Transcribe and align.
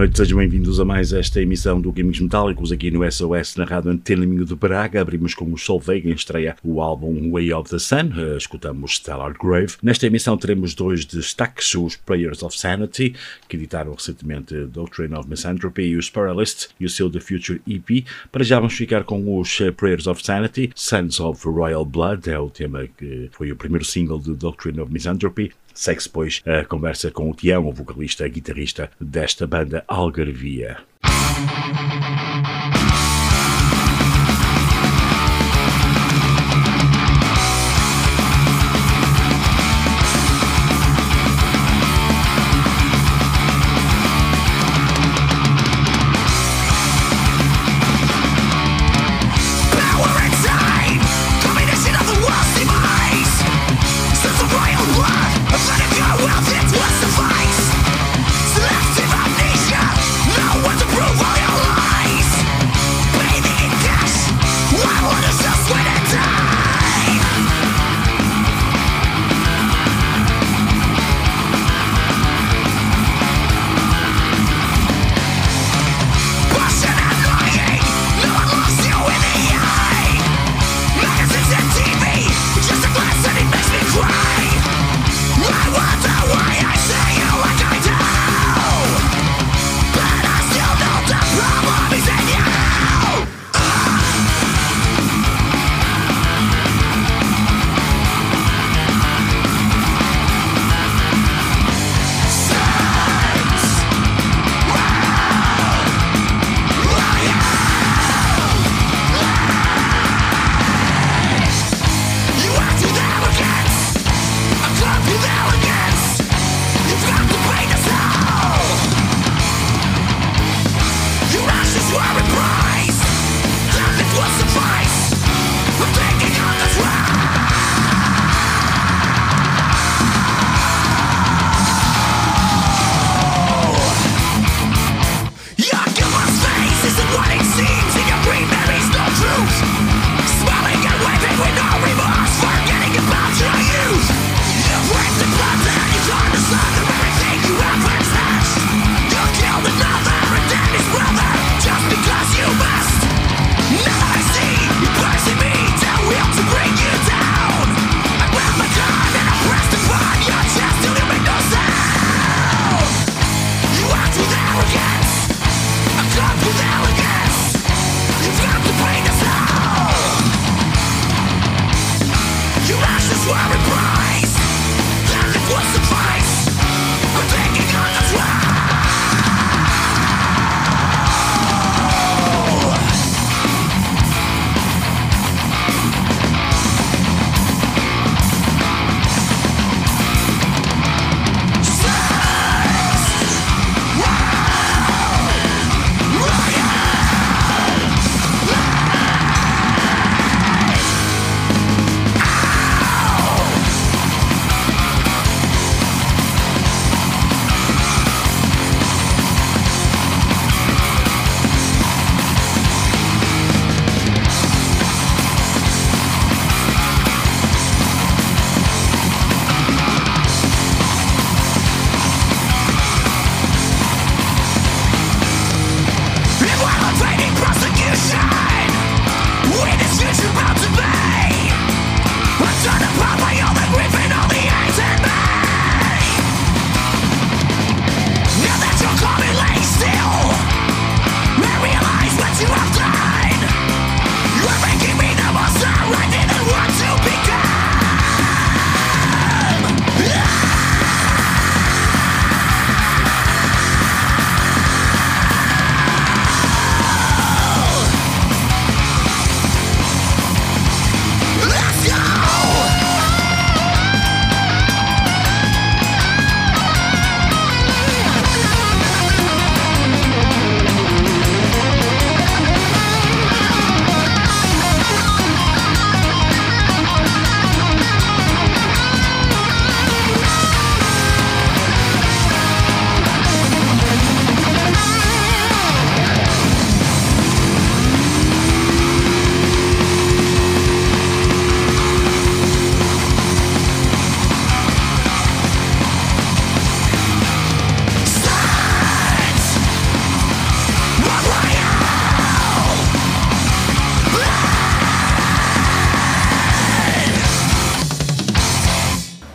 Noite, 0.00 0.16
sejam 0.16 0.38
bem-vindos 0.38 0.80
a 0.80 0.84
mais 0.86 1.12
esta 1.12 1.42
emissão 1.42 1.78
do 1.78 1.92
Gamings 1.92 2.20
Metálicos 2.20 2.72
aqui 2.72 2.90
no 2.90 3.04
SOS 3.12 3.56
na 3.56 3.66
Rádio 3.66 3.90
Antena 3.90 4.24
Minho 4.24 4.46
de 4.46 4.54
Braga. 4.54 5.02
Abrimos 5.02 5.34
com 5.34 5.52
o 5.52 5.58
Solveig 5.58 6.08
em 6.08 6.14
estreia 6.14 6.56
o 6.64 6.80
álbum 6.80 7.30
Way 7.30 7.52
of 7.52 7.68
the 7.68 7.78
Sun, 7.78 8.10
uh, 8.16 8.38
escutamos 8.38 8.94
Stellar 8.94 9.34
Grave. 9.38 9.74
Nesta 9.82 10.06
emissão 10.06 10.38
teremos 10.38 10.74
dois 10.74 11.04
destaques, 11.04 11.74
os 11.74 11.96
Prayers 11.96 12.42
of 12.42 12.58
Sanity, 12.58 13.14
que 13.46 13.58
editaram 13.58 13.92
recentemente 13.92 14.54
Doctrine 14.68 15.14
of 15.14 15.28
Misanthropy 15.28 15.82
e 15.82 15.96
os 15.96 16.08
Paralist 16.08 16.68
e 16.80 16.86
o 16.86 16.88
seu 16.88 17.10
The 17.10 17.20
Future 17.20 17.60
EP. 17.68 18.06
Para 18.32 18.42
já 18.42 18.56
vamos 18.56 18.72
ficar 18.72 19.04
com 19.04 19.38
os 19.38 19.60
eh, 19.60 19.70
Prayers 19.70 20.06
of 20.06 20.24
Sanity, 20.24 20.70
Sons 20.74 21.20
of 21.20 21.46
Royal 21.46 21.84
Blood, 21.84 22.30
é 22.30 22.38
o 22.38 22.48
tema 22.48 22.88
que 22.96 23.28
foi 23.32 23.52
o 23.52 23.56
primeiro 23.56 23.84
single 23.84 24.18
de 24.18 24.32
Doctrine 24.32 24.80
of 24.80 24.90
Misanthropy, 24.90 25.52
Segue-se, 25.80 26.10
pois, 26.10 26.42
a 26.44 26.62
conversa 26.62 27.10
com 27.10 27.30
o 27.30 27.34
Tião, 27.34 27.66
o 27.66 27.72
vocalista 27.72 28.26
e 28.26 28.30
guitarrista 28.30 28.90
desta 29.00 29.46
banda 29.46 29.82
Algarvia. 29.88 30.76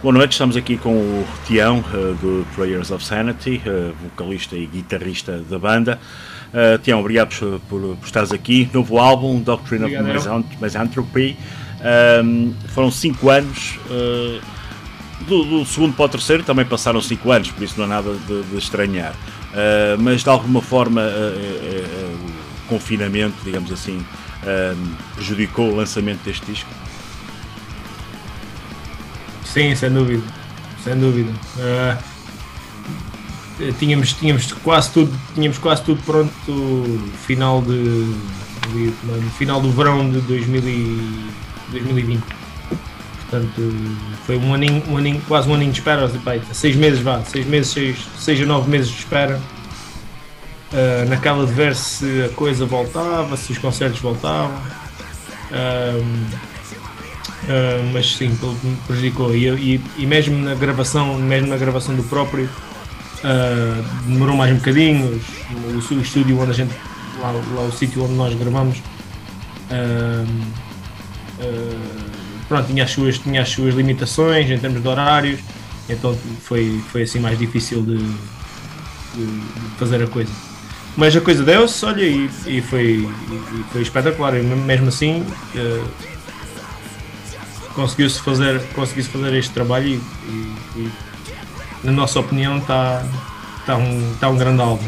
Boa 0.06 0.14
noite, 0.14 0.34
estamos 0.34 0.56
aqui 0.56 0.78
com 0.78 0.92
o 0.92 1.28
Tião 1.48 1.80
uh, 1.80 2.14
do 2.22 2.46
Prayers 2.54 2.92
of 2.92 3.04
Sanity, 3.04 3.60
uh, 3.66 3.92
vocalista 4.04 4.56
e 4.56 4.68
guitarrista 4.68 5.40
da 5.50 5.58
banda. 5.58 6.00
Uh, 6.54 6.78
Tião, 6.78 7.00
obrigado 7.00 7.36
por, 7.36 7.60
por, 7.62 7.98
por 7.98 8.06
estares 8.06 8.32
aqui. 8.32 8.70
Novo 8.72 9.00
álbum, 9.00 9.42
Doctrine 9.42 9.84
obrigado, 9.84 10.42
of 10.42 10.46
Misanthropy. 10.62 11.36
Um, 12.24 12.54
foram 12.68 12.92
5 12.92 13.30
anos. 13.32 13.80
Uh, 13.90 14.40
do, 15.22 15.44
do, 15.44 15.66
segundo 15.66 15.96
para 15.96 16.06
o 16.06 16.10
terceiro 16.10 16.44
também 16.44 16.66
passaram 16.66 17.02
5 17.02 17.32
anos, 17.32 17.50
por 17.50 17.64
isso 17.64 17.74
não 17.76 17.86
há 17.86 17.88
nada 17.88 18.14
de, 18.28 18.44
de 18.44 18.58
estranhar. 18.60 19.14
Uh, 19.14 20.00
mas 20.00 20.24
de 20.24 20.30
alguma 20.30 20.62
forma 20.62 21.02
o 21.02 22.68
confinamento, 22.68 23.38
digamos 23.44 23.72
assim, 23.72 24.06
prejudicou 25.16 25.72
o 25.72 25.76
lançamento 25.76 26.24
deste 26.24 26.46
disco? 26.46 26.70
Sim, 29.56 29.74
sem 29.74 29.90
dúvida. 29.90 30.22
Sem 30.84 31.00
dúvida. 31.00 31.32
Uh, 31.56 31.98
tínhamos, 33.80 34.12
tínhamos 34.12 34.52
quase 34.52 34.92
tudo, 34.92 35.18
tínhamos 35.34 35.58
quase 35.58 35.82
tudo 35.82 36.04
pronto 36.04 37.10
final 37.26 37.62
de 37.62 38.14
final 39.38 39.62
do 39.62 39.72
verão 39.72 40.12
de 40.12 40.20
2000 40.20 40.62
e, 40.62 41.30
2020. 41.72 42.22
Portanto, 43.22 43.74
foi 44.26 44.36
um 44.36 44.54
aninho, 44.54 44.84
um 44.90 44.98
aninho, 44.98 45.22
quase 45.26 45.48
um 45.48 45.54
aninho 45.54 45.72
de 45.72 45.80
espera, 45.80 46.12
seis 46.52 46.76
meses 46.76 47.00
vá, 47.00 47.24
seis 47.24 47.48
meses, 47.48 47.72
seis, 47.72 47.98
seis 48.20 48.42
a 48.42 48.46
nove 48.46 48.70
meses 48.70 48.90
de 48.90 48.98
espera. 48.98 49.40
Uh, 50.74 51.08
naquela 51.08 51.46
de 51.46 51.54
ver 51.54 51.74
se 51.76 52.24
a 52.24 52.30
coisa 52.36 52.66
voltava, 52.66 53.38
se 53.38 53.54
os 53.54 53.58
concertos 53.58 54.02
voltavam. 54.02 54.58
Uh, 55.50 56.55
uh, 57.46 57.92
mas 57.94 58.16
sim, 58.16 58.30
me 58.64 58.76
prejudicou. 58.88 59.36
E, 59.36 59.48
e, 59.48 59.82
e, 59.98 60.06
mesmo 60.06 60.38
na 60.38 60.56
gravação, 60.56 61.18
mesmo 61.18 61.48
na 61.48 61.58
gravação 61.58 61.96
do 61.96 62.04
próprio, 62.04 62.46
uh, 62.46 63.84
demorou 64.08 64.36
mais 64.36 64.52
um 64.52 64.58
bocadinho. 64.58 65.22
O, 65.52 65.78
o, 65.78 66.02
estúdio 66.02 66.40
onde 66.40 66.52
a 66.52 66.54
gente, 66.54 66.74
lá, 67.22 67.32
lá 67.32 67.62
o 67.62 67.72
sítio 67.72 68.04
onde 68.04 68.14
nós 68.14 68.34
gravamos, 68.34 68.78
uh, 69.70 70.28
pronto, 72.48 72.68
tinha 72.68 72.84
as, 72.84 72.92
suas, 72.92 73.18
tinha 73.18 73.42
as 73.42 73.50
suas 73.50 73.74
limitações 73.76 74.50
em 74.50 74.58
termos 74.58 74.82
de 74.82 74.88
horários, 74.88 75.40
então 75.90 76.18
foi, 76.42 76.82
foi 76.92 77.04
assim 77.04 77.20
mais 77.20 77.38
difícil 77.38 77.82
de, 77.82 77.98
de, 77.98 79.26
de 79.26 79.76
fazer 79.78 80.04
a 80.04 80.08
coisa. 80.08 80.32
Mas 80.98 81.14
a 81.14 81.20
coisa 81.20 81.44
deu-se, 81.44 81.86
olha, 81.86 82.04
e, 82.04 82.30
e, 82.48 82.62
foi, 82.62 83.06
e, 83.06 83.64
foi 83.72 83.82
espetacular. 83.82 84.32
Mesmo 84.34 84.88
assim, 84.88 85.26
conseguiu-se 87.76 88.20
fazer, 88.22 88.62
conseguiu 88.74 89.04
fazer 89.04 89.34
este 89.36 89.54
trabalho 89.54 89.88
e, 89.88 90.02
e, 90.28 90.56
e, 90.78 90.92
na 91.84 91.92
nossa 91.92 92.20
opinião 92.20 92.58
está, 92.58 93.06
está, 93.60 93.76
um, 93.76 94.14
está 94.14 94.30
um 94.30 94.38
grande 94.38 94.62
álbum. 94.62 94.88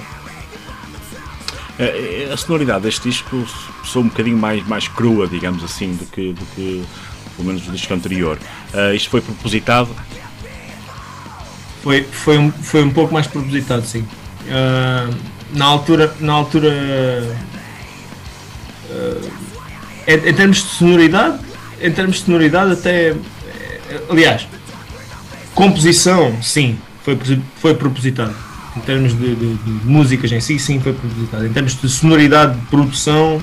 É, 1.78 2.28
é, 2.30 2.34
a 2.34 2.38
sonoridade 2.38 2.84
deste 2.84 3.08
disco 3.08 3.46
sou 3.84 4.02
um 4.02 4.08
bocadinho 4.08 4.38
mais, 4.38 4.66
mais 4.66 4.88
crua, 4.88 5.28
digamos 5.28 5.64
assim, 5.64 5.94
do 5.96 6.06
que, 6.06 6.34
do 6.34 6.46
que 6.56 6.84
pelo 7.36 7.48
menos 7.48 7.62
do 7.64 7.72
disco 7.72 7.94
anterior. 7.94 8.40
Uh, 8.74 8.96
isto 8.96 9.10
foi 9.10 9.22
propositado? 9.22 9.90
Foi, 11.84 12.04
foi, 12.04 12.38
um, 12.38 12.52
foi 12.52 12.84
um 12.84 12.90
pouco 12.90 13.14
mais 13.14 13.28
propositado, 13.28 13.86
sim. 13.86 14.02
Uh, 14.02 15.16
na 15.54 15.66
altura, 15.66 16.14
na 16.20 16.34
altura 16.34 16.70
uh, 18.90 19.32
em 20.08 20.34
termos 20.34 20.58
de 20.58 20.70
sonoridade, 20.70 21.40
em 21.82 21.92
termos 21.92 22.18
de 22.18 22.26
sonoridade, 22.26 22.74
até. 22.74 23.16
Aliás, 24.10 24.48
composição, 25.54 26.42
sim, 26.42 26.78
foi, 27.04 27.18
foi 27.60 27.76
propositado. 27.76 28.34
Em 28.76 28.80
termos 28.82 29.18
de, 29.18 29.36
de, 29.36 29.56
de, 29.56 29.72
músicas 29.86 30.32
em 30.32 30.40
si, 30.40 30.60
sim, 30.60 30.80
foi 30.80 30.94
propositado. 30.94 31.46
Em 31.46 31.54
termos 31.54 31.80
de 31.80 31.90
sonoridade 31.90 32.60
de 32.60 32.66
produção, 32.68 33.42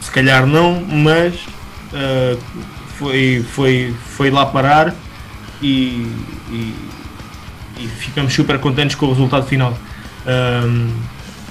se 0.00 0.10
calhar 0.10 0.46
não, 0.46 0.80
mas 0.80 1.34
uh, 1.34 2.40
foi, 2.98 3.44
foi, 3.50 3.94
foi 4.16 4.30
lá 4.30 4.46
parar 4.46 4.94
e, 5.60 6.10
e, 6.50 6.74
e, 7.80 7.88
ficamos 7.98 8.32
super 8.32 8.58
contentes 8.58 8.96
com 8.96 9.06
o 9.06 9.10
resultado 9.10 9.46
final. 9.46 9.76
Um, 10.26 10.90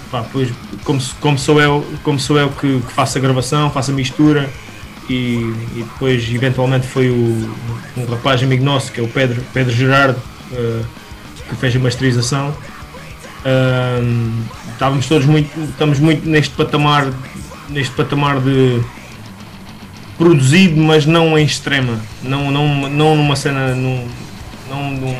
pá, 0.10 0.25
pois, 0.32 0.49
como, 0.84 0.99
como, 1.19 1.38
sou 1.38 1.62
eu, 1.62 1.86
como 2.01 2.19
sou 2.19 2.39
eu 2.39 2.49
que, 2.49 2.80
que 2.80 2.93
faço 2.93 3.17
a 3.17 3.21
gravação, 3.21 3.69
faço 3.69 3.91
a 3.91 3.93
mistura 3.93 4.49
e, 5.10 5.54
e, 5.76 5.86
depois 5.94 6.34
eventualmente 6.34 6.88
foi 6.88 7.10
o, 7.10 7.56
um 7.98 8.06
rapaz 8.06 8.41
amigo 8.41 8.63
nosso 8.63 8.91
que 8.91 9.00
é 9.00 9.04
o 9.04 9.08
Pedro, 9.08 9.44
Pedro 9.54 9.74
Gerardo 9.74 10.20
uh, 10.52 10.86
que 11.50 11.56
fez 11.56 11.76
a 11.76 11.80
masterização. 11.80 12.50
Uh, 13.46 14.44
estávamos 14.72 15.08
todos 15.08 15.28
muito 15.28 15.52
estamos 15.70 16.00
muito 16.00 16.28
neste 16.28 16.56
patamar 16.56 17.12
neste 17.70 17.94
patamar 17.94 18.39
de 18.39 18.82
produzido 20.18 20.82
mas 20.82 21.06
não 21.06 21.38
em 21.38 21.46
extrema. 21.46 22.00
Não, 22.24 22.52
não, 22.52 22.89
não 22.89 23.15
numa 23.15 23.36
cena 23.36 23.76
num, 23.76 24.08
não, 24.70 24.91
num, 24.91 25.15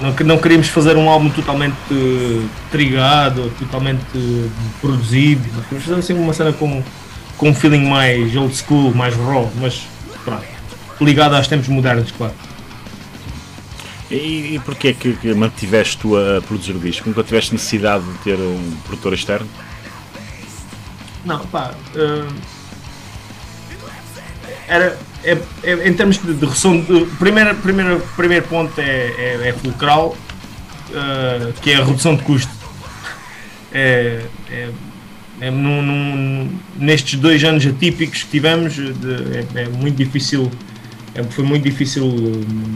não, 0.00 0.12
não 0.12 0.38
queríamos 0.38 0.68
fazer 0.68 0.96
um 0.96 1.08
álbum 1.08 1.30
totalmente 1.30 1.76
uh, 1.90 2.48
trigado, 2.70 3.52
totalmente 3.58 4.02
uh, 4.16 4.50
produzido, 4.80 5.42
queríamos 5.62 5.84
fazer 5.84 5.98
assim 6.00 6.14
uma 6.14 6.32
cena 6.32 6.52
com 6.52 6.82
com 7.36 7.50
um 7.50 7.54
feeling 7.54 7.88
mais 7.88 8.34
old 8.36 8.54
school, 8.56 8.94
mais 8.94 9.14
raw, 9.14 9.50
mas 9.60 9.86
pronto, 10.24 10.44
ligado 11.00 11.34
aos 11.34 11.46
tempos 11.46 11.68
modernos, 11.68 12.10
claro. 12.10 12.34
E, 14.10 14.54
e 14.54 14.60
porquê 14.64 14.92
que, 14.92 15.14
que 15.14 15.34
mantiveste 15.34 15.98
tu 15.98 16.16
a 16.16 16.40
produzir 16.40 16.72
o 16.72 16.78
disco? 16.78 17.08
Nunca 17.08 17.24
tiveste 17.24 17.52
necessidade 17.52 18.04
de 18.04 18.18
ter 18.18 18.36
um 18.36 18.76
produtor 18.84 19.12
externo? 19.12 19.48
Não, 21.24 21.40
pá. 21.46 21.74
Uh, 21.94 22.32
era, 24.68 24.96
é, 25.24 25.38
é, 25.64 25.88
em 25.88 25.92
termos 25.94 26.18
de, 26.18 26.34
de 26.34 26.46
redução. 26.46 26.84
primeiro, 27.18 27.54
primeiro, 27.56 28.00
primeiro 28.16 28.46
ponto 28.46 28.80
é, 28.80 28.84
é, 29.18 29.48
é 29.48 29.52
fulcral, 29.52 30.16
uh, 30.90 31.52
que 31.60 31.72
é 31.72 31.76
a 31.76 31.84
redução 31.84 32.14
de 32.14 32.22
custo. 32.22 32.52
É, 33.72 34.22
é, 34.48 34.54
é, 34.54 34.70
num, 35.40 35.82
num, 35.82 36.58
nestes 36.78 37.18
dois 37.18 37.44
anos 37.44 37.66
atípicos 37.66 38.22
que 38.22 38.30
tivemos, 38.30 38.74
de, 38.74 39.46
é, 39.54 39.62
é, 39.62 39.68
muito 39.68 39.96
difícil, 39.96 40.50
é, 41.14 41.22
foi 41.22 41.44
muito 41.44 41.62
difícil 41.62 42.06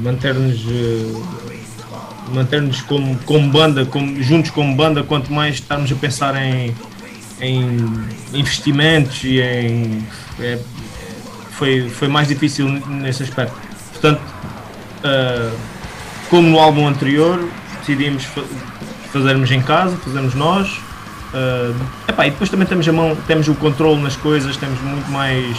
manter-nos 0.02 0.64
uh, 0.66 1.40
manter-nos 2.32 2.80
como, 2.82 3.16
como 3.20 3.50
banda, 3.50 3.84
como, 3.86 4.22
juntos 4.22 4.50
como 4.50 4.74
banda, 4.74 5.02
quanto 5.02 5.32
mais 5.32 5.56
estarmos 5.56 5.90
a 5.90 5.94
pensar 5.94 6.36
em, 6.36 6.74
em 7.40 7.78
investimentos 8.32 9.24
e 9.24 9.40
em. 9.40 10.06
É, 10.38 10.58
foi, 11.52 11.88
foi 11.88 12.08
mais 12.08 12.28
difícil 12.28 12.68
nesse 12.68 13.22
aspecto. 13.22 13.54
Portanto, 13.92 14.20
uh, 15.04 15.56
como 16.30 16.48
no 16.48 16.58
álbum 16.58 16.86
anterior, 16.86 17.48
decidimos 17.80 18.24
fa 18.24 18.42
fazermos 19.12 19.50
em 19.50 19.60
casa, 19.60 19.96
fazermos 19.96 20.34
nós, 20.34 20.80
Uh, 21.32 21.74
epá, 22.08 22.26
e 22.26 22.30
depois 22.30 22.50
também 22.50 22.66
temos 22.66 22.88
a 22.88 22.92
mão, 22.92 23.16
temos 23.26 23.46
o 23.48 23.54
controle 23.54 24.02
nas 24.02 24.16
coisas, 24.16 24.56
temos 24.56 24.80
muito 24.80 25.10
mais 25.10 25.56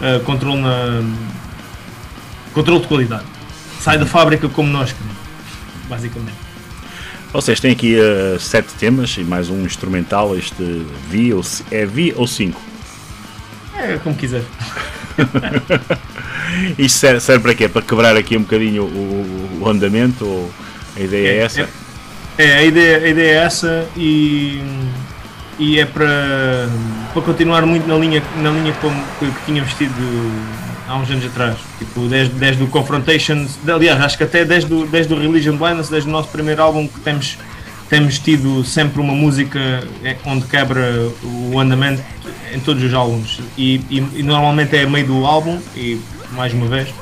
uh, 0.00 0.20
controle 0.24 0.60
na 0.60 1.02
controle 2.54 2.80
de 2.80 2.86
qualidade. 2.86 3.24
Sai 3.80 3.98
da 3.98 4.06
fábrica 4.06 4.48
como 4.48 4.70
nós 4.70 4.92
queremos, 4.92 5.16
basicamente. 5.88 6.50
Vocês 7.32 7.60
têm 7.60 7.72
aqui 7.72 7.96
uh, 7.96 8.38
sete 8.38 8.72
temas 8.74 9.16
e 9.16 9.24
mais 9.24 9.50
um 9.50 9.64
instrumental, 9.64 10.36
este 10.36 10.86
V 11.08 11.34
ou 11.34 11.44
é 11.70 11.86
V 11.86 12.14
ou 12.16 12.26
5? 12.26 12.60
É 13.76 13.98
como 13.98 14.14
quiser. 14.14 14.42
Isto 16.78 16.98
serve, 16.98 17.20
serve, 17.20 17.42
para 17.42 17.54
quê? 17.54 17.68
Para 17.68 17.82
quebrar 17.82 18.16
aqui 18.16 18.36
um 18.36 18.42
bocadinho 18.42 18.84
o, 18.84 19.60
o 19.62 19.68
andamento? 19.68 20.26
Ou 20.26 20.50
a 20.96 21.00
ideia 21.00 21.28
é, 21.28 21.36
é 21.36 21.42
essa? 21.42 21.68
É, 22.36 22.44
é, 22.44 22.56
a 22.56 22.64
ideia, 22.64 22.98
a 22.98 23.08
ideia 23.08 23.32
é 23.32 23.44
essa 23.44 23.86
e, 23.96 24.60
e 25.60 25.78
é 25.78 25.84
para, 25.84 26.68
para 27.12 27.22
continuar 27.22 27.66
muito 27.66 27.86
na 27.86 27.96
linha, 27.96 28.22
na 28.38 28.50
linha 28.50 28.72
como 28.80 28.96
que, 29.18 29.26
que 29.26 29.44
tínhamos 29.44 29.72
tido 29.74 29.92
há 30.88 30.96
uns 30.96 31.10
anos 31.10 31.24
atrás. 31.26 31.58
Tipo, 31.78 32.08
desde, 32.08 32.34
desde 32.34 32.62
o 32.64 32.66
Confrontation, 32.66 33.46
aliás, 33.68 34.00
acho 34.00 34.16
que 34.16 34.24
até 34.24 34.44
desde 34.44 34.72
o, 34.72 34.86
desde 34.86 35.12
o 35.12 35.18
Religion 35.18 35.56
Blindness, 35.56 35.90
desde 35.90 36.08
o 36.08 36.12
nosso 36.12 36.28
primeiro 36.28 36.62
álbum 36.62 36.88
que 36.88 36.98
temos, 37.00 37.36
temos 37.90 38.18
tido 38.18 38.64
sempre 38.64 39.02
uma 39.02 39.14
música 39.14 39.86
é, 40.02 40.16
onde 40.24 40.46
quebra 40.46 41.08
o 41.22 41.60
andamento 41.60 42.02
em 42.54 42.58
todos 42.58 42.82
os 42.82 42.94
álbuns. 42.94 43.40
E, 43.58 43.76
e, 43.90 43.98
e 44.16 44.22
normalmente 44.22 44.74
é 44.74 44.84
a 44.84 44.88
meio 44.88 45.06
do 45.06 45.26
álbum 45.26 45.60
e 45.76 46.00
mais 46.32 46.54
uma 46.54 46.66
vez 46.66 46.88
uh, 46.88 46.94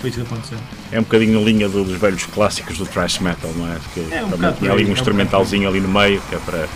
foi 0.00 0.10
isso 0.10 0.20
que 0.20 0.26
aconteceu. 0.26 0.58
É 0.90 0.98
um 0.98 1.02
bocadinho 1.02 1.38
na 1.38 1.44
linha 1.44 1.68
dos 1.68 1.90
velhos 1.92 2.24
clássicos 2.26 2.78
do 2.78 2.86
thrash 2.86 3.18
metal, 3.18 3.50
não 3.56 3.72
é? 3.72 3.76
Que 3.92 4.06
é 4.12 4.24
um 4.24 4.30
também 4.30 4.52
tinha 4.54 4.72
ali 4.72 4.84
um 4.84 4.88
é 4.88 4.92
instrumentalzinho 4.92 5.68
ali 5.68 5.80
no 5.80 5.88
meio 5.88 6.20
que 6.28 6.34
é 6.34 6.38
para. 6.38 6.68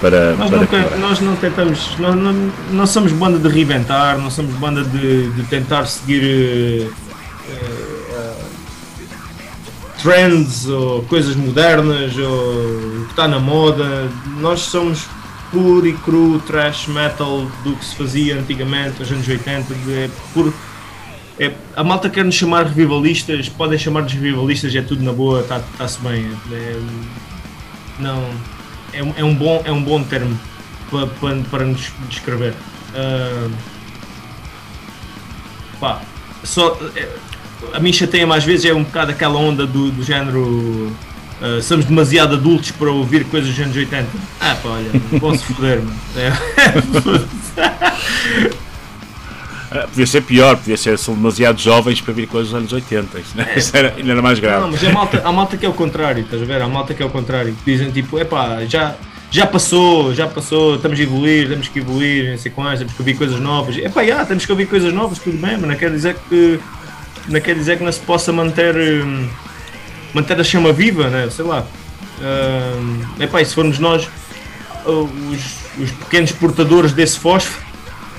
Para, 0.00 0.36
nós, 0.36 0.50
para 0.50 0.58
nunca, 0.60 0.96
nós 0.98 1.20
não 1.20 1.34
tentamos, 1.36 1.98
nós 1.98 2.14
não, 2.14 2.52
não 2.70 2.86
somos 2.86 3.10
banda 3.10 3.38
de 3.38 3.48
reinventar, 3.52 4.16
não 4.16 4.30
somos 4.30 4.54
banda 4.54 4.84
de, 4.84 5.28
de 5.30 5.42
tentar 5.44 5.86
seguir 5.86 6.86
uh, 6.86 6.92
uh, 7.52 8.44
trends 10.00 10.68
ou 10.68 11.02
coisas 11.02 11.34
modernas 11.34 12.16
ou 12.16 13.00
o 13.00 13.04
que 13.06 13.10
está 13.10 13.26
na 13.26 13.40
moda. 13.40 14.08
Nós 14.38 14.60
somos 14.60 15.04
puro 15.50 15.86
e 15.86 15.92
cru 15.94 16.38
trash 16.46 16.86
metal 16.86 17.46
do 17.64 17.74
que 17.74 17.84
se 17.84 17.96
fazia 17.96 18.38
antigamente, 18.38 19.00
nos 19.00 19.10
anos 19.10 19.26
80. 19.26 19.74
É 19.90 20.10
puro, 20.32 20.54
é, 21.40 21.52
a 21.76 21.84
malta 21.84 22.10
quer 22.10 22.24
nos 22.24 22.34
chamar 22.34 22.66
revivalistas, 22.66 23.48
podem 23.48 23.78
chamar-nos 23.78 24.12
revivalistas, 24.12 24.74
é 24.74 24.82
tudo 24.82 25.02
na 25.02 25.12
boa, 25.12 25.40
está-se 25.40 26.00
bem. 26.00 26.30
É, 26.52 26.80
não, 27.98 28.28
é, 28.92 28.98
é, 29.20 29.24
um 29.24 29.34
bom, 29.34 29.62
é 29.64 29.72
um 29.72 29.82
bom 29.82 30.02
termo 30.02 30.38
para, 30.90 31.06
para, 31.06 31.36
para 31.50 31.64
nos 31.64 31.90
descrever. 32.08 32.54
Uh, 32.90 33.50
pá, 35.78 36.00
só, 36.42 36.78
é, 36.96 37.08
a 37.72 37.80
mim 37.80 37.92
chateia 37.92 38.26
mais 38.26 38.44
vezes 38.44 38.66
é 38.66 38.74
um 38.74 38.84
bocado 38.84 39.10
aquela 39.10 39.38
onda 39.38 39.66
do, 39.66 39.90
do 39.90 40.02
género 40.02 40.92
uh, 41.40 41.62
somos 41.62 41.84
demasiado 41.84 42.34
adultos 42.34 42.70
para 42.70 42.90
ouvir 42.90 43.24
coisas 43.24 43.50
dos 43.50 43.60
anos 43.60 43.76
80. 43.76 44.08
Ah 44.40 44.56
pá, 44.62 44.68
olha, 44.70 44.90
vão-se 45.20 45.44
foder, 45.44 45.82
mano. 45.82 45.96
É. 46.16 46.32
podia 49.68 50.06
ser 50.06 50.22
pior, 50.22 50.56
podia 50.56 50.76
ser 50.76 50.98
são 50.98 51.14
demasiado 51.14 51.60
jovens 51.60 52.00
para 52.00 52.14
vir 52.14 52.26
coisas 52.26 52.50
dos 52.50 52.58
anos 52.58 52.72
80. 52.72 53.18
Isso, 53.18 53.40
é, 53.40 53.58
isso 53.58 53.76
era, 53.76 53.94
ainda 53.96 54.12
era 54.12 54.22
mais 54.22 54.38
grave. 54.38 54.62
Não, 54.62 54.70
mas 54.70 54.84
a 54.84 54.90
malta, 54.90 55.22
a 55.24 55.32
malta 55.32 55.56
que 55.56 55.66
é 55.66 55.68
o 55.68 55.74
contrário, 55.74 56.22
estás 56.22 56.42
a 56.42 56.44
ver? 56.44 56.62
A 56.62 56.68
malta 56.68 56.94
que 56.94 57.02
é 57.02 57.06
o 57.06 57.10
contrário. 57.10 57.56
Dizem 57.64 57.90
tipo, 57.90 58.18
é 58.18 58.24
pá, 58.24 58.64
já, 58.66 58.94
já 59.30 59.46
passou, 59.46 60.14
já 60.14 60.26
passou, 60.26 60.76
estamos 60.76 60.98
a 60.98 61.02
evoluir, 61.02 61.48
temos 61.48 61.68
que 61.68 61.78
evoluir, 61.78 62.30
não 62.30 62.38
sei 62.38 62.50
quais, 62.50 62.78
temos 62.78 62.94
que 62.94 63.00
ouvir 63.00 63.14
coisas 63.14 63.38
novas. 63.38 63.76
É 63.76 63.88
pá, 63.88 64.04
já, 64.04 64.24
temos 64.24 64.46
que 64.46 64.52
ouvir 64.52 64.66
coisas 64.66 64.92
novas, 64.92 65.18
tudo 65.18 65.36
bem, 65.36 65.56
mas 65.58 65.68
não 65.68 65.76
quer 65.76 65.90
dizer 65.90 66.16
que 66.28 66.58
não 67.28 67.40
quer 67.40 67.54
dizer 67.54 67.76
que 67.76 67.84
não 67.84 67.92
se 67.92 68.00
possa 68.00 68.32
manter 68.32 68.74
hum, 68.74 69.28
manter 70.14 70.40
a 70.40 70.44
chama 70.44 70.72
viva, 70.72 71.08
né? 71.08 71.28
sei 71.30 71.44
lá. 71.44 71.66
Uh, 72.20 73.22
epá, 73.22 73.40
e 73.40 73.44
se 73.44 73.54
formos 73.54 73.78
nós 73.78 74.08
os, 74.84 75.40
os 75.78 75.90
pequenos 75.92 76.32
portadores 76.32 76.92
desse 76.92 77.18
fósforo, 77.18 77.62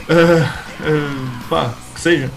uh, 0.10 0.69
pá, 1.50 1.74
que 1.96 2.02
seja. 2.02 2.32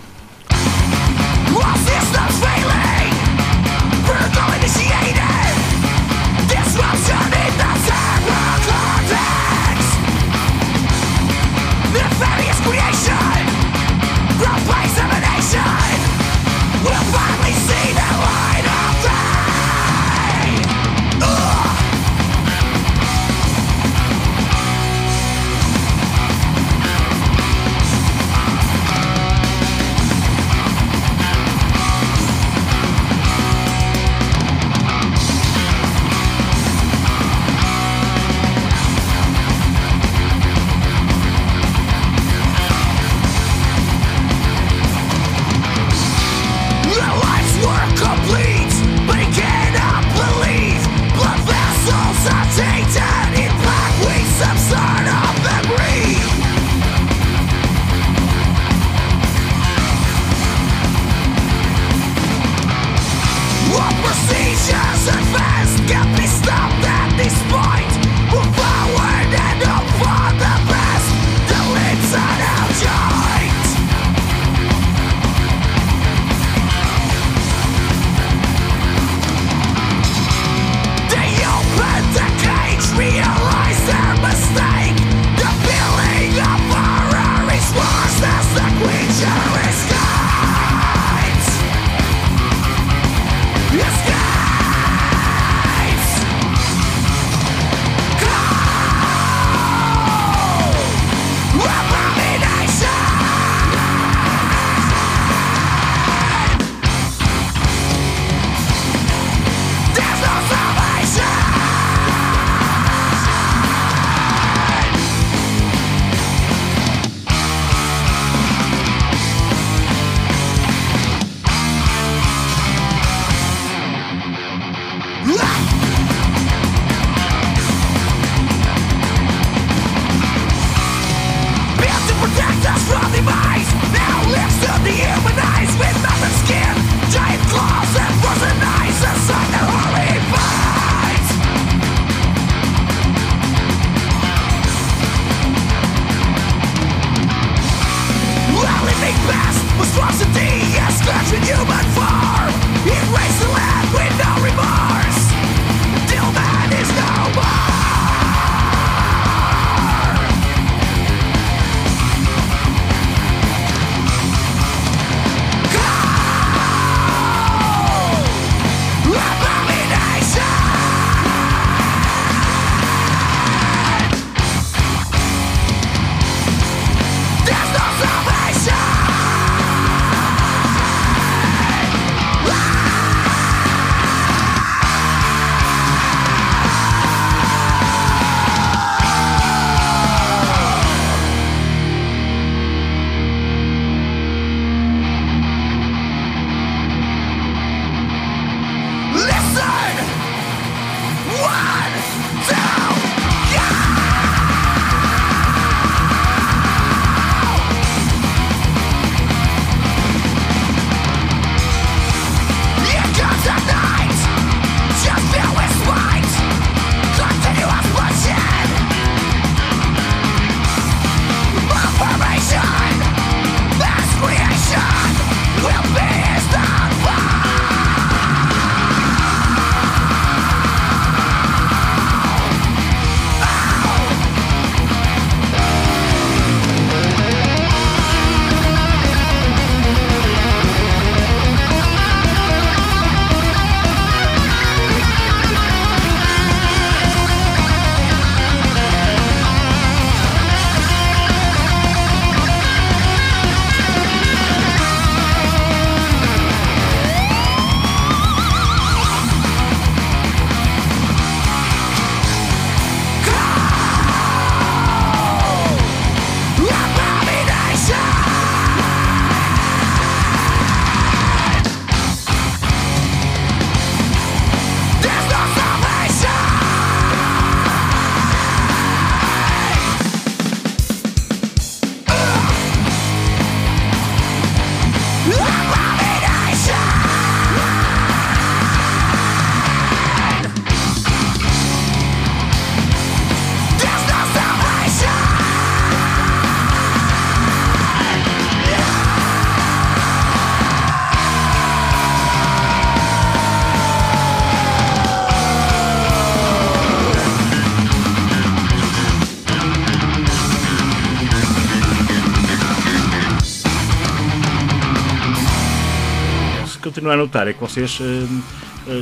Continuo 317.03 317.13
a 317.13 317.17
notar 317.17 317.49
é 317.49 317.53
que 317.53 317.61
vocês 317.61 317.99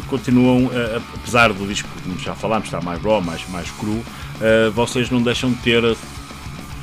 continuam, 0.09 0.71
apesar 1.17 1.53
do 1.53 1.67
disco, 1.67 1.89
como 2.03 2.19
já 2.19 2.35
falámos, 2.35 2.67
estar 2.67 2.83
mais 2.83 3.03
raw, 3.03 3.21
mais, 3.21 3.47
mais 3.49 3.71
cru, 3.73 4.03
vocês 4.75 5.11
não 5.11 5.23
deixam 5.23 5.51
de 5.51 5.59
ter 5.59 5.83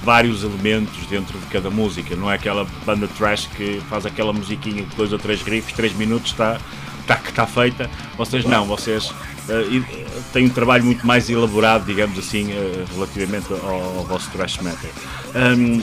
vários 0.04 0.44
elementos 0.44 1.06
dentro 1.08 1.38
de 1.38 1.46
cada 1.48 1.70
música, 1.70 2.16
não 2.16 2.32
é 2.32 2.36
aquela 2.36 2.66
banda 2.86 3.08
trash 3.18 3.48
que 3.48 3.82
faz 3.90 4.06
aquela 4.06 4.32
musiquinha 4.32 4.84
de 4.84 4.96
dois 4.96 5.12
ou 5.12 5.20
três 5.20 5.42
grifes, 5.42 5.74
três 5.74 5.94
minutos 5.94 6.32
está 6.32 6.60
está, 7.08 7.22
está 7.30 7.48
feita. 7.48 7.90
Vocês 8.18 8.46
não, 8.46 8.66
vocês 8.66 9.10
uh, 9.10 10.34
têm 10.34 10.46
um 10.46 10.50
trabalho 10.50 10.84
muito 10.84 11.08
mais 11.08 11.30
elaborado, 11.30 11.86
digamos 11.86 12.20
assim, 12.20 12.52
uh, 12.52 12.86
relativamente 12.94 13.52
ao, 13.52 13.98
ao, 13.98 14.04
vosso 14.04 14.30
thrash 14.32 14.58
metal. 14.60 14.90
Um, 15.36 15.82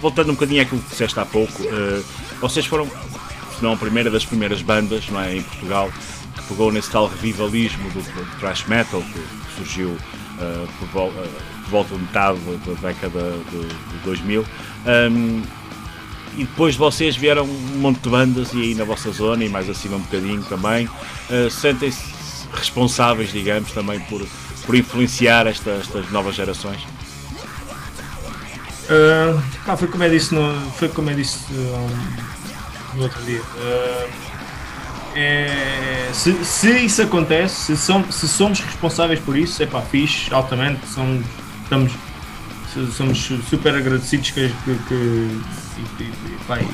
voltando 0.00 0.30
um 0.30 0.34
bocadinho 0.34 0.62
àquilo 0.62 0.80
que 0.82 0.90
disseste 0.90 1.18
há 1.18 1.24
pouco, 1.24 1.62
uh, 1.62 2.04
vocês 2.40 2.66
foram, 2.66 2.86
se 3.56 3.62
não 3.62 3.72
a 3.72 3.76
primeira 3.76 4.10
das 4.10 4.24
primeiras 4.24 4.60
bandas, 4.60 5.08
não 5.08 5.20
é, 5.20 5.36
em 5.36 5.42
Portugal, 5.42 5.90
que 6.36 6.42
pegou 6.44 6.70
nesse 6.70 6.90
tal 6.90 7.08
revivalismo 7.08 7.88
do, 7.90 8.00
do 8.00 8.38
thrash 8.38 8.66
metal 8.66 9.00
que, 9.00 9.12
que 9.12 9.56
surgiu 9.56 9.88
uh, 9.88 10.68
por, 10.78 10.88
vol 10.88 11.08
uh, 11.08 11.28
por, 11.64 11.70
volta 11.70 11.94
de 11.94 12.02
metade 12.02 12.38
da 12.38 12.88
década 12.88 13.32
de, 13.50 13.66
de 13.66 14.04
2000. 14.04 14.44
Um, 15.10 15.42
e 16.36 16.44
depois 16.44 16.74
de 16.74 16.78
vocês 16.78 17.16
vieram 17.16 17.44
um 17.44 17.78
monte 17.78 18.00
de 18.00 18.10
bandas 18.10 18.52
e 18.52 18.60
aí 18.60 18.74
na 18.74 18.84
vossa 18.84 19.10
zona 19.10 19.42
e 19.42 19.48
mais 19.48 19.70
acima 19.70 19.96
um 19.96 20.00
bocadinho 20.00 20.44
também 20.44 20.86
uh, 20.86 21.50
sentem-se 21.50 22.04
responsáveis, 22.52 23.32
digamos, 23.32 23.72
também 23.72 23.98
por, 24.00 24.26
por 24.66 24.74
influenciar 24.74 25.46
esta, 25.46 25.70
estas 25.70 26.10
novas 26.10 26.34
gerações? 26.34 26.82
Uh, 28.88 29.76
foi 29.76 29.88
como 29.88 30.04
eu 30.04 30.10
disse 30.10 30.34
foi 30.76 30.88
como 30.88 31.10
eu 31.10 31.16
disse 31.16 31.40
no 32.96 33.04
outro 33.04 33.22
dia. 33.24 33.40
Uh, 33.40 34.36
é, 35.14 36.10
se, 36.12 36.44
se, 36.44 36.70
isso 36.84 37.02
acontece, 37.02 37.54
se, 37.54 37.76
som, 37.76 38.04
se 38.10 38.28
somos 38.28 38.60
responsáveis 38.60 39.18
por 39.20 39.36
isso, 39.36 39.62
é 39.62 39.66
pá, 39.66 39.80
fixe, 39.80 40.32
altamente, 40.32 40.86
somos, 40.88 41.24
estamos, 41.62 41.92
somos 42.94 43.18
super 43.48 43.74
agradecidos 43.74 44.30
que, 44.30 44.52
que, 44.64 44.78
que 44.88 44.94
e, 44.94 46.02
e, 46.02 46.38
pá, 46.46 46.58
e, 46.60 46.64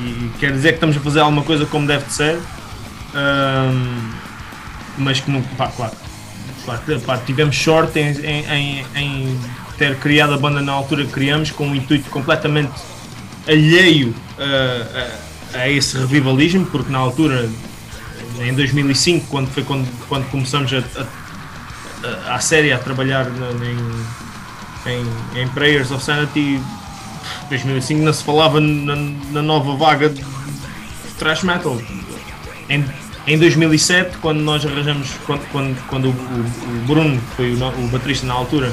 e, 0.00 0.32
quer 0.38 0.52
dizer 0.52 0.68
que 0.68 0.74
estamos 0.74 0.96
a 0.96 1.00
fazer 1.00 1.18
alguma 1.18 1.42
coisa 1.42 1.66
como 1.66 1.84
deve 1.84 2.04
de 2.04 2.12
ser, 2.12 2.40
mas 4.96 5.20
que 5.20 5.28
não, 5.28 5.42
pá, 5.42 5.66
claro, 5.66 5.96
claro 6.64 7.00
pá, 7.04 7.18
tivemos 7.18 7.56
sorte 7.56 7.98
em, 7.98 8.12
em, 8.20 8.86
em, 8.94 9.40
ter 9.78 9.96
criado 9.96 10.34
a 10.34 10.38
banda 10.38 10.62
na 10.62 10.70
altura 10.70 11.04
que 11.04 11.10
criamos 11.10 11.50
com 11.50 11.66
um 11.66 11.74
intuito 11.74 12.08
completamente 12.08 12.70
alheio 13.48 14.14
a, 14.38 15.58
a, 15.58 15.62
a 15.62 15.68
esse 15.70 15.96
revivalismo, 15.98 16.66
porque 16.66 16.90
na 16.90 16.98
altura, 16.98 17.48
em 18.40 18.54
2005, 18.54 19.26
quando 19.28 19.48
foi 19.48 19.62
quando, 19.62 19.88
quando 20.08 20.30
começamos 20.30 20.72
a, 20.72 20.82
a, 22.28 22.34
a, 22.36 22.40
série 22.40 22.72
a 22.72 22.78
trabalhar 22.78 23.26
em, 23.26 24.90
em, 24.90 25.42
em 25.42 25.48
Prayers 25.48 25.90
of 25.90 26.02
Sanity 26.02 26.60
2005 27.48 28.02
não 28.02 28.12
se 28.12 28.24
falava 28.24 28.60
na, 28.60 28.96
na 28.96 29.42
nova 29.42 29.76
vaga 29.76 30.08
de 30.08 30.24
thrash 31.18 31.42
metal. 31.42 31.80
Em, 32.68 32.84
em 33.26 33.38
2007, 33.38 34.18
quando 34.18 34.40
nós 34.40 34.64
arranjamos, 34.64 35.10
quando, 35.26 35.46
quando, 35.52 35.86
quando 35.88 36.08
o, 36.08 36.10
o, 36.10 36.86
Bruno, 36.86 37.20
que 37.20 37.36
foi 37.36 37.54
o, 37.54 37.84
o 37.84 37.88
baterista 37.88 38.26
na 38.26 38.34
altura, 38.34 38.72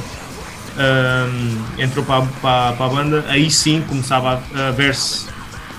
um, 0.80 1.82
entrou 1.82 2.06
para, 2.06 2.26
para, 2.42 2.74
para, 2.74 2.86
a 2.86 2.90
banda, 2.90 3.26
aí 3.28 3.52
sim 3.52 3.84
começava 3.88 4.42
a, 4.56 4.68
a 4.68 4.72
ver-se 4.72 5.28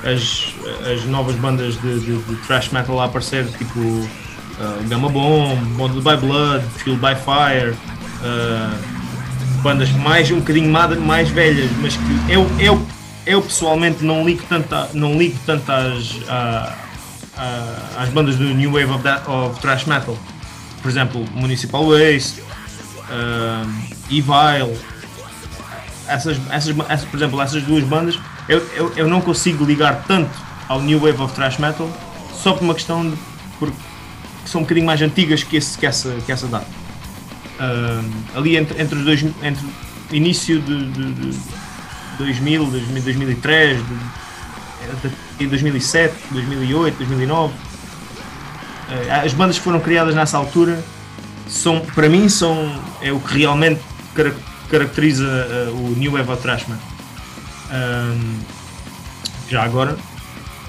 as, 0.05 0.55
as 0.93 1.05
novas 1.07 1.37
bandas 1.37 1.81
de, 1.81 2.01
de, 2.01 2.19
de, 2.19 2.37
thrash 2.47 2.71
metal 2.71 3.01
a 3.01 3.07
aparecer, 3.07 3.47
tipo 3.59 3.81
uh, 3.81 4.89
Gamma 4.89 5.09
Bomb, 5.09 5.59
Bonded 5.77 6.03
by 6.03 6.17
Blood, 6.17 6.63
Fueled 6.79 7.01
by 7.01 7.15
Fire. 7.15 7.75
Uh, 8.23 9.01
bandas 9.63 9.91
mais 9.91 10.31
um 10.31 10.39
bocadinho 10.39 10.71
mais, 10.71 10.99
mais 10.99 11.29
velhas, 11.29 11.71
mas 11.81 11.95
que 11.97 12.33
eu, 12.33 12.51
eu, 12.59 12.87
eu 13.27 13.43
pessoalmente 13.43 14.03
não 14.05 14.25
ligo 14.25 14.43
tanto, 14.49 14.75
não 14.95 15.19
ligo 15.19 15.39
tanto 15.45 15.71
às, 15.71 16.17
a, 16.29 16.75
às 17.99 18.09
bandas 18.09 18.37
do 18.37 18.45
New 18.45 18.73
Wave 18.73 18.91
of, 18.91 19.03
that, 19.03 19.29
of 19.29 19.61
Thrash 19.61 19.85
Metal. 19.85 20.17
Por 20.83 20.91
exemplo, 20.91 21.25
Municipal 21.35 21.87
Waste, 21.87 22.41
uh, 23.11 23.71
Evil, 24.11 24.77
essas, 26.11 26.39
essas, 26.51 26.77
essas, 26.89 27.05
por 27.09 27.17
exemplo, 27.17 27.41
essas 27.41 27.63
duas 27.63 27.85
bandas, 27.85 28.19
eu, 28.49 28.59
eu, 28.75 28.93
eu 28.97 29.09
não 29.09 29.21
consigo 29.21 29.65
ligar 29.65 30.05
tanto 30.07 30.31
ao 30.69 30.81
New 30.83 30.99
Wave 31.01 31.23
of 31.23 31.35
Thrash 31.35 31.59
Metal 31.59 31.89
só 32.35 32.53
por 32.53 32.65
uma 32.65 32.75
questão 32.75 33.09
de 33.09 33.17
porque 33.59 33.77
são 34.45 34.63
um 34.63 34.65
bocadinho 34.65 34.87
mais 34.87 35.01
antigas 35.03 35.43
que, 35.43 35.57
esse, 35.57 35.77
que, 35.79 35.87
essa, 35.87 36.11
que 36.25 36.33
essa 36.33 36.47
data 36.47 36.67
uh, 37.61 38.39
ali 38.39 38.57
entre, 38.57 38.81
entre 38.81 38.99
os 38.99 39.05
dois, 39.05 39.23
entre 39.43 39.67
início 40.11 40.61
de, 40.61 40.91
de, 40.91 41.13
de 41.13 41.39
2000, 42.19 42.67
2003, 42.67 43.79
de, 45.39 45.47
2007, 45.47 46.15
2008, 46.31 46.97
2009. 46.97 47.53
Uh, 47.53 47.59
as 49.25 49.33
bandas 49.33 49.59
que 49.59 49.65
foram 49.65 49.81
criadas 49.81 50.15
nessa 50.15 50.39
altura 50.39 50.83
são, 51.47 51.81
para 51.81 52.09
mim, 52.09 52.29
são 52.29 52.81
é 53.01 53.13
o 53.13 53.21
que 53.21 53.39
realmente 53.39 53.81
caracteriza 54.71 55.25
uh, 55.25 55.75
o 55.75 55.95
New 55.97 56.17
Eva 56.17 56.37
Trashman. 56.37 56.79
Um, 57.73 58.39
já 59.49 59.65
agora 59.65 59.97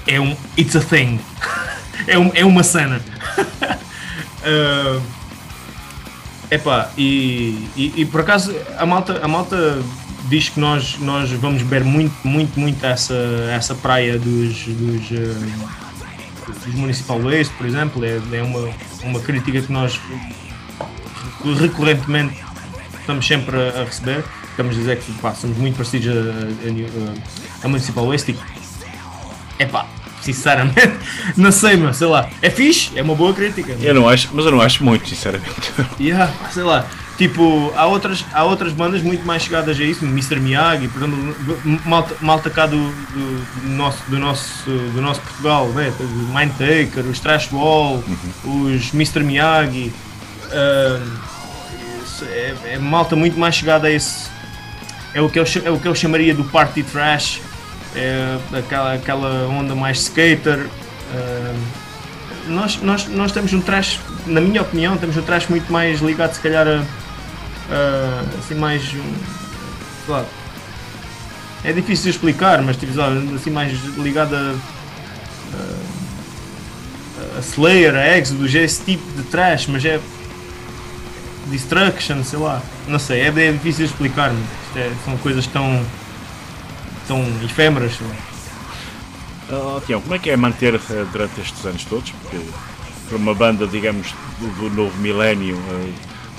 é 0.06 0.20
um 0.20 0.36
It's 0.58 0.76
a 0.76 0.80
Thing. 0.80 1.20
é, 2.06 2.18
um, 2.18 2.30
é 2.34 2.44
uma 2.44 2.62
cena. 2.62 3.00
uh, 4.42 5.02
Epá, 6.50 6.90
e, 6.98 7.66
e, 7.74 7.94
e 7.96 8.04
por 8.04 8.20
acaso 8.20 8.54
a 8.76 8.84
malta, 8.84 9.20
a 9.22 9.26
malta 9.26 9.80
diz 10.28 10.50
que 10.50 10.60
nós, 10.60 10.98
nós 10.98 11.30
vamos 11.30 11.62
beber 11.62 11.82
muito, 11.82 12.14
muito, 12.22 12.60
muito 12.60 12.84
essa, 12.84 13.14
essa 13.50 13.74
praia 13.74 14.18
dos, 14.18 14.66
dos, 14.66 15.10
uh, 15.12 16.54
dos 16.66 16.74
Municipal 16.74 17.18
Waste, 17.20 17.54
por 17.54 17.66
exemplo. 17.66 18.04
É, 18.04 18.20
é 18.32 18.42
uma, 18.42 18.68
uma 19.02 19.20
crítica 19.20 19.62
que 19.62 19.72
nós 19.72 19.98
recorrentemente 21.58 22.41
estamos 23.02 23.26
sempre 23.26 23.56
a, 23.56 23.80
a 23.80 23.84
receber. 23.84 24.24
Estamos 24.50 24.76
a 24.76 24.78
dizer 24.78 24.98
que 24.98 25.12
pá, 25.14 25.34
somos 25.34 25.56
muito 25.58 25.76
parecidos 25.76 26.08
a, 26.08 27.62
a, 27.62 27.66
a 27.66 27.68
Municipal 27.68 28.12
e 28.14 28.36
epá, 29.58 29.86
sinceramente. 30.20 30.98
Não 31.36 31.52
sei, 31.52 31.76
mas 31.76 31.96
sei 31.96 32.06
lá. 32.06 32.28
É 32.40 32.50
fixe, 32.50 32.90
é 32.96 33.02
uma 33.02 33.14
boa 33.14 33.32
crítica. 33.32 33.72
Eu 33.80 33.94
não 33.94 34.08
acho, 34.08 34.28
mas 34.32 34.44
eu 34.44 34.50
não 34.50 34.60
acho 34.60 34.84
muito, 34.84 35.08
sinceramente. 35.08 35.72
Yeah, 36.00 36.32
sei 36.50 36.62
lá. 36.62 36.86
Tipo, 37.16 37.72
há 37.76 37.86
outras, 37.86 38.24
há 38.32 38.42
outras 38.42 38.72
bandas 38.72 39.02
muito 39.02 39.24
mais 39.24 39.42
chegadas 39.42 39.78
a 39.78 39.84
isso, 39.84 40.04
Mr. 40.04 40.40
Miyagi, 40.40 40.88
por 40.88 41.02
exemplo, 41.02 41.80
malta, 41.84 42.16
malta 42.20 42.50
cá 42.50 42.66
do, 42.66 42.76
do, 42.76 43.60
do, 43.62 43.68
nosso, 43.68 44.02
do, 44.08 44.18
nosso, 44.18 44.70
do 44.70 45.00
nosso 45.00 45.20
Portugal, 45.20 45.68
né? 45.68 45.92
Mindtaker, 46.34 47.04
os 47.08 47.20
Trash 47.20 47.52
Wall, 47.52 48.02
uhum. 48.44 48.72
os 48.72 48.92
Mr. 48.94 49.22
Miyagi. 49.22 49.92
Uh, 50.46 51.31
é, 52.30 52.54
é, 52.72 52.78
malta 52.78 53.16
muito 53.16 53.38
mais 53.38 53.54
chegada 53.54 53.88
a 53.88 53.90
esse. 53.90 54.30
É 55.14 55.20
o 55.20 55.28
que 55.28 55.38
eu, 55.38 55.44
é 55.64 55.70
o 55.70 55.78
que 55.78 55.86
eu 55.86 55.94
chamaria 55.94 56.34
do 56.34 56.44
Party 56.44 56.82
Trash 56.82 57.40
é 57.94 58.38
aquela, 58.52 58.94
aquela 58.94 59.48
onda 59.48 59.74
mais 59.74 59.98
skater. 59.98 60.66
Uh, 61.14 61.58
nós, 62.48 62.80
nós, 62.82 63.06
nós 63.08 63.32
temos 63.32 63.52
um 63.52 63.60
trash, 63.60 64.00
na 64.26 64.40
minha 64.40 64.62
opinião, 64.62 64.96
temos 64.96 65.16
um 65.16 65.22
trash 65.22 65.46
muito 65.48 65.70
mais 65.72 66.00
ligado, 66.00 66.34
se 66.34 66.40
calhar, 66.40 66.66
a, 66.66 66.80
a 67.70 68.38
assim, 68.38 68.54
mais. 68.54 68.82
Claro, 70.06 70.26
é 71.62 71.72
difícil 71.72 72.04
de 72.04 72.10
explicar, 72.10 72.60
mas 72.62 72.76
tipo, 72.76 72.92
assim, 73.34 73.50
mais 73.50 73.72
ligado 73.96 74.34
a, 74.34 74.54
a, 75.54 77.38
a 77.38 77.40
Slayer, 77.40 77.94
a 77.94 78.18
Exodus, 78.18 78.54
é 78.54 78.64
esse 78.64 78.84
tipo 78.84 79.12
de 79.12 79.22
trash, 79.24 79.66
mas 79.68 79.84
é. 79.84 80.00
Destruction, 81.46 82.22
sei 82.24 82.38
lá, 82.38 82.62
não 82.88 82.98
sei, 82.98 83.20
é, 83.20 83.26
é 83.26 83.52
difícil 83.52 83.86
de 83.86 83.92
explicar, 83.92 84.32
é, 84.76 84.92
são 85.04 85.16
coisas 85.18 85.46
tão 85.46 85.84
tão 87.06 87.22
efêmeras. 87.44 87.98
Oh, 89.50 89.80
Tião, 89.80 90.00
como 90.00 90.14
é 90.14 90.18
que 90.18 90.30
é 90.30 90.36
manter 90.36 90.74
eh, 90.74 91.06
durante 91.12 91.40
estes 91.40 91.64
anos 91.66 91.84
todos? 91.84 92.10
Porque 92.10 92.38
para 93.08 93.16
uma 93.16 93.34
banda, 93.34 93.66
digamos, 93.66 94.14
do, 94.38 94.70
do 94.70 94.70
novo 94.74 94.96
milénio, 94.98 95.58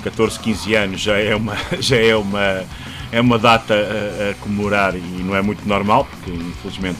14, 0.02 0.36
eh, 0.36 0.42
15 0.42 0.74
anos 0.74 1.00
já 1.00 1.16
é 1.16 1.34
uma, 1.34 1.56
já 1.78 1.96
é 1.96 2.16
uma, 2.16 2.64
é 3.12 3.20
uma 3.20 3.38
data 3.38 3.74
a, 3.74 4.30
a 4.30 4.34
comemorar 4.34 4.96
e 4.96 5.22
não 5.22 5.36
é 5.36 5.42
muito 5.42 5.66
normal, 5.68 6.06
porque 6.10 6.30
infelizmente 6.30 6.98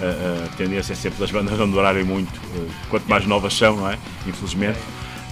a, 0.00 0.46
a, 0.46 0.56
tendência 0.56 0.94
é 0.94 0.96
sempre 0.96 1.20
das 1.20 1.30
bandas 1.30 1.56
não 1.56 1.70
durarem 1.70 2.02
muito, 2.02 2.40
eh, 2.56 2.68
quanto 2.88 3.08
mais 3.08 3.26
novas 3.26 3.54
são, 3.54 3.76
não 3.76 3.90
é? 3.90 3.98
Infelizmente. 4.26 4.78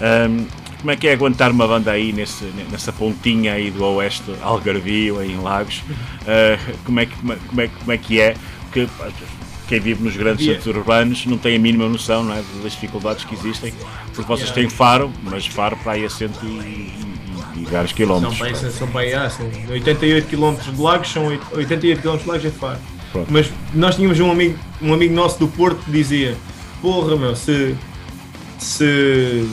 Um, 0.00 0.46
como 0.80 0.90
é 0.90 0.96
que 0.96 1.06
é 1.08 1.12
aguentar 1.12 1.50
uma 1.50 1.66
banda 1.66 1.90
aí 1.92 2.12
nesse, 2.12 2.44
nessa 2.70 2.92
pontinha 2.92 3.54
aí 3.54 3.70
do 3.70 3.84
oeste, 3.84 4.34
Algarvio, 4.42 5.18
aí 5.18 5.32
em 5.32 5.40
Lagos? 5.40 5.82
Uh, 6.22 6.76
como, 6.84 7.00
é 7.00 7.06
que, 7.06 7.14
como, 7.16 7.32
é, 7.60 7.68
como 7.68 7.92
é 7.92 7.98
que 7.98 8.20
é? 8.20 8.34
Porque 8.64 8.88
quem 9.68 9.80
vive 9.80 10.02
nos 10.02 10.16
grandes 10.16 10.44
Yeah. 10.44 10.62
centros 10.62 10.76
urbanos 10.76 11.26
não 11.26 11.38
tem 11.38 11.56
a 11.56 11.58
mínima 11.58 11.88
noção 11.88 12.24
não 12.24 12.34
é, 12.34 12.42
das 12.62 12.72
dificuldades 12.72 13.24
que 13.24 13.34
existem, 13.34 13.72
porque 14.14 14.26
vocês 14.26 14.50
têm 14.50 14.68
faro, 14.68 15.12
mas 15.22 15.46
faro 15.46 15.76
para 15.76 15.92
aí 15.92 16.04
a 16.04 16.10
cento 16.10 16.38
e, 16.42 16.46
e, 16.46 16.92
e 17.56 17.64
vários 17.66 17.90
São 17.90 17.96
quilómetros. 17.96 18.38
para 18.38 18.48
aí, 18.48 18.54
são 18.56 18.88
para 18.88 19.00
aí, 19.02 19.14
ah, 19.14 19.30
são 19.30 19.48
88 19.70 20.28
km 20.28 20.54
de 20.72 20.80
lagos, 20.80 21.08
são 21.08 21.26
88 21.52 22.02
km 22.02 22.16
de 22.16 22.28
lagos 22.28 22.44
é 22.44 22.50
faro. 22.50 22.78
Pronto. 23.12 23.28
Mas 23.30 23.50
nós 23.74 23.96
tínhamos 23.96 24.18
um 24.20 24.30
amigo, 24.30 24.58
um 24.80 24.94
amigo 24.94 25.14
nosso 25.14 25.38
do 25.38 25.48
Porto 25.48 25.84
que 25.84 25.90
dizia: 25.90 26.36
Porra, 26.80 27.16
meu, 27.16 27.34
se. 27.36 27.76
Se. 28.58 29.48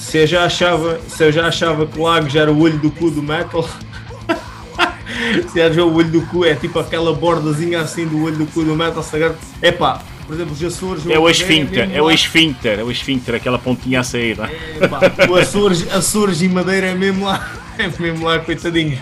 Se 0.00 0.18
eu 0.18 0.26
já 0.26 0.44
achava, 0.44 0.98
se 1.06 1.22
eu 1.22 1.30
já 1.30 1.46
achava 1.46 1.86
que 1.86 2.00
Lagos 2.00 2.34
era 2.34 2.50
o 2.50 2.58
olho 2.58 2.78
do 2.78 2.90
cu 2.90 3.10
do 3.10 3.22
metal, 3.22 3.68
se 5.52 5.72
já 5.72 5.84
o 5.84 5.94
olho 5.94 6.10
do 6.10 6.22
cu 6.22 6.44
é 6.44 6.54
tipo 6.54 6.78
aquela 6.78 7.12
bordazinha 7.12 7.80
assim 7.80 8.06
do 8.06 8.24
olho 8.24 8.36
do 8.36 8.46
cu 8.46 8.64
do 8.64 8.74
metal 8.74 9.02
sagrado. 9.02 9.36
É 9.60 9.70
pá, 9.70 10.02
por 10.26 10.34
exemplo, 10.34 10.54
os 10.54 10.64
Açores. 10.64 11.04
É 11.04 11.10
o 11.10 11.12
Algarve, 11.12 11.30
esfíncter, 11.30 11.90
é 11.92 12.02
o 12.02 12.10
esfíncter, 12.10 12.78
é 12.80 12.82
o 12.82 12.90
esfíncter, 12.90 13.34
aquela 13.34 13.58
pontinha 13.58 14.00
a 14.00 14.02
sair. 14.02 14.38
Não 14.38 14.46
é? 14.46 14.52
Epá, 14.80 15.00
o 15.28 15.34
Açores, 15.36 15.92
Açores 15.92 16.40
e 16.40 16.48
Madeira 16.48 16.86
é 16.86 16.94
mesmo 16.94 17.26
lá, 17.26 17.52
é 17.78 17.88
mesmo 18.00 18.24
lá, 18.24 18.38
coitadinho. 18.38 18.98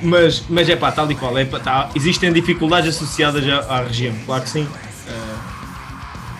Mas, 0.00 0.44
mas 0.48 0.68
é 0.68 0.76
pá, 0.76 0.90
tal 0.92 1.10
e 1.10 1.14
qual. 1.14 1.36
É, 1.38 1.44
pá, 1.44 1.58
tá, 1.58 1.90
existem 1.94 2.32
dificuldades 2.32 2.94
associadas 2.94 3.46
à, 3.48 3.76
à 3.76 3.82
região, 3.82 4.14
claro 4.24 4.42
que 4.42 4.50
sim. 4.50 4.68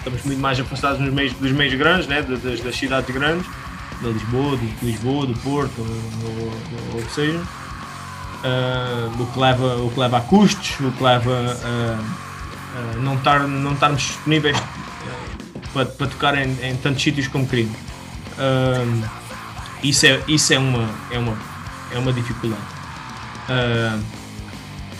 Estamos 0.03 0.25
muito 0.25 0.41
mais 0.41 0.59
afastados 0.59 0.99
nos 1.01 1.13
meios, 1.15 1.33
dos 1.35 1.53
meios 1.53 1.75
grandes, 1.75 2.09
né, 2.09 2.23
das, 2.23 2.61
das- 2.61 2.75
cidades 2.77 3.15
grandes, 3.15 3.47
da 4.01 4.09
Lisboa, 4.09 4.57
do, 4.57 4.85
Lisboa, 4.85 5.27
do 5.27 5.35
Porto, 5.35 5.73
ou, 5.79 6.99
o 6.99 7.05
que 7.05 7.13
seja. 7.13 7.41
Eh, 8.43 9.09
o, 9.21 9.27
que 9.27 9.39
leva, 9.39 9.77
o 9.77 9.91
que 9.93 10.01
leva 10.01 10.19
a 10.19 10.21
custos, 10.23 10.75
o 10.81 10.91
que 10.91 11.05
leva 11.05 11.57
a, 11.65 12.99
não, 12.99 13.15
estar, 13.15 13.47
não 13.47 13.75
estarmos 13.75 14.03
disponíveis 14.03 14.57
eh, 14.59 15.61
para, 15.73 15.87
para 15.87 16.07
tocar 16.09 16.35
em, 16.37 16.51
em 16.69 16.77
tantos 16.79 17.01
sítios 17.01 17.29
como 17.29 17.47
queríamos. 17.47 17.77
Ahm, 18.39 19.03
isso 19.85 20.05
é, 20.07 20.21
isso 20.27 20.53
é, 20.53 20.59
uma, 20.59 20.89
é, 21.13 21.19
uma, 21.19 21.37
é 21.93 21.99
uma 21.99 22.13
dificuldade. 22.13 22.61
Ah, 23.49 24.01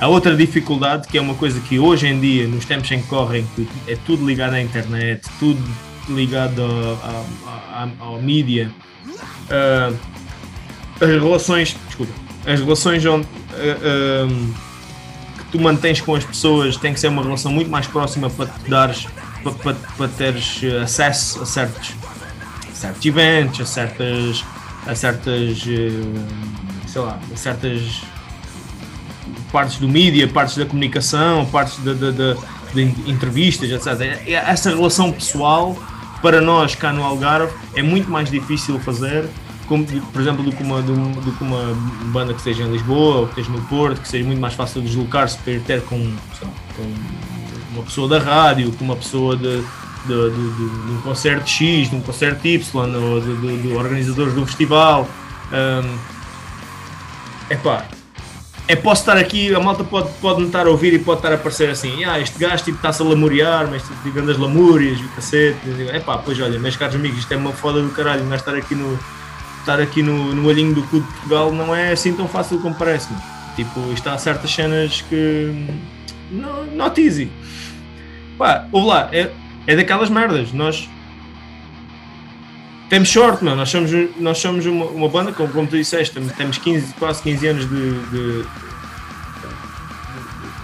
a 0.03 0.09
outra 0.09 0.35
dificuldade, 0.35 1.07
que 1.07 1.17
é 1.17 1.21
uma 1.21 1.37
coisa 1.37 1.61
que 1.61 1.79
hoje 1.79 2.09
em 2.09 2.21
dia, 2.21 2.49
nos 2.49 2.65
tempos 2.65 2.91
em 2.91 3.01
que 3.01 3.07
correm, 3.07 3.47
que 3.55 3.69
é 3.87 3.95
tudo 4.05 4.27
ligado 4.27 4.55
à 4.55 4.61
internet, 4.61 5.23
tudo 5.39 5.63
ligado 6.09 6.61
ao, 8.01 8.21
mídia, 8.21 8.69
ah, 9.49 9.93
as 11.01 11.09
relações, 11.09 11.77
desculpa, 11.87 12.13
as 12.45 12.59
relações 12.59 13.07
onde, 13.07 13.29
ah, 13.53 14.27
ah, 14.29 15.39
que 15.39 15.45
tu 15.53 15.61
mantens 15.61 16.01
com 16.01 16.17
as 16.17 16.25
pessoas 16.25 16.77
tem 16.77 16.93
que 16.93 16.99
ser 16.99 17.07
uma 17.07 17.23
relação 17.23 17.53
muito 17.53 17.71
mais 17.71 17.87
próxima 17.87 18.29
para 18.29 18.47
te 18.47 18.69
dares, 18.69 19.07
para, 19.45 19.53
para, 19.53 19.75
para 19.97 20.09
teres 20.09 20.63
acesso 20.83 21.43
a 21.43 21.47
certos, 21.47 21.95
certos 22.75 23.07
eventos, 23.07 23.61
a 23.61 23.67
certas, 23.67 24.45
a 24.85 24.97
certas, 24.97 25.63
sei 25.63 27.01
lá, 27.01 27.21
a 27.33 27.37
certas 27.37 28.03
partes 29.53 29.77
do 29.79 29.87
mídia, 29.89 30.27
partes 30.27 30.57
da 30.57 30.65
comunicação, 30.67 31.45
partes 31.47 31.77
de, 31.85 31.95
de, 31.95 32.13
de- 32.13 32.37
de 32.73 33.11
entrevistas, 33.11 33.71
etc. 33.71 34.23
E 34.27 34.33
Essa 34.35 34.71
relação 34.71 35.13
pessoal, 35.13 35.77
para 36.23 36.41
nós 36.41 36.75
cá 36.75 36.91
no 36.91 37.05
Algarve, 37.05 37.53
é 37.75 37.83
muito 37.83 38.11
mais 38.11 38.31
difícil 38.31 38.81
fazer, 38.81 39.29
como, 39.69 39.85
por 39.85 40.23
exemplo, 40.23 40.43
do 40.43 40.51
que, 40.53 40.63
uma, 40.63 40.81
do, 40.81 40.95
do 41.21 41.33
que 41.33 41.45
uma 41.45 41.75
banda 42.07 42.33
que 42.33 42.39
esteja 42.39 42.63
em 42.63 42.73
Lisboa 42.73 43.17
ou 43.17 43.27
que 43.29 43.41
esteja 43.41 43.51
no 43.59 43.63
Porto, 43.67 44.01
que 44.01 44.09
seja 44.09 44.25
muito 44.25 44.41
mais 44.41 44.55
fácil 44.55 44.81
deslocar-se 44.81 45.37
para 45.39 45.53
ir 45.53 45.61
ter 45.61 45.83
com, 45.83 45.99
com 46.77 46.95
uma 47.75 47.83
pessoa 47.83 48.09
da 48.09 48.19
rádio, 48.19 48.73
com 48.73 48.85
uma 48.87 48.97
pessoa 48.97 49.37
de, 49.37 49.59
de, 49.59 50.31
de, 50.31 50.31
de- 50.57 50.93
um 50.93 51.01
concerto 51.03 51.47
X, 51.51 51.91
de 51.91 51.97
um 51.97 52.01
concerto 52.01 52.47
Y, 52.49 52.95
ou 52.97 53.21
de, 53.21 53.37
de, 53.37 53.63
de 53.63 53.69
organizadores 53.75 54.33
do 54.33 54.47
festival. 54.47 55.07
Hum, 55.53 55.97
epá, 57.51 57.85
é 58.69 58.77
posso 58.77 59.03
estar 59.03 59.17
aqui, 59.17 59.55
a 59.55 59.61
malta 59.61 59.83
pode, 59.85 60.11
pode 60.21 60.41
me 60.41 60.47
estar 60.47 60.67
a 60.67 60.71
ouvir 60.71 60.95
e 60.95 60.99
pode 60.99 61.19
estar 61.19 61.33
a 61.33 61.37
parecer 61.37 61.69
assim, 61.69 62.05
ah, 62.05 62.21
este 62.21 62.39
gajo 62.39 62.65
tipo, 62.65 62.77
está-se 62.77 63.03
a 63.03 63.05
lamuriar, 63.05 63.69
mas 63.71 63.83
tipo, 63.83 64.03
de 64.03 64.11
grandes 64.11 64.39
lamúrias 64.39 65.01
o 65.01 65.09
cacete. 65.09 65.59
É 65.91 66.01
pá, 66.01 66.19
pois 66.19 66.41
olha, 66.41 66.59
meus 66.59 66.77
caros 66.77 66.95
amigos, 66.95 67.19
isto 67.19 67.33
é 67.33 67.37
uma 67.37 67.53
foda 67.53 67.83
do 67.83 67.91
caralho, 67.91 68.25
mas 68.25 68.41
estar 68.41 68.55
aqui 68.55 68.75
no, 68.75 68.99
estar 69.63 69.81
aqui 69.81 70.03
no, 70.03 70.35
no 70.35 70.47
olhinho 70.49 70.75
do 70.75 70.83
cu 70.83 71.01
de 71.01 71.07
Portugal 71.07 71.53
não 71.53 71.75
é 71.75 71.93
assim 71.93 72.13
tão 72.13 72.29
fácil 72.29 72.59
como 72.61 72.75
parece. 72.75 73.09
Tipo, 73.57 73.93
isto 73.93 74.09
há 74.09 74.19
certas 74.19 74.51
cenas 74.51 75.03
que. 75.03 75.67
Não, 76.31 76.65
not 76.67 77.01
easy. 77.01 77.31
Pá, 78.39 78.67
ouve 78.73 78.89
lá, 78.89 79.09
é, 79.13 79.31
é 79.67 79.77
daquelas 79.77 80.11
merdas. 80.11 80.53
Nós. 80.53 80.89
Temos 82.93 83.09
sorte, 83.09 83.43
meu. 83.43 83.57
Nós 83.57 83.71
somos, 83.71 83.91
nós 84.21 84.37
somos 84.37 84.67
uma, 84.67 84.85
uma 84.85 85.09
banda, 85.09 85.33
como, 85.33 85.51
como 85.51 85.67
tu 85.67 85.79
disseste, 85.79 86.13
temos- 86.13 86.31
temos 86.33 86.59
15, 86.59 86.93
quase 86.99 87.23
15 87.23 87.47
anos 87.47 87.67
de, 87.67 87.91
de, 88.11 88.45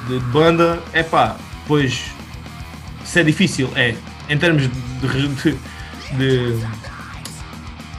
de 0.08 0.20
banda. 0.26 0.78
É 0.92 1.02
pá, 1.02 1.36
pois. 1.66 2.02
Isso 3.02 3.18
é 3.18 3.22
difícil, 3.22 3.70
é. 3.74 3.94
Em 4.28 4.36
termos 4.36 4.64
de, 4.64 4.68
de, 4.68 5.54
de 6.18 6.66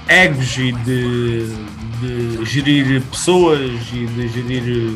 egos 0.07 0.57
e 0.59 0.73
de, 0.73 1.47
de 1.99 2.45
gerir 2.45 3.01
pessoas 3.09 3.81
e 3.91 4.05
de 4.05 4.27
gerir. 4.27 4.95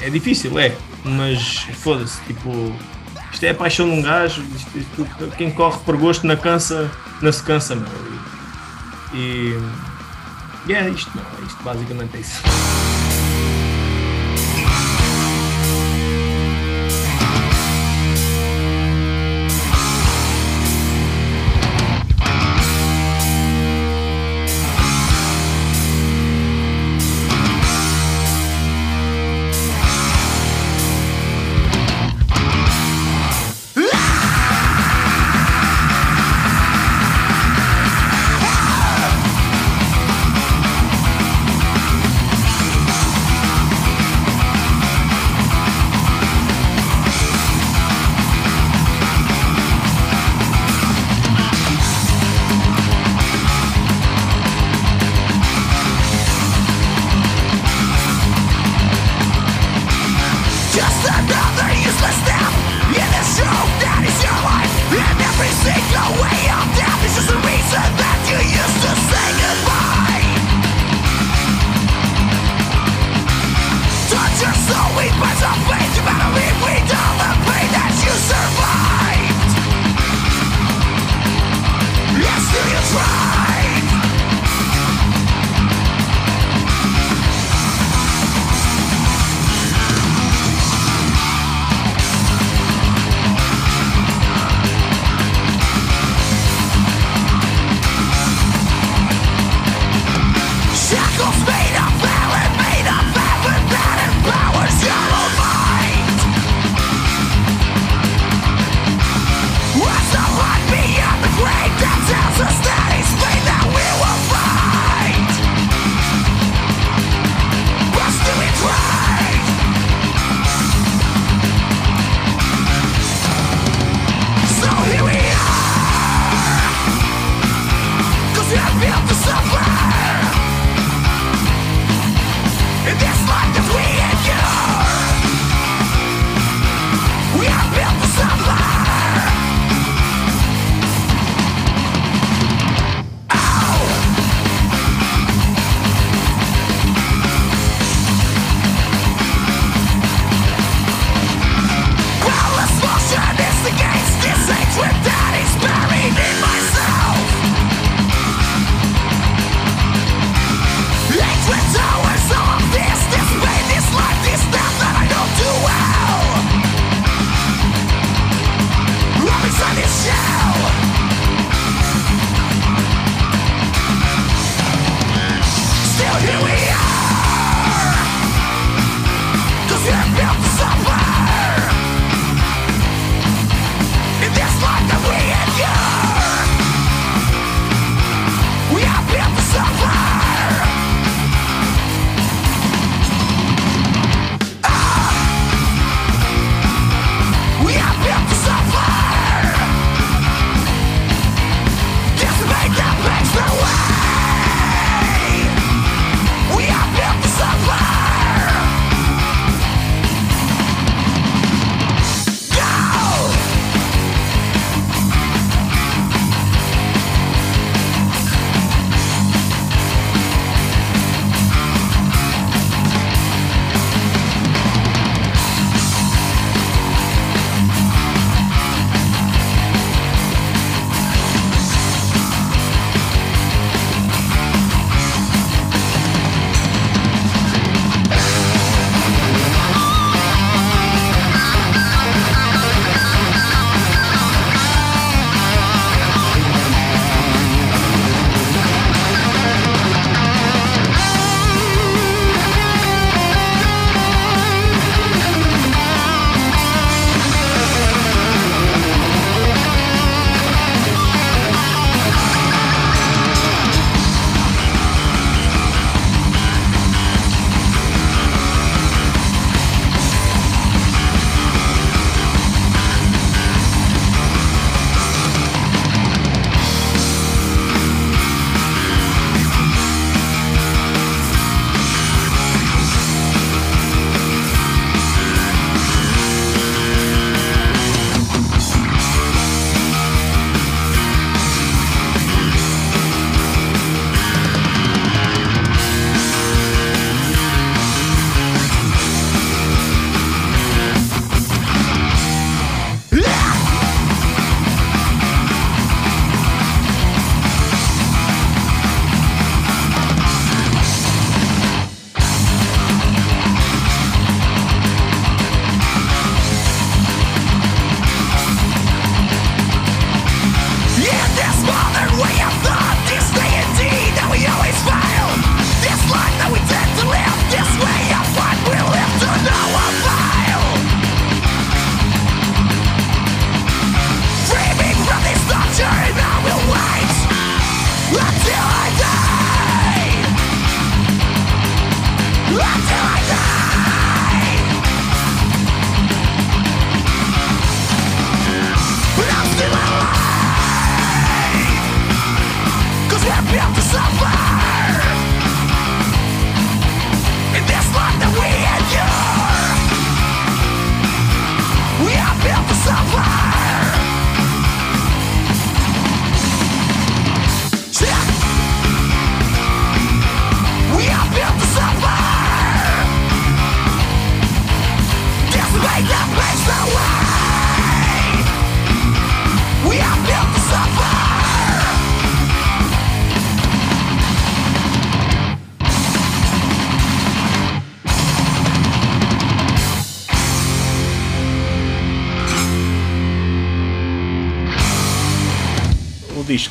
É 0.00 0.08
difícil, 0.08 0.58
é. 0.58 0.74
Mas 1.04 1.66
foda-se, 1.82 2.18
tipo. 2.22 2.74
Isto 3.30 3.44
é 3.44 3.50
a 3.50 3.54
paixão 3.54 3.84
de 3.90 3.92
um 3.92 4.00
gajo. 4.00 4.42
Isto, 4.56 4.78
isto- 4.78 5.36
quem 5.36 5.50
corre 5.50 5.80
por 5.84 5.98
gosto 5.98 6.26
não 6.26 6.34
cansa, 6.34 6.90
não 7.20 7.30
se 7.30 7.42
cansa, 7.42 7.74
meu. 7.76 8.17
E. 9.14 9.58
E 10.66 10.74
é 10.74 10.88
isto, 10.90 11.10
não. 11.14 11.24
é 11.24 11.46
Isto 11.46 11.62
basicamente 11.62 12.16
é 12.16 12.20
isso. 12.20 12.42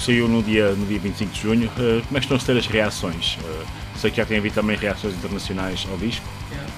Saiu 0.07 0.27
no 0.27 0.41
dia, 0.41 0.71
no 0.71 0.85
dia 0.85 0.99
25 0.99 1.33
de 1.33 1.41
junho. 1.41 1.67
Uh, 1.67 2.01
como 2.07 2.17
é 2.17 2.19
que 2.19 2.25
estão 2.25 2.37
a 2.37 2.39
ser 2.39 2.57
as 2.57 2.65
reações? 2.65 3.37
Uh, 3.41 3.65
sei 3.97 4.09
que 4.09 4.17
já 4.17 4.25
tem 4.25 4.37
havido 4.37 4.55
também 4.55 4.77
reações 4.77 5.13
internacionais 5.13 5.85
ao 5.91 5.97
disco. 5.97 6.25
Yeah. 6.49 6.71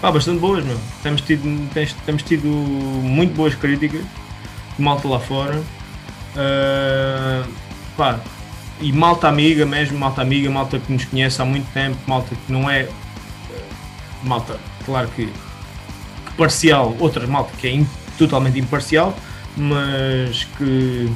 Pá, 0.00 0.12
bastante 0.12 0.38
boas, 0.38 0.64
meu. 0.64 0.78
Temos 1.02 1.20
tido, 1.22 1.42
temos, 1.74 1.92
temos 2.06 2.22
tido 2.22 2.46
muito 2.46 3.34
boas 3.34 3.54
críticas 3.54 4.02
de 4.02 4.82
malta 4.82 5.08
lá 5.08 5.18
fora. 5.18 5.58
Uh, 5.58 7.48
pá, 7.96 8.20
e 8.80 8.92
malta 8.92 9.26
amiga 9.26 9.66
mesmo, 9.66 9.98
malta 9.98 10.22
amiga, 10.22 10.48
malta 10.48 10.78
que 10.78 10.92
nos 10.92 11.04
conhece 11.04 11.42
há 11.42 11.44
muito 11.44 11.66
tempo, 11.72 11.98
malta 12.06 12.36
que 12.46 12.52
não 12.52 12.70
é 12.70 12.88
malta, 14.22 14.58
claro 14.84 15.08
que, 15.08 15.26
que 15.26 16.32
parcial, 16.36 16.94
outra 16.98 17.26
malta 17.26 17.52
que 17.58 17.66
é 17.66 17.72
in, 17.72 17.86
totalmente 18.16 18.58
imparcial, 18.58 19.16
mas 19.56 20.44
que, 20.56 21.10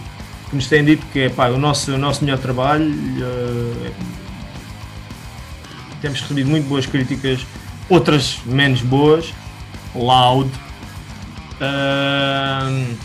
que, 0.52 0.56
nos 0.56 0.66
têm 0.66 0.84
dito 0.84 1.04
que 1.06 1.20
é 1.20 1.28
pá, 1.30 1.48
o, 1.48 1.58
nosso, 1.58 1.94
o 1.94 1.98
nosso 1.98 2.22
melhor 2.24 2.38
trabalho. 2.38 2.88
Uh, 2.90 3.92
temos 6.00 6.20
recebido 6.20 6.50
muito 6.50 6.68
boas 6.68 6.84
críticas, 6.84 7.46
outras 7.88 8.38
menos 8.44 8.82
boas, 8.82 9.32
loud. 9.94 10.50
Uh, 11.60 12.96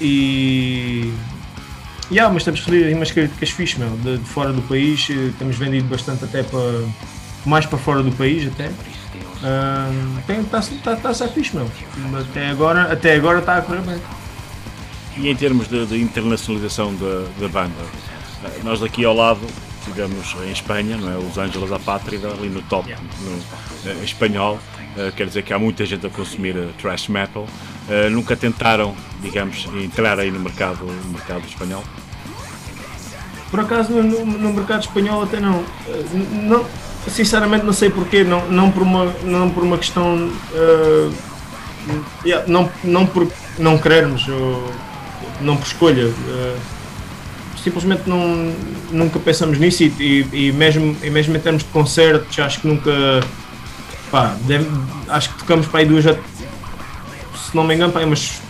e. 0.00 1.12
Yeah, 2.10 2.32
mas 2.32 2.42
temos 2.42 2.60
recebido 2.60 2.96
umas 2.96 3.12
críticas 3.12 3.50
fixas, 3.50 3.78
meu, 3.78 3.96
de, 3.98 4.18
de, 4.18 4.24
fora 4.24 4.52
do 4.52 4.62
país. 4.62 5.06
Eh, 5.08 5.30
temos 5.38 5.56
vendido 5.56 5.86
bastante 5.86 6.24
até 6.24 6.42
para. 6.42 6.84
mais 7.46 7.66
para 7.66 7.78
fora 7.78 8.02
do 8.02 8.10
país 8.10 8.48
até. 8.48 8.68
Está 10.26 10.60
tá, 10.82 10.96
tá 10.96 11.08
a 11.10 11.14
ser 11.14 11.28
fixe, 11.28 11.54
meu. 11.54 11.70
Até 12.20 12.48
agora, 12.48 12.92
até 12.92 13.14
agora 13.14 13.38
está 13.38 13.58
a 13.58 13.62
correr 13.62 13.82
bem. 13.82 14.00
E 15.22 15.28
em 15.28 15.36
termos 15.36 15.68
de, 15.68 15.84
de 15.84 16.00
internacionalização 16.00 16.94
da, 16.94 17.26
da 17.38 17.48
banda, 17.48 17.74
eh, 18.42 18.60
nós 18.64 18.80
daqui 18.80 19.04
ao 19.04 19.14
lado 19.14 19.46
tivemos 19.84 20.34
em 20.46 20.50
Espanha, 20.50 20.96
não 20.96 21.12
é? 21.12 21.18
Os 21.18 21.36
Ángeles 21.36 21.70
à 21.70 21.78
Pátria, 21.78 22.18
ali 22.26 22.48
no 22.48 22.62
top 22.62 22.88
no, 22.90 23.32
uh, 23.90 24.02
espanhol. 24.02 24.58
Uh, 24.96 25.12
quer 25.12 25.26
dizer 25.26 25.42
que 25.42 25.52
há 25.52 25.58
muita 25.58 25.84
gente 25.84 26.06
a 26.06 26.10
consumir 26.10 26.56
uh, 26.56 26.72
thrash 26.80 27.08
metal. 27.08 27.46
nunca 28.10 28.34
tentaram, 28.34 28.94
digamos, 29.20 29.68
entrar 29.82 30.18
aí 30.18 30.30
no 30.30 30.40
mercado, 30.40 30.86
no 30.86 31.12
mercado 31.12 31.44
espanhol? 31.46 31.84
Por 33.50 33.60
acaso 33.60 33.92
no, 33.92 34.24
no 34.24 34.52
mercado 34.54 34.80
espanhol 34.80 35.22
até 35.22 35.38
não. 35.38 35.62
não 36.32 36.64
sinceramente 37.08 37.66
não 37.66 37.72
sei 37.74 37.90
porquê, 37.90 38.24
não, 38.24 38.48
não, 38.48 38.70
por, 38.70 38.82
uma, 38.82 39.04
não 39.22 39.50
por 39.50 39.64
uma 39.64 39.76
questão. 39.76 40.30
Yeah, 42.24 42.46
não, 42.46 42.70
não 42.84 43.06
por 43.06 43.30
não 43.58 43.76
querermos. 43.76 44.26
Ou, 44.28 44.70
não 45.40 45.56
por 45.56 45.66
escolha. 45.66 46.06
Uh, 46.06 46.56
simplesmente 47.62 48.08
não, 48.08 48.54
nunca 48.90 49.18
pensamos 49.18 49.58
nisso 49.58 49.82
e, 49.82 49.94
e, 49.98 50.46
e, 50.48 50.52
mesmo, 50.52 50.96
e 51.02 51.10
mesmo 51.10 51.36
em 51.36 51.40
termos 51.40 51.62
de 51.62 51.68
concertos, 51.68 52.38
acho 52.38 52.60
que 52.60 52.66
nunca. 52.68 52.90
Pá, 54.10 54.34
deve, 54.46 54.68
acho 55.08 55.30
que 55.30 55.38
tocamos 55.38 55.66
para 55.68 55.80
aí 55.80 55.86
duas, 55.86 56.04
se 56.04 57.54
não 57.54 57.64
me 57.64 57.74
engano, 57.74 57.92
para 57.92 58.02
aí 58.02 58.06
umas 58.06 58.40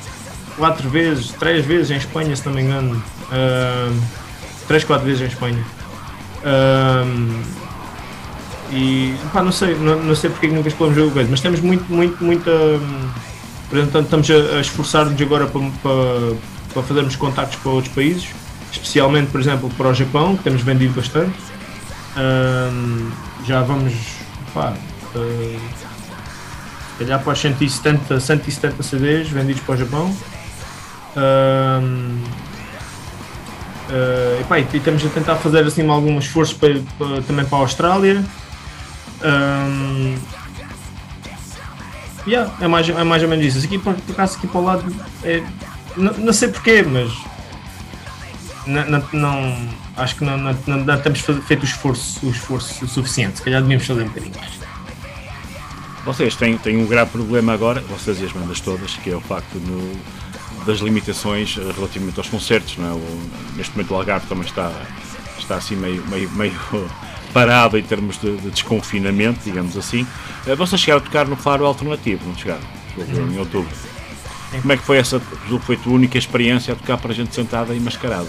quatro 0.57 0.89
vezes, 0.89 1.33
três 1.33 1.65
vezes 1.67 1.91
em 1.91 1.97
Espanha, 1.97 2.35
se 2.35 2.47
não 2.47 2.55
me 2.55 2.63
engano. 2.63 3.03
Uh, 3.31 4.01
três, 4.67 4.85
quatro 4.85 5.07
vezes 5.07 5.23
em 5.23 5.27
Espanha. 5.27 5.65
Uh, 6.43 7.61
e 8.73 9.15
pá, 9.33 9.43
não 9.43 9.53
sei, 9.53 9.75
não, 9.75 10.01
não 10.03 10.15
sei 10.15 10.31
porque 10.31 10.47
nunca 10.47 10.69
exploramos 10.69 11.03
o 11.03 11.11
coisa, 11.11 11.29
mas 11.31 11.41
temos 11.41 11.61
muito, 11.61 11.93
muito, 11.93 12.23
muita. 12.23 12.51
Portanto, 13.69 14.05
estamos 14.05 14.31
a, 14.31 14.57
a 14.57 14.61
esforçar-nos 14.61 15.21
agora 15.21 15.47
para, 15.47 15.61
para 15.83 15.93
para 16.73 16.83
fazermos 16.83 17.17
contactos 17.17 17.59
para 17.61 17.71
outros 17.71 17.95
países, 17.95 18.29
especialmente, 18.73 19.31
por 19.31 19.41
exemplo, 19.41 19.71
para 19.71 19.89
o 19.89 19.95
Japão, 19.95 20.37
que 20.37 20.45
temos 20.45 20.63
vendido 20.63 20.95
bastante. 20.95 21.37
Um, 22.17 23.11
já 23.47 23.63
vamos, 23.63 23.95
pá, 24.53 24.75
uh, 25.15 25.61
se 26.93 27.05
calhar 27.05 27.23
para 27.23 27.33
os 27.33 27.39
170, 27.39 28.21
170 28.21 28.83
CDs 28.83 29.29
vendidos 29.29 29.63
para 29.63 29.75
o 29.75 29.79
Japão. 29.79 30.17
Um, 31.17 32.23
uh, 33.91 34.57
e, 34.57 34.75
e 34.75 34.77
estamos 34.77 35.05
a 35.05 35.09
tentar 35.09 35.37
fazer 35.37 35.65
assim 35.65 35.89
algum 35.89 36.19
esforço 36.19 36.57
para, 36.57 36.81
para, 36.99 37.23
também 37.23 37.45
para 37.45 37.59
a 37.59 37.61
Austrália. 37.63 38.25
Um, 39.23 40.17
yeah, 42.27 42.53
é, 42.61 42.69
mais, 42.69 42.89
é 42.89 43.05
mais 43.05 43.23
ou 43.23 43.29
menos 43.29 43.45
isso. 43.45 43.65
Aqui, 43.67 43.79
por 43.79 43.97
acaso, 44.11 44.37
aqui 44.39 44.47
para 44.47 44.61
o 44.61 44.65
lado 44.65 44.95
é, 45.23 45.43
não, 45.97 46.33
sei 46.33 46.49
porquê, 46.49 46.83
mas 46.83 47.13
não, 48.67 48.87
não, 48.87 49.09
não, 49.13 49.69
acho 49.97 50.17
que 50.17 50.25
não, 50.25 50.39
não, 50.39 50.55
não, 50.67 51.01
temos 51.01 51.21
feito 51.21 51.63
o 51.63 51.65
esforço, 51.65 52.27
o 52.27 52.31
esforço 52.31 52.87
suficiente. 52.87 53.39
Se 53.39 53.43
calhar 53.43 53.61
devíamos 53.61 53.87
fazer 53.87 54.03
um 54.03 54.09
bocadinho 54.09 54.35
mais. 54.37 54.61
Vocês 56.05 56.35
têm, 56.35 56.57
têm 56.57 56.79
um 56.79 56.87
grave 56.87 57.11
problema 57.11 57.53
agora, 57.53 57.81
vocês 57.83 58.21
e 58.21 58.25
as 58.25 58.33
bandas 58.33 58.61
todas, 58.61 58.95
que 58.97 59.11
é 59.11 59.17
o 59.17 59.21
facto 59.21 59.55
no, 59.55 59.93
das 60.65 60.79
limitações 60.79 61.57
relativamente 61.57 62.19
aos 62.19 62.29
concertos. 62.29 62.77
Não 62.79 62.89
é? 62.89 62.93
o, 62.93 63.31
neste 63.57 63.73
momento 63.77 63.93
o 63.93 63.97
Algarve 63.97 64.27
também 64.27 64.47
está, 64.47 64.73
está 65.39 65.57
assim 65.57 65.77
meio, 65.77 66.05
meio, 66.07 66.31
meio 66.33 66.55
parado 67.35 67.79
em 67.79 67.83
termos 67.83 68.19
de, 68.19 68.37
de 68.39 68.51
desconfinamento, 68.51 69.41
digamos 69.45 69.77
assim. 69.77 70.07
Eh, 70.47 70.55
vocês 70.57 70.81
chegaram 70.81 71.03
a 71.03 71.05
tocar 71.05 71.27
no 71.27 71.37
Faro 71.37 71.67
Alternativo, 71.67 72.27
não 72.27 72.37
chegaram? 72.37 72.63
Em 72.97 73.39
outubro. 73.39 73.71
Como 74.59 74.73
é 74.73 74.77
que 74.77 74.83
foi 74.83 74.99
essa, 74.99 75.21
foi 75.21 75.77
a 75.77 75.79
tua 75.79 75.93
única 75.93 76.19
experiência 76.19 76.75
a 76.75 76.77
tocar 76.77 76.99
para 76.99 77.13
a 77.13 77.15
gente 77.15 77.35
sentada 77.35 77.75
e 77.75 77.81
mascarada? 77.81 78.29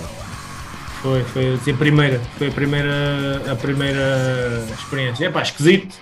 Foi, 1.01 1.23
foi 1.23 1.55
assim, 1.55 1.71
a 1.71 1.75
primeira, 1.75 2.21
foi 2.37 2.49
a 2.49 2.51
primeira, 2.51 3.51
a 3.51 3.55
primeira 3.55 4.67
experiência. 4.77 5.25
É 5.25 5.29
pá, 5.29 5.41
esquisito. 5.41 5.95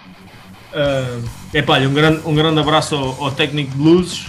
É 1.53 1.61
pá, 1.61 1.79
um 1.79 1.93
grande, 1.93 2.21
um 2.25 2.35
grande 2.35 2.59
abraço 2.59 2.95
ao, 2.95 3.23
ao 3.23 3.31
técnico 3.31 3.71
de 3.71 3.81
luzes, 3.81 4.27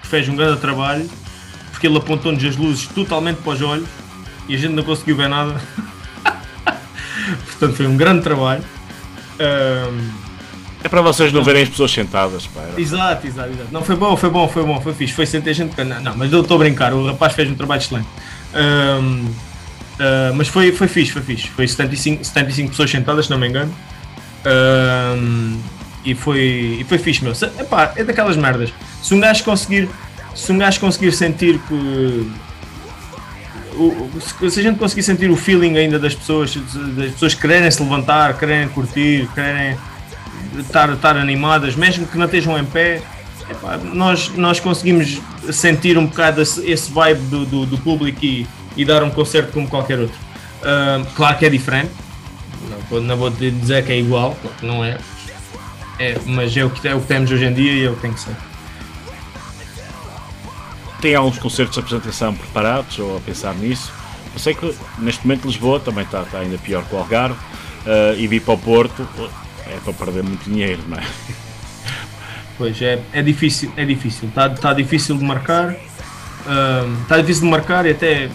que 0.00 0.06
fez 0.06 0.28
um 0.28 0.36
grande 0.36 0.60
trabalho, 0.60 1.10
porque 1.72 1.88
ele 1.88 1.98
apontou-nos 1.98 2.42
as 2.44 2.56
luzes 2.56 2.86
totalmente 2.86 3.38
para 3.38 3.52
os 3.52 3.62
olhos 3.62 3.88
e 4.48 4.54
a 4.54 4.58
gente 4.58 4.74
não 4.74 4.84
conseguiu 4.84 5.16
ver 5.16 5.28
nada. 5.28 5.60
Portanto, 7.46 7.74
foi 7.74 7.86
um 7.86 7.96
grande 7.96 8.22
trabalho. 8.22 8.62
Uh, 9.34 10.31
é 10.84 10.88
para 10.88 11.00
vocês 11.00 11.32
não 11.32 11.44
verem 11.44 11.62
as 11.62 11.68
pessoas 11.68 11.92
sentadas, 11.92 12.46
pá. 12.46 12.60
Exato, 12.76 13.26
exato, 13.26 13.50
exato. 13.50 13.68
Não, 13.70 13.82
foi 13.82 13.96
bom, 13.96 14.16
foi 14.16 14.30
bom, 14.30 14.48
foi 14.48 14.64
bom, 14.64 14.80
foi 14.80 14.92
fixe. 14.92 15.12
Foi 15.14 15.26
sentar 15.26 15.54
gente. 15.54 15.76
Não, 15.84 16.00
não, 16.00 16.16
mas 16.16 16.32
eu 16.32 16.40
estou 16.40 16.56
a 16.56 16.58
brincar, 16.58 16.92
o 16.92 17.06
rapaz 17.06 17.34
fez 17.34 17.50
um 17.50 17.54
trabalho 17.54 17.80
excelente. 17.80 18.08
Um, 18.54 19.26
uh, 19.26 19.32
ah, 20.00 20.32
mas 20.34 20.48
foi, 20.48 20.72
foi 20.72 20.88
fixe, 20.88 21.12
foi 21.12 21.22
fixe. 21.22 21.48
Foi 21.48 21.66
75, 21.68 22.24
75 22.24 22.70
pessoas 22.70 22.90
sentadas, 22.90 23.26
se 23.26 23.30
não 23.30 23.38
me 23.38 23.48
engano. 23.48 23.72
Um, 24.44 25.60
e 26.04 26.14
foi, 26.14 26.78
e 26.80 26.84
foi 26.88 26.98
fixe, 26.98 27.22
meu. 27.22 27.32
Epá, 27.58 27.92
é 27.96 28.02
daquelas 28.02 28.36
merdas. 28.36 28.72
Se 29.02 29.14
um 29.14 29.20
gajo 29.20 29.44
conseguir, 29.44 29.88
se 30.34 30.50
um 30.50 30.58
gajo 30.58 30.80
conseguir 30.80 31.12
sentir 31.12 31.60
que. 31.68 32.32
O, 33.74 34.10
se 34.50 34.60
a 34.60 34.62
gente 34.62 34.78
conseguir 34.78 35.02
sentir 35.02 35.30
o 35.30 35.36
feeling 35.36 35.78
ainda 35.78 35.98
das 35.98 36.14
pessoas, 36.14 36.54
das 36.54 37.12
pessoas 37.12 37.34
quererem 37.34 37.70
se 37.70 37.82
levantar, 37.82 38.36
quererem 38.36 38.68
curtir, 38.68 39.26
quererem 39.34 39.78
estar, 40.58 40.90
estar 40.90 41.16
animadas, 41.16 41.74
mesmo 41.74 42.06
que 42.06 42.16
não 42.16 42.26
estejam 42.26 42.58
em 42.58 42.64
pé, 42.64 43.02
epá, 43.50 43.76
nós, 43.78 44.28
nós 44.36 44.60
conseguimos 44.60 45.20
sentir 45.50 45.98
um 45.98 46.06
bocado 46.06 46.42
esse, 46.42 46.90
vibe 46.90 47.20
do, 47.22 47.44
do, 47.44 47.66
do, 47.66 47.78
público 47.78 48.24
e, 48.24 48.46
e 48.76 48.84
dar 48.84 49.02
um 49.02 49.10
concerto 49.10 49.52
como 49.52 49.68
qualquer 49.68 49.98
outro. 49.98 50.16
Uh, 50.60 51.04
claro 51.14 51.38
que 51.38 51.46
é 51.46 51.50
diferente, 51.50 51.90
não, 52.90 53.00
não 53.00 53.16
vou 53.16 53.30
dizer 53.30 53.84
que 53.84 53.92
é 53.92 53.98
igual, 53.98 54.36
porque 54.40 54.64
não 54.64 54.84
é, 54.84 54.98
é 55.98 56.18
mas 56.26 56.56
é 56.56 56.64
o, 56.64 56.70
que, 56.70 56.86
é 56.86 56.94
o 56.94 57.00
que 57.00 57.06
temos 57.06 57.30
hoje 57.30 57.44
em 57.44 57.52
dia 57.52 57.72
e 57.72 57.84
é 57.84 57.90
o 57.90 57.94
que 57.94 58.02
tem 58.02 58.12
que 58.12 58.20
ser. 58.20 58.36
Tem 61.00 61.14
alguns 61.16 61.38
concertos 61.38 61.74
de 61.74 61.80
apresentação 61.80 62.32
preparados 62.34 62.96
ou 62.98 63.16
a 63.16 63.20
pensar 63.20 63.54
nisso? 63.54 63.92
Eu 64.32 64.38
sei 64.38 64.54
que 64.54 64.74
neste 64.98 65.26
momento 65.26 65.46
Lisboa 65.46 65.80
também 65.80 66.04
está, 66.04 66.22
está 66.22 66.38
ainda 66.38 66.56
pior 66.58 66.84
que 66.84 66.94
o 66.94 66.98
Algarve 66.98 67.34
uh, 67.34 68.16
e 68.16 68.26
vir 68.28 68.40
para 68.40 68.54
o 68.54 68.58
Porto 68.58 69.06
é 69.72 69.80
para 69.84 69.92
perder 69.92 70.22
muito 70.22 70.44
dinheiro, 70.48 70.82
não 70.88 70.98
é? 70.98 71.04
Pois 72.58 72.80
é, 72.82 73.00
é 73.12 73.22
difícil, 73.22 73.72
é 73.76 73.84
difícil, 73.84 74.28
está, 74.28 74.46
está 74.46 74.72
difícil 74.72 75.16
de 75.16 75.24
marcar, 75.24 75.74
está 77.02 77.16
difícil 77.16 77.44
de 77.44 77.50
marcar 77.50 77.86
e 77.86 77.90
até 77.90 78.28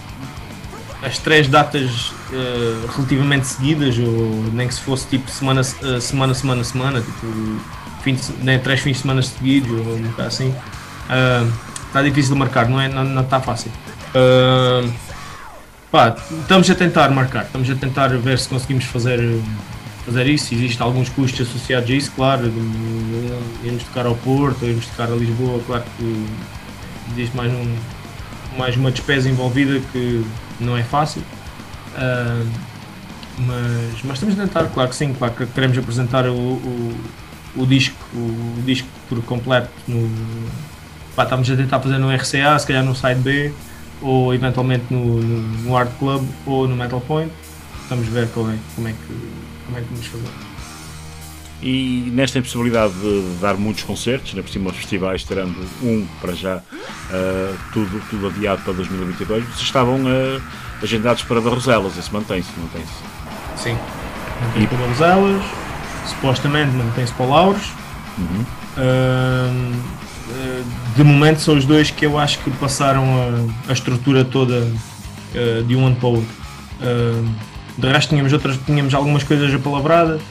as 1.03 1.19
três 1.19 1.47
datas 1.47 2.09
uh, 2.31 2.87
relativamente 2.95 3.45
seguidas, 3.47 3.97
ou 3.99 4.51
nem 4.51 4.67
que 4.67 4.73
se 4.73 4.81
fosse 4.81 5.07
tipo 5.07 5.29
semana, 5.29 5.61
uh, 5.61 6.01
semana, 6.01 6.33
semana, 6.33 6.63
semana, 6.63 7.01
tipo 7.01 7.61
fim 8.01 8.15
de, 8.15 8.21
nem 8.43 8.59
três 8.59 8.79
fins 8.79 8.97
de 8.97 9.01
semana 9.03 9.21
seguidos, 9.21 9.69
ou 9.69 9.95
um 9.95 10.01
bocado 10.01 10.27
assim, 10.27 10.53
está 11.85 12.01
difícil 12.01 12.33
de 12.33 12.39
marcar, 12.39 12.67
não, 12.67 12.81
é, 12.81 12.89
não, 12.89 13.03
não 13.03 13.21
está 13.21 13.39
fácil. 13.39 13.71
Pá, 15.91 16.15
estamos 16.41 16.69
a 16.69 16.75
tentar 16.75 17.09
marcar, 17.11 17.45
estamos 17.45 17.69
a 17.69 17.75
tentar 17.75 18.07
ver 18.09 18.39
se 18.39 18.49
conseguimos 18.49 18.85
fazer 18.85 19.19
fazer 20.07 20.25
isso. 20.27 20.53
Existem 20.53 20.85
alguns 20.85 21.09
custos 21.09 21.47
associados 21.47 21.89
a 21.89 21.93
isso, 21.93 22.11
claro. 22.13 22.45
Irmos 23.63 23.83
tocar 23.83 24.05
ao 24.05 24.15
Porto, 24.15 24.65
irmos 24.65 24.85
tocar 24.87 25.11
a 25.11 25.15
Lisboa, 25.15 25.61
claro 25.67 25.83
que 25.97 26.25
existe 27.11 27.35
mais, 27.35 27.51
um, 27.51 27.75
mais 28.57 28.75
uma 28.77 28.89
despesa 28.89 29.29
envolvida 29.29 29.79
que, 29.91 30.25
não 30.59 30.75
é 30.75 30.83
fácil. 30.83 31.21
Uh, 31.93 32.49
mas, 33.39 34.03
mas 34.03 34.13
estamos 34.13 34.39
a 34.39 34.43
tentar, 34.43 34.63
claro 34.65 34.89
que 34.89 34.95
sim, 34.95 35.13
claro 35.13 35.33
que 35.33 35.45
queremos 35.45 35.77
apresentar 35.77 36.25
o, 36.27 36.33
o, 36.33 36.95
o 37.55 37.65
disco, 37.65 37.95
o, 38.15 38.59
o, 38.59 38.63
disco 38.65 38.87
por 39.07 39.21
completo 39.23 39.69
no. 39.87 40.09
Pá, 41.15 41.23
estamos 41.23 41.49
a 41.49 41.55
tentar 41.55 41.79
fazer 41.79 41.97
no 41.97 42.11
RCA, 42.11 42.57
se 42.57 42.65
calhar 42.65 42.83
no 42.83 42.95
side 42.95 43.19
B, 43.19 43.51
ou 44.01 44.33
eventualmente 44.33 44.85
no, 44.89 45.21
no, 45.21 45.41
no 45.63 45.77
Art 45.77 45.91
Club 45.99 46.27
ou 46.45 46.67
no 46.67 46.75
Metal 46.75 47.01
Point. 47.01 47.31
Vamos 47.89 48.07
ver 48.07 48.27
como 48.29 48.51
é, 48.51 48.57
como 48.75 48.87
é, 48.87 48.91
que, 48.91 49.46
como 49.67 49.77
é 49.77 49.81
que 49.81 49.87
vamos 49.87 50.07
fazer. 50.07 50.57
E 51.61 52.11
nesta 52.13 52.37
impossibilidade 52.37 52.93
de 52.93 53.37
dar 53.41 53.55
muitos 53.55 53.83
concertos, 53.83 54.33
na 54.33 54.43
por 54.43 54.51
cima 54.51 54.69
os 54.69 54.77
festivais, 54.77 55.23
tirando 55.23 55.57
um 55.81 56.07
para 56.21 56.33
já, 56.33 56.57
uh, 56.57 57.57
tudo, 57.73 58.01
tudo 58.09 58.27
adiado 58.27 58.61
para 58.61 58.73
2022, 58.73 59.43
vocês 59.43 59.61
estavam 59.61 60.01
uh, 60.01 60.41
agendados 60.81 61.23
para 61.23 61.41
Barroselas, 61.41 61.97
isso 61.97 62.11
mantém-se, 62.13 62.49
mantém-se? 62.59 62.93
Sim, 63.55 63.75
mantém-se 64.41 64.67
para 64.67 64.77
Barroselas, 64.77 65.43
supostamente 66.05 66.71
mantém-se 66.73 67.13
para 67.13 67.25
Lauros. 67.25 67.71
Uhum. 68.19 68.45
Uh, 68.77 69.97
de 70.95 71.03
momento 71.03 71.39
são 71.39 71.57
os 71.57 71.65
dois 71.65 71.89
que 71.89 72.05
eu 72.05 72.19
acho 72.19 72.37
que 72.39 72.51
passaram 72.51 73.03
a, 73.67 73.71
a 73.71 73.73
estrutura 73.73 74.25
toda 74.25 74.69
de 75.67 75.75
um 75.75 75.85
ano 75.85 75.95
para 75.95 76.07
o 76.07 76.15
outro. 76.15 76.35
De 77.77 77.87
resto 77.87 78.09
tínhamos, 78.09 78.33
outras, 78.33 78.57
tínhamos 78.65 78.93
algumas 78.93 79.23
coisas 79.23 79.53
apalavradas, 79.53 80.21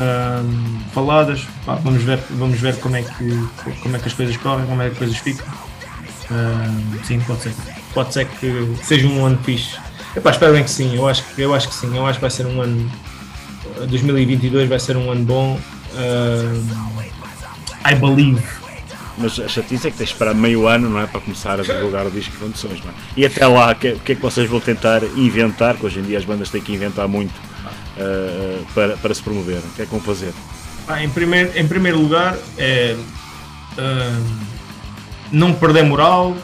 um, 0.00 0.80
faladas. 0.92 1.46
Pá, 1.64 1.76
vamos 1.76 2.02
ver, 2.02 2.18
vamos 2.30 2.58
ver 2.58 2.76
como, 2.80 2.96
é 2.96 3.02
que, 3.02 3.48
como 3.82 3.96
é 3.96 3.98
que 3.98 4.08
as 4.08 4.14
coisas 4.14 4.36
correm, 4.36 4.66
como 4.66 4.82
é 4.82 4.86
que 4.86 4.92
as 4.92 4.98
coisas 4.98 5.16
ficam. 5.18 5.46
Sim, 7.04 7.20
pode 7.20 7.42
ser. 7.42 7.54
Pode 7.94 8.12
ser 8.12 8.26
que 8.26 8.76
seja 8.82 9.06
um 9.06 9.24
ano 9.26 9.38
fixe. 9.42 9.76
Epá, 10.16 10.30
espero 10.30 10.52
bem 10.52 10.64
que 10.64 10.70
sim, 10.70 10.94
eu 10.94 11.08
acho, 11.08 11.24
eu 11.38 11.54
acho 11.54 11.68
que 11.68 11.74
sim, 11.74 11.96
eu 11.96 12.06
acho 12.06 12.18
que 12.18 12.22
vai 12.22 12.30
ser 12.30 12.46
um 12.46 12.60
ano. 12.60 12.90
2022 13.88 14.68
vai 14.68 14.78
ser 14.78 14.96
um 14.96 15.10
ano 15.10 15.24
bom. 15.24 15.58
Um, 15.94 16.92
I 17.84 17.94
believe. 17.94 18.61
Mas 19.18 19.38
a 19.38 19.48
chatice 19.48 19.88
é 19.88 19.90
que 19.90 19.96
tens 19.96 20.08
de 20.08 20.14
esperar 20.14 20.34
meio 20.34 20.66
ano 20.66 20.88
não 20.88 21.00
é, 21.00 21.06
para 21.06 21.20
começar 21.20 21.60
a 21.60 21.62
divulgar 21.62 22.06
o 22.06 22.10
disco 22.10 22.32
de 22.32 22.38
condições. 22.38 22.78
É? 22.80 22.92
E 23.16 23.26
até 23.26 23.46
lá, 23.46 23.72
o 23.72 23.74
que, 23.74 23.94
que, 23.96 24.12
é 24.12 24.14
que 24.14 24.22
vocês 24.22 24.48
vão 24.48 24.60
tentar 24.60 25.02
inventar? 25.16 25.76
Que 25.76 25.86
hoje 25.86 26.00
em 26.00 26.02
dia 26.02 26.18
as 26.18 26.24
bandas 26.24 26.48
têm 26.48 26.62
que 26.62 26.72
inventar 26.72 27.06
muito 27.06 27.32
uh, 27.32 28.64
para, 28.74 28.96
para 28.96 29.14
se 29.14 29.22
promover? 29.22 29.58
O 29.58 29.74
que 29.76 29.82
é 29.82 29.84
que 29.84 29.90
vão 29.90 30.00
fazer? 30.00 30.32
Ah, 30.88 31.02
em, 31.02 31.10
primeiro, 31.10 31.50
em 31.54 31.66
primeiro 31.66 31.98
lugar, 31.98 32.36
é 32.56 32.96
uh, 33.78 34.24
não 35.30 35.52
perder 35.52 35.84
moral, 35.84 36.36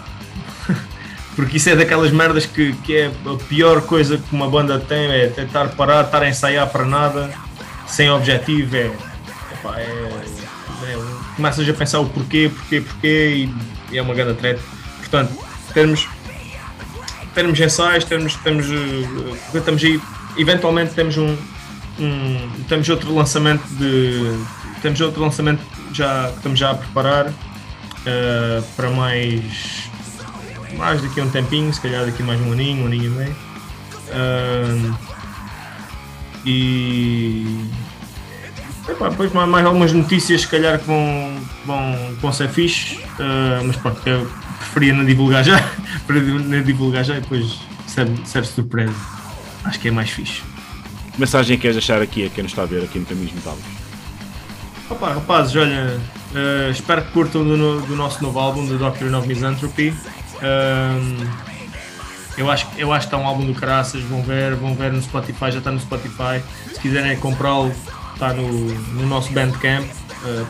porque 1.34 1.56
isso 1.56 1.70
é 1.70 1.76
daquelas 1.76 2.12
merdas 2.12 2.46
que, 2.46 2.72
que 2.84 2.96
é 2.96 3.06
a 3.06 3.36
pior 3.48 3.80
coisa 3.82 4.18
que 4.18 4.34
uma 4.34 4.48
banda 4.48 4.78
tem, 4.78 5.10
é 5.10 5.26
tentar 5.28 5.68
parar, 5.70 6.04
estar 6.04 6.22
a 6.22 6.28
ensaiar 6.28 6.68
para 6.68 6.84
nada, 6.84 7.30
sem 7.86 8.10
objetivo, 8.10 8.76
é, 8.76 8.90
é 9.76 10.37
começas 11.38 11.68
a 11.68 11.72
pensar 11.72 12.00
o 12.00 12.06
porquê, 12.06 12.50
porquê, 12.52 12.80
porquê 12.80 13.48
e, 13.48 13.94
e 13.94 13.98
é 13.98 14.02
uma 14.02 14.12
grande 14.12 14.34
treta. 14.34 14.60
Portanto, 14.98 15.32
termos 15.72 16.08
termos 17.32 17.60
ensaios, 17.60 18.04
termos, 18.04 18.34
termos, 18.36 18.66
estamos 19.54 19.84
aí 19.84 20.00
eventualmente 20.36 20.94
temos 20.94 21.16
um, 21.16 21.36
um, 22.00 22.50
temos 22.68 22.88
outro 22.88 23.14
lançamento 23.14 23.62
de 23.76 24.36
temos 24.82 25.00
outro 25.00 25.22
lançamento 25.22 25.62
já 25.92 26.30
que 26.30 26.36
estamos 26.38 26.58
já 26.58 26.70
a 26.72 26.74
preparar 26.74 27.28
uh, 27.28 28.62
para 28.74 28.90
mais 28.90 29.88
mais 30.76 31.00
daqui 31.00 31.20
a 31.20 31.24
um 31.24 31.30
tempinho, 31.30 31.72
se 31.72 31.80
calhar 31.80 32.04
daqui 32.04 32.22
mais 32.24 32.40
um 32.40 32.52
aninho, 32.52 32.82
um 32.82 32.86
aninho 32.86 33.04
e 33.04 33.08
meio. 33.08 33.36
Uh, 34.08 34.98
e 36.44 37.64
epá, 38.88 39.08
depois 39.08 39.32
mais, 39.32 39.66
algumas 39.66 39.92
notícias 39.92 40.42
se 40.42 40.48
calhar 40.48 40.78
que 40.78 40.86
vão, 40.86 41.36
vão, 41.64 42.14
vão 42.20 42.32
ser 42.32 42.48
fixe, 42.48 42.96
uh, 42.96 43.64
mas 43.64 43.76
pronto, 43.76 44.00
eu 44.06 44.28
preferia 44.58 44.92
não 44.92 45.04
divulgar 45.04 45.44
já, 45.44 45.58
para 46.06 46.20
não 46.20 46.62
divulgar 46.62 47.04
já 47.04 47.16
e 47.16 47.20
depois 47.20 47.58
serve, 47.86 48.20
serve 48.24 48.48
surpresa 48.48 49.18
acho 49.68 49.78
que 49.78 49.88
é 49.88 49.90
mais 49.90 50.10
fixe. 50.10 50.42
Que 51.12 51.20
mensagem 51.20 51.58
queres 51.58 51.76
deixar 51.76 52.00
aqui 52.00 52.26
a 52.26 52.30
quem 52.30 52.42
nos 52.42 52.52
está 52.52 52.62
a 52.62 52.66
ver 52.66 52.82
aqui 52.84 52.98
no 52.98 53.06
Caminhos 53.06 53.32
Metálicos? 53.32 53.64
Opa, 54.90 55.12
rapazes, 55.12 55.54
olha, 55.56 56.00
uh, 56.32 56.70
espero 56.70 57.02
que 57.02 57.12
curtam 57.12 57.44
do, 57.44 57.80
do, 57.82 57.96
nosso 57.96 58.22
novo 58.22 58.38
álbum, 58.38 58.66
The 58.66 58.76
Doctrine 58.76 59.14
of 59.14 59.28
Misanthropy. 59.28 59.90
Uh, 59.90 61.26
eu, 62.38 62.50
acho, 62.50 62.66
eu 62.78 62.92
acho 62.92 63.06
que 63.08 63.14
está 63.14 63.22
um 63.22 63.26
álbum 63.26 63.44
do 63.44 63.54
caraças, 63.54 64.00
vão 64.02 64.22
ver, 64.22 64.54
vão 64.54 64.74
ver 64.74 64.92
no 64.92 65.02
Spotify, 65.02 65.52
já 65.52 65.58
está 65.58 65.70
no 65.70 65.80
Spotify. 65.80 66.42
Se 66.72 66.80
quiserem 66.80 67.18
comprá-lo, 67.18 67.74
está 68.18 68.34
no, 68.34 68.50
no 68.50 69.06
nosso 69.06 69.32
Bandcamp, 69.32 69.86
uh. 70.24 70.44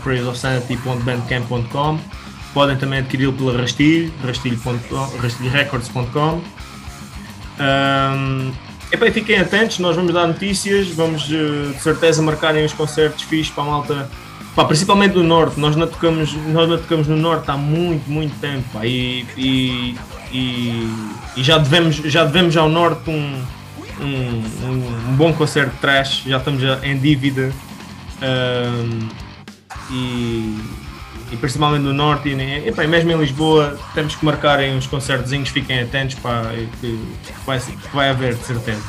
Podem 2.55 2.79
também 2.79 3.01
adquiri-lo 3.01 3.35
pela 3.35 3.61
Rastilho, 3.61 4.11
rastilhorecords.com. 4.25 6.41
Um, 7.61 8.53
fiquem 9.13 9.39
atentos, 9.39 9.81
nós 9.81 9.95
vamos 9.95 10.15
dar 10.15 10.27
notícias, 10.27 10.89
vamos 10.89 11.31
eh, 11.31 11.73
de 11.75 11.83
certeza 11.83 12.23
marcarem 12.23 12.65
os 12.65 12.73
concertos 12.73 13.23
fixos 13.23 13.55
para 13.55 13.65
a 13.65 13.67
malta, 13.67 14.11
pá, 14.57 14.65
principalmente 14.65 15.13
do 15.13 15.23
Norte. 15.23 15.61
Nós 15.61 15.77
não, 15.77 15.87
tocamos, 15.87 16.33
nós 16.47 16.67
não 16.69 16.79
tocamos 16.79 17.07
no 17.07 17.17
Norte 17.17 17.51
há 17.51 17.57
muito, 17.57 18.11
muito 18.11 18.35
tempo 18.41 18.65
pá, 18.73 18.87
e, 18.87 19.27
e, 19.37 19.95
e, 20.33 20.91
e, 21.37 21.43
já, 21.43 21.59
devemos, 21.59 21.97
já 21.97 22.25
devemos 22.25 22.57
ao 22.57 22.71
Norte 22.71 23.11
um, 23.11 23.43
um, 24.01 25.11
um 25.11 25.17
bom 25.17 25.33
concerto 25.33 25.71
de 25.75 25.81
trash, 25.81 26.23
já 26.27 26.39
estamos 26.39 26.63
em 26.83 26.99
dívida. 26.99 27.53
Um, 28.21 29.09
e, 29.91 30.59
e 31.33 31.37
principalmente 31.37 31.83
no 31.83 31.93
Norte 31.93 32.29
e, 32.29 32.69
e 32.69 32.73
mesmo 32.87 33.11
em 33.13 33.19
Lisboa 33.19 33.79
temos 33.95 34.15
que 34.15 34.25
marcarem 34.25 34.77
uns 34.77 34.87
concertos, 34.87 35.33
fiquem 35.51 35.81
atentos 35.81 36.17
para 36.17 36.53
que 36.81 36.99
vai, 37.47 37.61
que 37.61 37.97
vai 37.97 38.11
haver 38.11 38.35
de 38.35 38.45
certeza. 38.45 38.83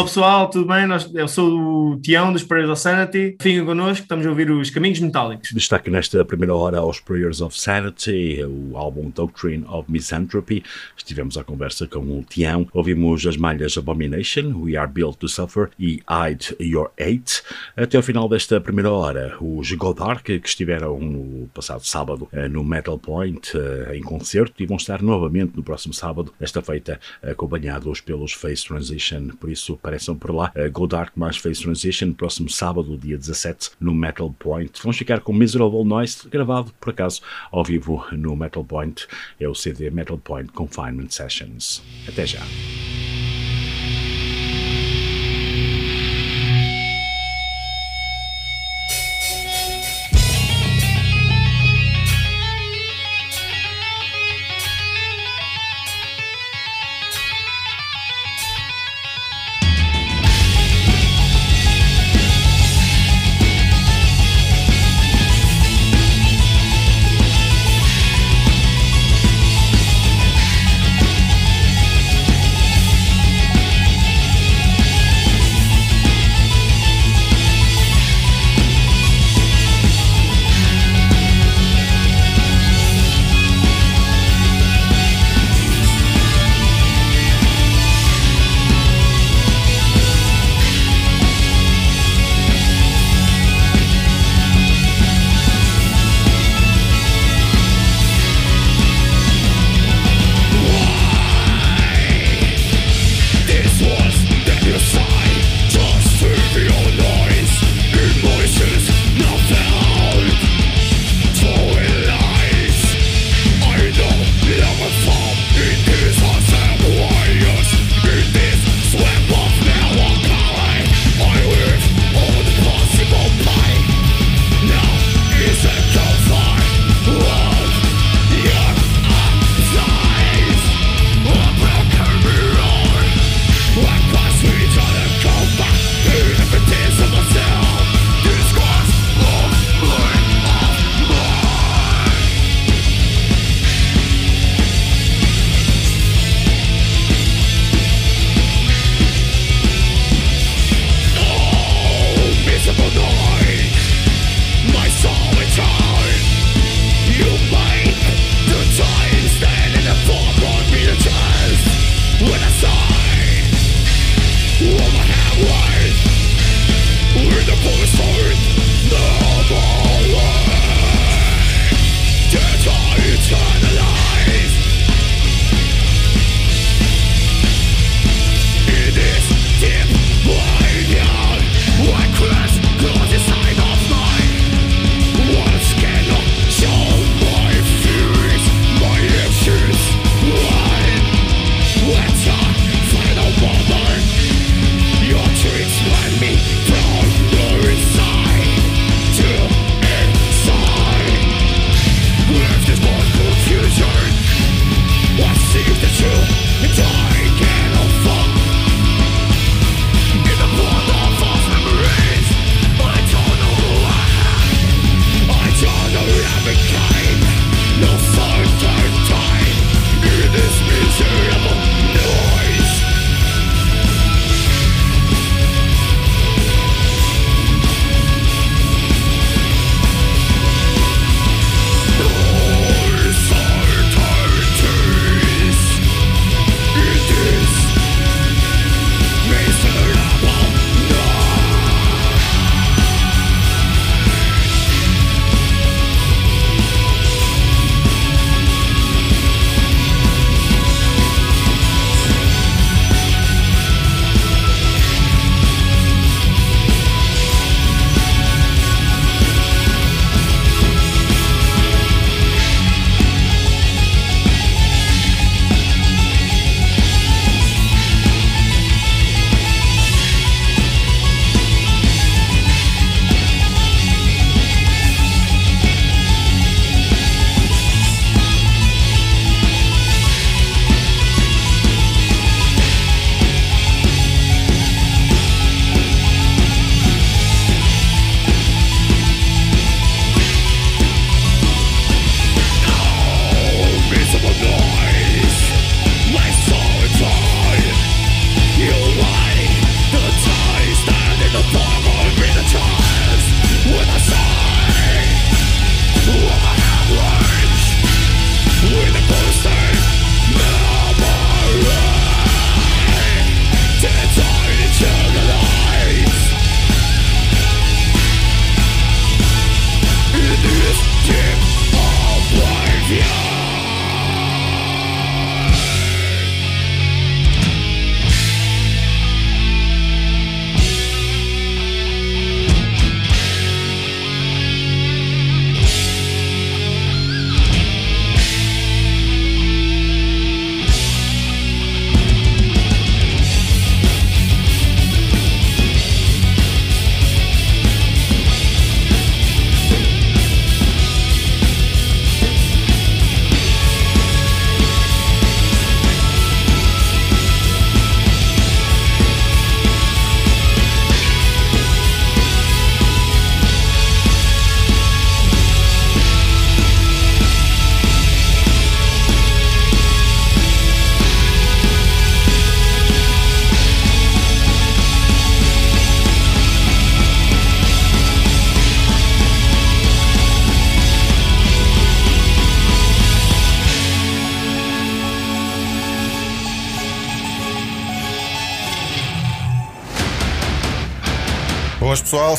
Alô 0.00 0.06
pessoal, 0.06 0.48
tudo 0.48 0.66
bem? 0.66 0.86
Eu 1.12 1.28
sou 1.28 1.90
o 1.92 2.00
Tião 2.00 2.32
dos 2.32 2.42
Prayers 2.42 2.70
of 2.70 2.80
Sanity. 2.80 3.36
Fiquem 3.38 3.62
connosco, 3.66 4.04
estamos 4.04 4.24
a 4.24 4.30
ouvir 4.30 4.50
os 4.50 4.70
Caminhos 4.70 4.98
Metálicos. 4.98 5.50
Destaque 5.52 5.90
nesta 5.90 6.24
primeira 6.24 6.54
hora 6.54 6.78
aos 6.78 6.98
Prayers 6.98 7.42
of 7.42 7.60
Sanity, 7.60 8.42
o 8.42 8.78
álbum 8.78 9.10
Doctrine 9.10 9.62
of 9.68 9.92
Misanthropy. 9.92 10.64
Estivemos 10.96 11.36
à 11.36 11.44
conversa 11.44 11.86
com 11.86 11.98
o 11.98 12.24
Tião. 12.26 12.66
Ouvimos 12.72 13.26
as 13.26 13.36
malhas 13.36 13.76
Abomination, 13.76 14.54
We 14.62 14.74
Are 14.74 14.90
Built 14.90 15.18
to 15.18 15.28
Suffer 15.28 15.68
e 15.78 16.02
Hide 16.08 16.56
Your 16.58 16.90
Hate. 16.98 17.42
Até 17.76 17.98
ao 17.98 18.02
final 18.02 18.26
desta 18.26 18.58
primeira 18.58 18.90
hora, 18.90 19.36
os 19.38 19.70
Godark, 19.70 20.24
que 20.24 20.48
estiveram 20.48 20.98
no 20.98 21.46
passado 21.48 21.86
sábado 21.86 22.26
eh, 22.32 22.48
no 22.48 22.64
Metal 22.64 22.98
Point 22.98 23.52
eh, 23.54 23.98
em 23.98 24.00
concerto 24.00 24.62
e 24.62 24.66
vão 24.66 24.78
estar 24.78 25.02
novamente 25.02 25.54
no 25.54 25.62
próximo 25.62 25.92
sábado, 25.92 26.32
esta 26.40 26.62
feita 26.62 26.98
acompanhados 27.22 28.00
pelos 28.00 28.32
Face 28.32 28.66
Transition. 28.66 29.28
Por 29.38 29.50
isso, 29.50 29.76
apareçam 29.90 30.16
por 30.16 30.30
lá. 30.30 30.52
Uh, 30.56 30.70
Go 30.70 30.86
Dark 30.86 31.12
mais 31.16 31.36
Face 31.36 31.62
Transition, 31.62 32.12
próximo 32.12 32.48
sábado, 32.48 32.96
dia 32.96 33.18
17, 33.18 33.72
no 33.80 33.92
Metal 33.92 34.32
Point. 34.38 34.72
Vamos 34.82 34.96
ficar 34.96 35.20
com 35.20 35.32
Miserable 35.32 35.84
Noise, 35.84 36.28
gravado 36.28 36.72
por 36.80 36.90
acaso 36.90 37.20
ao 37.50 37.64
vivo 37.64 38.04
no 38.12 38.36
Metal 38.36 38.64
Point. 38.64 39.06
É 39.38 39.48
o 39.48 39.54
CD 39.54 39.90
Metal 39.90 40.16
Point 40.16 40.52
Confinement 40.52 41.10
Sessions. 41.10 41.82
Até 42.08 42.24
já. 42.24 42.40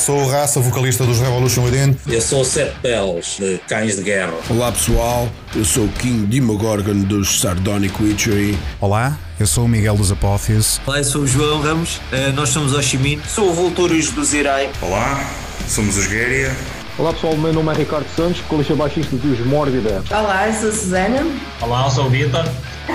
Sou 0.01 0.23
o 0.23 0.27
Raça, 0.27 0.59
vocalista 0.59 1.05
dos 1.05 1.19
Revolution 1.19 1.61
Within. 1.61 1.95
Eu 2.07 2.19
sou 2.21 2.41
o 2.41 2.45
Sete 2.45 2.73
Peles, 2.81 3.37
de 3.37 3.59
Cães 3.67 3.97
de 3.97 4.01
Guerra. 4.01 4.33
Olá 4.49 4.71
pessoal, 4.71 5.29
eu 5.55 5.63
sou 5.63 5.85
o 5.85 5.89
King 5.89 6.25
Demogorgon 6.25 7.01
dos 7.01 7.39
Sardonic 7.39 8.01
Witchery. 8.01 8.57
Olá, 8.79 9.15
eu 9.39 9.45
sou 9.45 9.65
o 9.65 9.67
Miguel 9.67 9.95
dos 9.95 10.11
Apófios. 10.11 10.81
Olá, 10.87 10.97
eu 10.97 11.03
sou 11.03 11.21
o 11.21 11.27
João 11.27 11.61
Ramos, 11.61 11.97
uh, 11.97 12.33
nós 12.33 12.49
somos 12.49 12.73
Oshimin. 12.73 13.21
Sou 13.27 13.51
o 13.51 13.53
Voltúrios 13.53 14.09
do 14.09 14.23
Zirai. 14.25 14.71
Olá, 14.81 15.23
somos 15.67 15.95
os 15.95 16.07
Guéria. 16.07 16.51
Olá 16.97 17.13
pessoal, 17.13 17.37
meu 17.37 17.53
nome 17.53 17.71
é 17.71 17.77
Ricardo 17.77 18.07
Santos, 18.15 18.41
colista 18.41 18.73
baixista 18.73 19.15
dos 19.15 19.39
Mórbida. 19.45 20.03
Olá, 20.09 20.47
eu 20.47 20.53
sou 20.59 20.69
a 20.69 20.71
Susana. 20.71 21.27
Olá, 21.61 21.85
eu 21.85 21.91
sou 21.91 22.07
o 22.07 22.09
Vitor. 22.09 22.43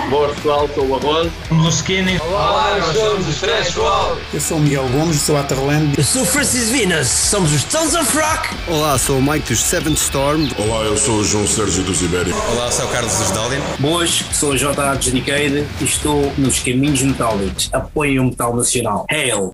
Boa 0.09 0.29
pessoal, 0.29 0.69
sou 0.73 0.87
o 0.87 0.95
Arroz. 0.95 1.31
Skinny. 1.69 2.17
Olá, 2.19 2.77
nós 2.79 2.95
somos 2.95 3.27
os 3.27 3.41
Threshold. 3.41 4.21
Eu 4.33 4.39
sou 4.39 4.57
o 4.57 4.59
Miguel 4.61 4.87
Gomes, 4.89 5.19
sou 5.19 5.35
a 5.35 5.41
Aterland. 5.41 5.93
Eu 5.97 6.03
sou 6.03 6.21
o 6.21 6.25
Francis 6.25 6.69
Vinas, 6.69 7.07
somos 7.07 7.53
os 7.53 7.65
Tons 7.65 7.93
of 7.93 8.17
Rock. 8.17 8.49
Olá, 8.69 8.97
sou 8.97 9.17
o 9.17 9.21
Mike 9.21 9.49
dos 9.49 9.61
Seventh 9.61 9.97
Storm. 9.97 10.47
Olá, 10.57 10.85
eu 10.85 10.95
sou 10.97 11.15
o 11.15 11.23
João 11.25 11.45
Sérgio 11.45 11.83
dos 11.83 12.01
Ibérico. 12.01 12.39
Olá, 12.53 12.71
sou 12.71 12.85
o 12.85 12.89
Carlos 12.89 13.13
dos 13.17 13.31
Dalian. 13.31 13.61
Boas, 13.79 14.23
sou 14.31 14.51
o 14.51 14.57
J.A. 14.57 14.95
Dedicated 14.95 15.67
e 15.81 15.83
estou 15.83 16.31
nos 16.37 16.59
Caminhos 16.59 17.01
Metálicos. 17.01 17.69
Apoiem 17.73 18.19
o 18.19 18.25
Metal 18.25 18.55
Nacional. 18.55 19.05
Hail! 19.11 19.53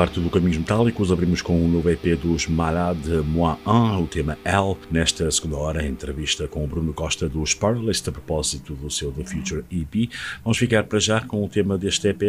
Parte 0.00 0.18
do 0.18 0.30
Caminhos 0.30 0.56
Metálicos, 0.56 1.12
abrimos 1.12 1.42
com 1.42 1.52
o 1.52 1.62
um 1.66 1.68
novo 1.68 1.90
EP 1.90 2.18
dos 2.18 2.46
Malade 2.46 3.10
Moi 3.26 3.54
1, 3.66 4.02
o 4.02 4.06
tema 4.06 4.38
L. 4.46 4.74
Nesta 4.90 5.30
segunda 5.30 5.58
hora, 5.58 5.86
entrevista 5.86 6.48
com 6.48 6.64
o 6.64 6.66
Bruno 6.66 6.94
Costa 6.94 7.28
dos 7.28 7.52
Paralist 7.52 8.08
a 8.08 8.12
propósito 8.12 8.72
do 8.72 8.90
seu 8.90 9.12
The 9.12 9.24
Future 9.24 9.62
EP. 9.70 10.10
Vamos 10.42 10.56
ficar 10.56 10.84
para 10.84 10.98
já 10.98 11.20
com 11.20 11.44
o 11.44 11.48
tema 11.50 11.76
deste 11.76 12.08
EP, 12.08 12.20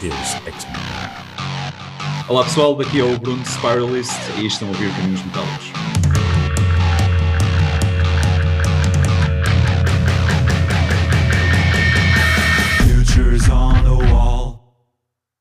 Deus 0.00 0.14
Machina. 0.44 0.78
Olá 2.28 2.44
pessoal, 2.44 2.76
daqui 2.76 3.00
é 3.00 3.04
o 3.04 3.18
Bruno 3.18 3.44
Spiralist 3.44 4.12
e 4.40 4.46
estão 4.46 4.68
a 4.68 4.70
ouvir 4.70 4.88
Caminhos 4.94 5.24
Metálicos. 5.24 5.77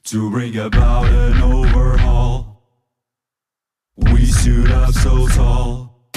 To 0.07 0.31
bring 0.31 0.55
about 0.57 1.05
an 1.07 1.41
overhaul. 1.41 2.63
We 3.97 4.25
stood 4.25 4.71
up 4.71 4.93
so 4.93 5.27
tall. 5.27 6.09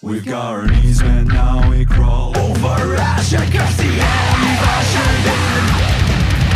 We've 0.00 0.24
got 0.24 0.54
our 0.54 0.66
knees 0.66 1.02
bent, 1.02 1.28
now 1.28 1.68
we 1.68 1.84
crawl 1.84 2.34
over 2.38 2.94
Russia, 2.94 3.36
cause 3.36 3.76
the 3.76 3.92
enemy 3.92 4.52
in. 4.96 5.64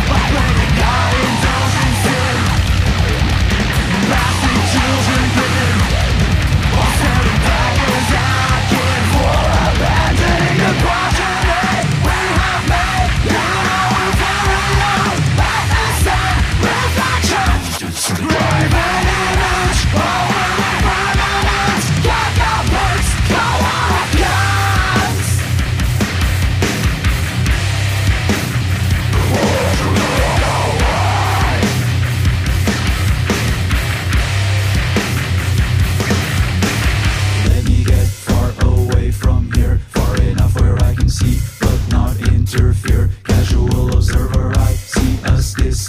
By 0.09 0.21
blaming 0.31 0.73
God 0.81 1.13
indulging 1.21 1.95
sin. 2.01 2.37
Blasting 4.07 4.61
children 4.73 5.60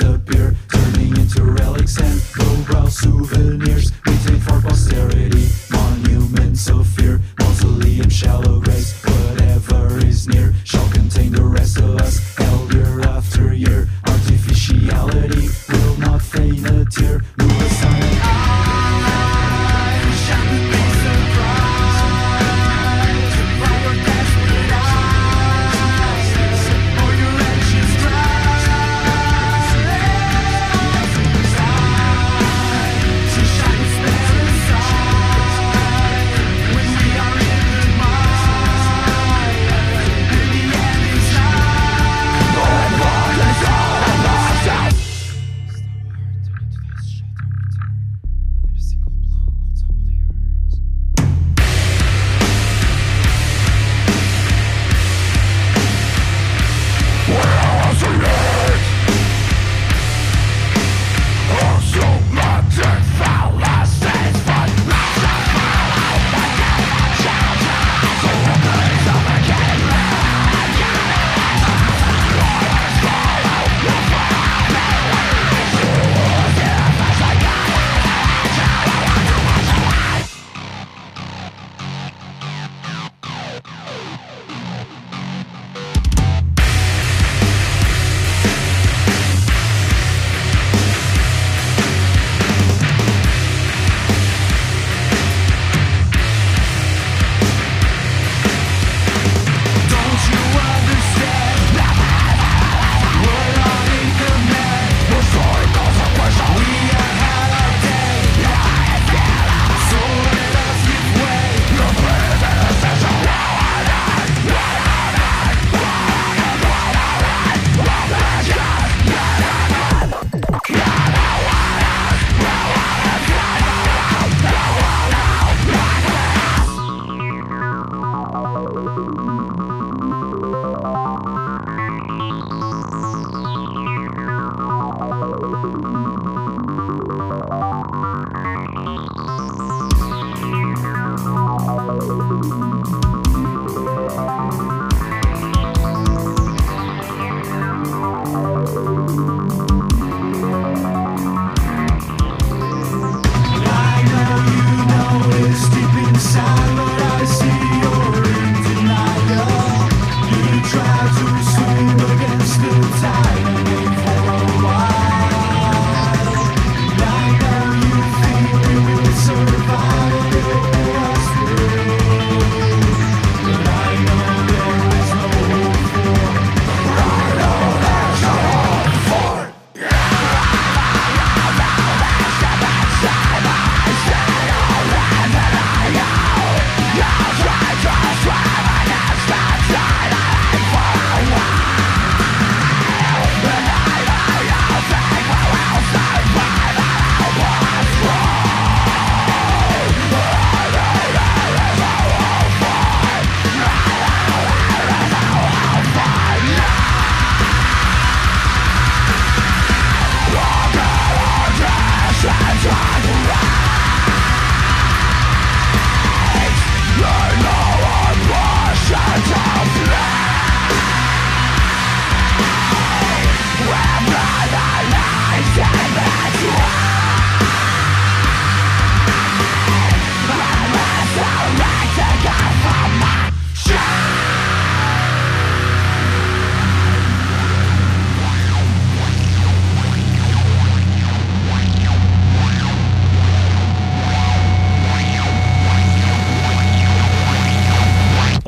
disappear, 0.02 0.54
turning 0.68 1.16
into 1.16 1.44
relics 1.44 1.98
and 2.00 2.20
lowbrow 2.38 2.86
souvenirs. 2.88 3.92
Take 4.24 4.40
for 4.40 4.60
posterity, 4.60 5.48
monuments 5.70 6.68
of 6.68 6.86
fear, 6.86 7.20
mausoleum, 7.38 8.08
shallow 8.08 8.60
graves, 8.60 8.92
whatever 9.04 9.98
is 10.06 10.28
near 10.28 10.54
shall 10.64 10.88
contain 10.90 11.32
the 11.32 11.44
rest 11.44 11.78
of 11.78 11.96
us. 12.00 12.36
Held 12.36 12.72
year 12.72 13.00
after 13.02 13.52
year, 13.52 13.88
artificiality 14.06 15.48
will 15.68 15.96
not 15.98 16.22
feign 16.22 16.64
a 16.66 16.84
tear. 16.84 17.22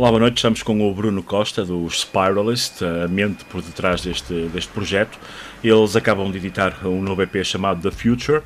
Olá, 0.05 0.10
boa 0.10 0.20
noite. 0.20 0.36
Estamos 0.36 0.62
com 0.62 0.86
o 0.86 0.93
Bruno 0.93 1.22
Costa, 1.22 1.64
do 1.64 1.89
Spiralist, 1.89 2.82
a 2.82 3.09
mente 3.09 3.43
por 3.47 3.62
detrás 3.62 4.02
deste, 4.02 4.35
deste 4.52 4.70
projeto. 4.70 5.18
Eles 5.62 5.97
acabam 5.97 6.31
de 6.31 6.36
editar 6.36 6.86
um 6.86 7.01
novo 7.01 7.22
EP 7.22 7.43
chamado 7.43 7.81
The 7.81 7.90
Future. 7.90 8.43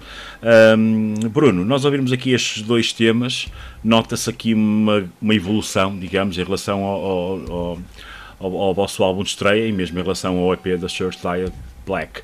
Um, 0.79 1.15
Bruno, 1.29 1.65
nós 1.65 1.85
ouvimos 1.85 2.13
aqui 2.13 2.31
estes 2.31 2.63
dois 2.63 2.93
temas. 2.93 3.49
Nota-se 3.83 4.31
aqui 4.31 4.55
uma, 4.55 5.11
uma, 5.21 5.35
evolução, 5.35 5.99
digamos, 5.99 6.39
em 6.39 6.45
relação 6.45 6.85
ao, 6.85 7.05
ao, 7.05 7.79
ao, 8.39 8.57
ao, 8.57 8.73
vosso 8.73 9.03
álbum 9.03 9.25
de 9.25 9.31
estreia 9.31 9.67
e 9.67 9.73
mesmo 9.73 9.99
em 9.99 10.03
relação 10.03 10.39
ao 10.39 10.55
EP 10.55 10.79
da 10.79 10.87
Church 10.87 11.19
Diet 11.21 11.53
Black. 11.85 12.23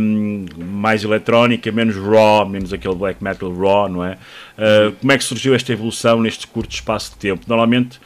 Um, 0.00 0.46
mais 0.56 1.04
eletrónica, 1.04 1.70
menos 1.70 1.96
raw, 1.96 2.48
menos 2.48 2.72
aquele 2.72 2.94
black 2.94 3.22
metal 3.22 3.54
raw, 3.54 3.86
não 3.86 4.02
é? 4.02 4.16
Uh, 4.56 4.92
como 4.92 5.12
é 5.12 5.18
que 5.18 5.24
surgiu 5.24 5.54
esta 5.54 5.74
evolução 5.74 6.22
neste 6.22 6.46
curto 6.46 6.72
espaço 6.72 7.10
de 7.10 7.18
tempo? 7.18 7.44
Normalmente 7.46 8.00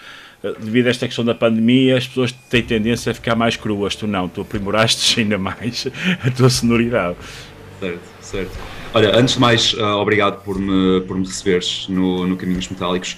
devido 0.55 0.87
a 0.87 0.91
esta 0.91 1.07
questão 1.07 1.25
da 1.25 1.35
pandemia, 1.35 1.97
as 1.97 2.07
pessoas 2.07 2.33
têm 2.33 2.63
tendência 2.63 3.13
a 3.13 3.15
ficar 3.15 3.35
mais 3.35 3.57
cruas. 3.57 3.97
Tu 3.97 4.07
não, 4.07 4.29
tu 4.29 4.41
aprimoraste 4.41 5.21
ainda 5.21 5.39
mais 5.39 5.87
a 6.25 6.31
tua 6.31 6.51
sonoridade. 6.51 7.17
Certo, 7.81 8.01
certo. 8.21 8.59
Olha, 8.95 9.17
antes 9.17 9.35
de 9.35 9.41
mais, 9.41 9.75
uh, 9.75 9.83
obrigado 9.97 10.43
por 10.43 10.59
me, 10.59 11.03
por 11.03 11.19
me 11.19 11.27
receberes 11.27 11.87
no, 11.89 12.27
no 12.27 12.37
Caminhos 12.37 12.69
Metálicos. 12.69 13.17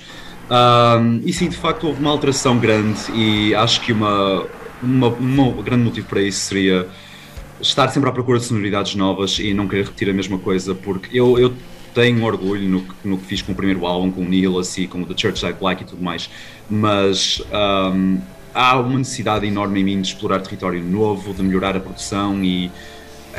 Uh, 0.51 1.21
e 1.25 1.33
sim, 1.33 1.49
de 1.49 1.57
facto, 1.57 1.87
houve 1.87 2.01
uma 2.01 2.11
alteração 2.11 2.59
grande 2.59 2.99
e 3.15 3.55
acho 3.55 3.81
que 3.83 3.93
uma, 3.93 4.47
uma, 4.83 5.09
um 5.09 5.63
grande 5.63 5.85
motivo 5.85 6.09
para 6.09 6.23
isso 6.23 6.41
seria 6.41 6.89
estar 7.61 7.89
sempre 7.89 8.09
à 8.09 8.13
procura 8.13 8.39
de 8.39 8.47
sonoridades 8.47 8.95
novas 8.95 9.39
e 9.39 9.53
não 9.53 9.69
querer 9.69 9.85
repetir 9.85 10.09
a 10.09 10.13
mesma 10.13 10.39
coisa, 10.39 10.75
porque 10.75 11.19
eu, 11.19 11.39
eu 11.39 11.53
tenho 11.95 12.25
orgulho 12.25 12.69
no, 12.69 12.85
no 13.05 13.19
que 13.19 13.27
fiz 13.27 13.43
com 13.43 13.53
o 13.53 13.55
primeiro 13.55 13.85
álbum, 13.87 14.11
com 14.11 14.23
o 14.23 14.29
Neil, 14.29 14.59
assim, 14.59 14.87
com 14.87 15.03
o 15.03 15.07
The 15.07 15.15
Church 15.17 15.39
Side 15.39 15.57
Black 15.61 15.83
e 15.83 15.87
tudo 15.87 16.03
mais, 16.03 16.31
mas 16.69 17.43
um, 17.95 18.19
há 18.55 18.79
uma 18.79 18.99
necessidade 18.99 19.47
enorme 19.47 19.81
em 19.81 19.85
mim 19.85 20.01
de 20.01 20.09
explorar 20.09 20.41
território 20.41 20.83
novo, 20.83 21.33
de 21.33 21.43
melhorar 21.43 21.77
a 21.77 21.81
produção 21.81 22.43
e 22.43 22.71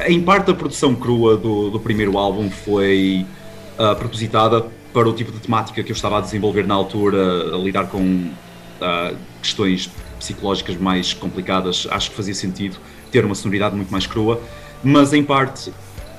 em 0.07 0.21
parte 0.21 0.51
a 0.51 0.53
produção 0.53 0.95
crua 0.95 1.35
do, 1.35 1.69
do 1.69 1.79
primeiro 1.79 2.17
álbum 2.17 2.49
foi 2.49 3.25
uh, 3.77 3.95
propositada 3.95 4.65
para 4.93 5.07
o 5.07 5.13
tipo 5.13 5.31
de 5.31 5.39
temática 5.39 5.83
que 5.83 5.91
eu 5.91 5.95
estava 5.95 6.17
a 6.17 6.21
desenvolver 6.21 6.65
na 6.65 6.73
altura, 6.73 7.55
a 7.55 7.57
lidar 7.57 7.87
com 7.87 8.01
uh, 8.01 9.15
questões 9.41 9.89
psicológicas 10.17 10.77
mais 10.77 11.13
complicadas, 11.13 11.87
acho 11.91 12.09
que 12.09 12.15
fazia 12.15 12.33
sentido 12.33 12.77
ter 13.11 13.25
uma 13.25 13.35
sonoridade 13.35 13.75
muito 13.75 13.91
mais 13.91 14.05
crua, 14.05 14.41
mas 14.83 15.13
em 15.13 15.23
parte 15.23 15.71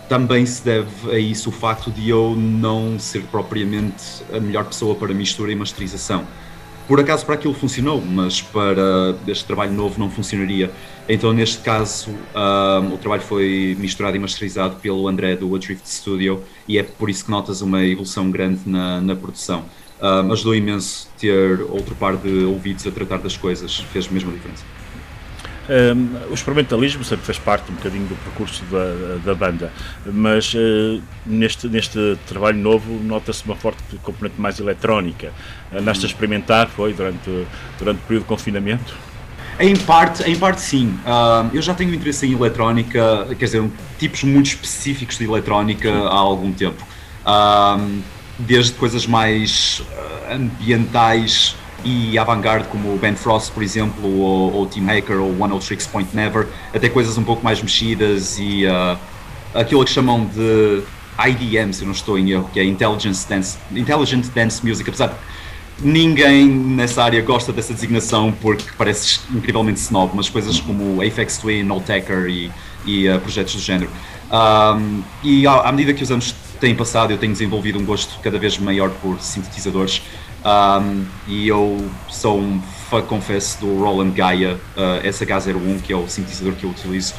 também 0.08 0.44
se 0.44 0.64
deve 0.64 1.10
a 1.12 1.18
isso 1.18 1.50
o 1.50 1.52
facto 1.52 1.90
de 1.90 2.08
eu 2.08 2.34
não 2.36 2.98
ser 2.98 3.22
propriamente 3.24 4.24
a 4.32 4.40
melhor 4.40 4.64
pessoa 4.64 4.94
para 4.94 5.14
mistura 5.14 5.52
e 5.52 5.54
masterização. 5.54 6.26
Por 6.90 6.98
acaso 6.98 7.24
para 7.24 7.36
aquilo 7.36 7.54
funcionou, 7.54 8.02
mas 8.04 8.42
para 8.42 9.14
este 9.28 9.44
trabalho 9.44 9.70
novo 9.70 9.96
não 9.96 10.10
funcionaria. 10.10 10.72
Então 11.08 11.32
neste 11.32 11.58
caso 11.58 12.10
um, 12.10 12.94
o 12.94 12.98
trabalho 12.98 13.22
foi 13.22 13.76
misturado 13.78 14.16
e 14.16 14.18
masterizado 14.18 14.74
pelo 14.74 15.06
André 15.06 15.36
do 15.36 15.54
Adrift 15.54 15.88
Studio 15.88 16.42
e 16.66 16.78
é 16.78 16.82
por 16.82 17.08
isso 17.08 17.24
que 17.24 17.30
notas 17.30 17.62
uma 17.62 17.84
evolução 17.84 18.28
grande 18.28 18.62
na, 18.66 19.00
na 19.00 19.14
produção. 19.14 19.66
Um, 20.02 20.32
ajudou 20.32 20.52
imenso 20.52 21.08
ter 21.16 21.60
outro 21.60 21.94
par 21.94 22.16
de 22.16 22.42
ouvidos 22.42 22.84
a 22.84 22.90
tratar 22.90 23.18
das 23.18 23.36
coisas, 23.36 23.76
fez 23.92 24.08
mesmo 24.08 24.32
a 24.32 24.34
diferença. 24.34 24.64
Um, 25.68 26.30
o 26.30 26.34
experimentalismo 26.34 27.04
sempre 27.04 27.24
fez 27.26 27.38
parte 27.38 27.70
um 27.70 27.74
bocadinho 27.74 28.06
do 28.06 28.16
percurso 28.16 28.64
da, 28.64 29.18
da 29.24 29.34
banda, 29.34 29.72
mas 30.04 30.52
uh, 30.54 31.00
neste, 31.24 31.68
neste 31.68 32.18
trabalho 32.26 32.58
novo 32.58 32.92
nota-se 33.04 33.44
uma 33.44 33.54
forte 33.54 33.82
componente 34.02 34.40
mais 34.40 34.58
eletrónica. 34.58 35.32
Andaste 35.72 36.06
a 36.06 36.08
experimentar, 36.08 36.68
foi, 36.68 36.92
durante, 36.92 37.46
durante 37.78 37.98
o 37.98 38.02
período 38.02 38.22
de 38.22 38.28
confinamento? 38.28 38.96
Em 39.60 39.76
parte, 39.76 40.22
em 40.22 40.36
parte 40.36 40.60
sim. 40.60 40.98
Uh, 41.04 41.54
eu 41.54 41.62
já 41.62 41.74
tenho 41.74 41.94
interesse 41.94 42.26
em 42.26 42.32
eletrónica, 42.32 43.26
quer 43.38 43.44
dizer, 43.44 43.62
tipos 43.98 44.24
muito 44.24 44.46
específicos 44.46 45.18
de 45.18 45.24
eletrónica 45.24 45.90
há 45.90 46.16
algum 46.16 46.50
tempo. 46.52 46.82
Uh, 47.24 48.00
desde 48.40 48.72
coisas 48.72 49.06
mais 49.06 49.82
ah, 49.92 50.34
ambientais 50.34 51.56
e 51.84 52.18
avant-garde 52.18 52.68
como 52.68 52.96
Ben 52.98 53.14
Frost, 53.14 53.52
por 53.52 53.62
exemplo, 53.62 54.08
ou, 54.08 54.52
ou 54.52 54.66
Team 54.66 54.86
Hacker 54.86 55.20
ou 55.20 55.30
One 55.40 55.52
Old 55.52 55.64
Tricks 55.64 55.86
Point 55.86 56.14
Never, 56.14 56.46
até 56.74 56.88
coisas 56.88 57.16
um 57.16 57.24
pouco 57.24 57.42
mais 57.44 57.62
mexidas 57.62 58.38
e 58.38 58.64
uh, 58.66 58.98
aquilo 59.54 59.84
que 59.84 59.90
chamam 59.90 60.26
de 60.26 60.82
IDM, 61.18 61.72
se 61.72 61.82
eu 61.82 61.86
não 61.86 61.92
estou 61.92 62.18
em 62.18 62.30
erro, 62.30 62.48
que 62.52 62.60
é 62.60 62.64
Intelligence 62.64 63.28
Dance, 63.28 63.58
Intelligent 63.72 64.26
Dance 64.34 64.66
Music, 64.66 64.88
apesar 64.88 65.08
de 65.08 65.14
ninguém 65.82 66.46
nessa 66.46 67.02
área 67.02 67.22
gosta 67.22 67.52
dessa 67.52 67.72
designação 67.72 68.32
porque 68.32 68.64
parece 68.76 69.20
incrivelmente 69.30 69.80
snob, 69.80 70.12
mas 70.14 70.28
coisas 70.28 70.60
como 70.60 71.02
Apex 71.02 71.38
Twin, 71.38 71.68
Old 71.70 71.84
Taker 71.84 72.26
e, 72.26 72.50
e 72.84 73.08
uh, 73.08 73.18
projetos 73.20 73.54
do 73.54 73.60
género. 73.60 73.90
Um, 74.30 75.02
e 75.24 75.46
à, 75.46 75.60
à 75.60 75.72
medida 75.72 75.92
que 75.92 76.02
os 76.02 76.10
anos 76.10 76.34
têm 76.60 76.74
passado, 76.74 77.10
eu 77.10 77.18
tenho 77.18 77.32
desenvolvido 77.32 77.78
um 77.78 77.84
gosto 77.84 78.20
cada 78.22 78.38
vez 78.38 78.58
maior 78.58 78.90
por 78.90 79.18
sintetizadores 79.20 80.02
um, 80.44 81.04
e 81.26 81.48
eu 81.48 81.90
sou 82.08 82.38
um 82.38 82.60
fã, 82.88 83.02
confesso, 83.02 83.60
do 83.60 83.78
Roland 83.78 84.10
Gaia 84.10 84.58
uh, 84.76 85.06
SH01, 85.06 85.82
que 85.82 85.92
é 85.92 85.96
o 85.96 86.08
sintetizador 86.08 86.54
que 86.54 86.64
eu 86.64 86.70
utilizo. 86.70 87.14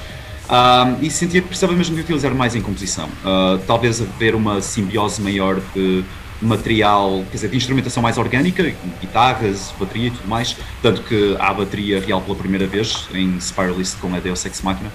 Um, 0.49 1.01
e 1.01 1.09
sentia 1.09 1.41
que 1.41 1.47
precisava 1.47 1.73
mesmo 1.73 1.95
de 1.95 2.01
utilizar 2.01 2.33
mais 2.33 2.55
em 2.55 2.61
composição. 2.61 3.07
Uh, 3.07 3.59
talvez 3.65 4.01
haver 4.01 4.35
uma 4.35 4.61
simbiose 4.61 5.21
maior 5.21 5.61
de 5.73 6.03
material, 6.41 7.23
quer 7.29 7.35
dizer, 7.35 7.49
de 7.49 7.57
instrumentação 7.57 8.01
mais 8.01 8.17
orgânica, 8.17 8.73
guitarras, 8.99 9.71
bateria 9.79 10.07
e 10.07 10.11
tudo 10.11 10.27
mais. 10.27 10.57
Tanto 10.81 11.03
que 11.03 11.37
há 11.39 11.53
bateria 11.53 12.01
real 12.01 12.19
pela 12.21 12.35
primeira 12.35 12.65
vez 12.65 13.07
em 13.13 13.39
Spiralist 13.39 13.97
com 13.99 14.13
a 14.15 14.19
Deus 14.19 14.43
Ex 14.45 14.61
Machina. 14.61 14.91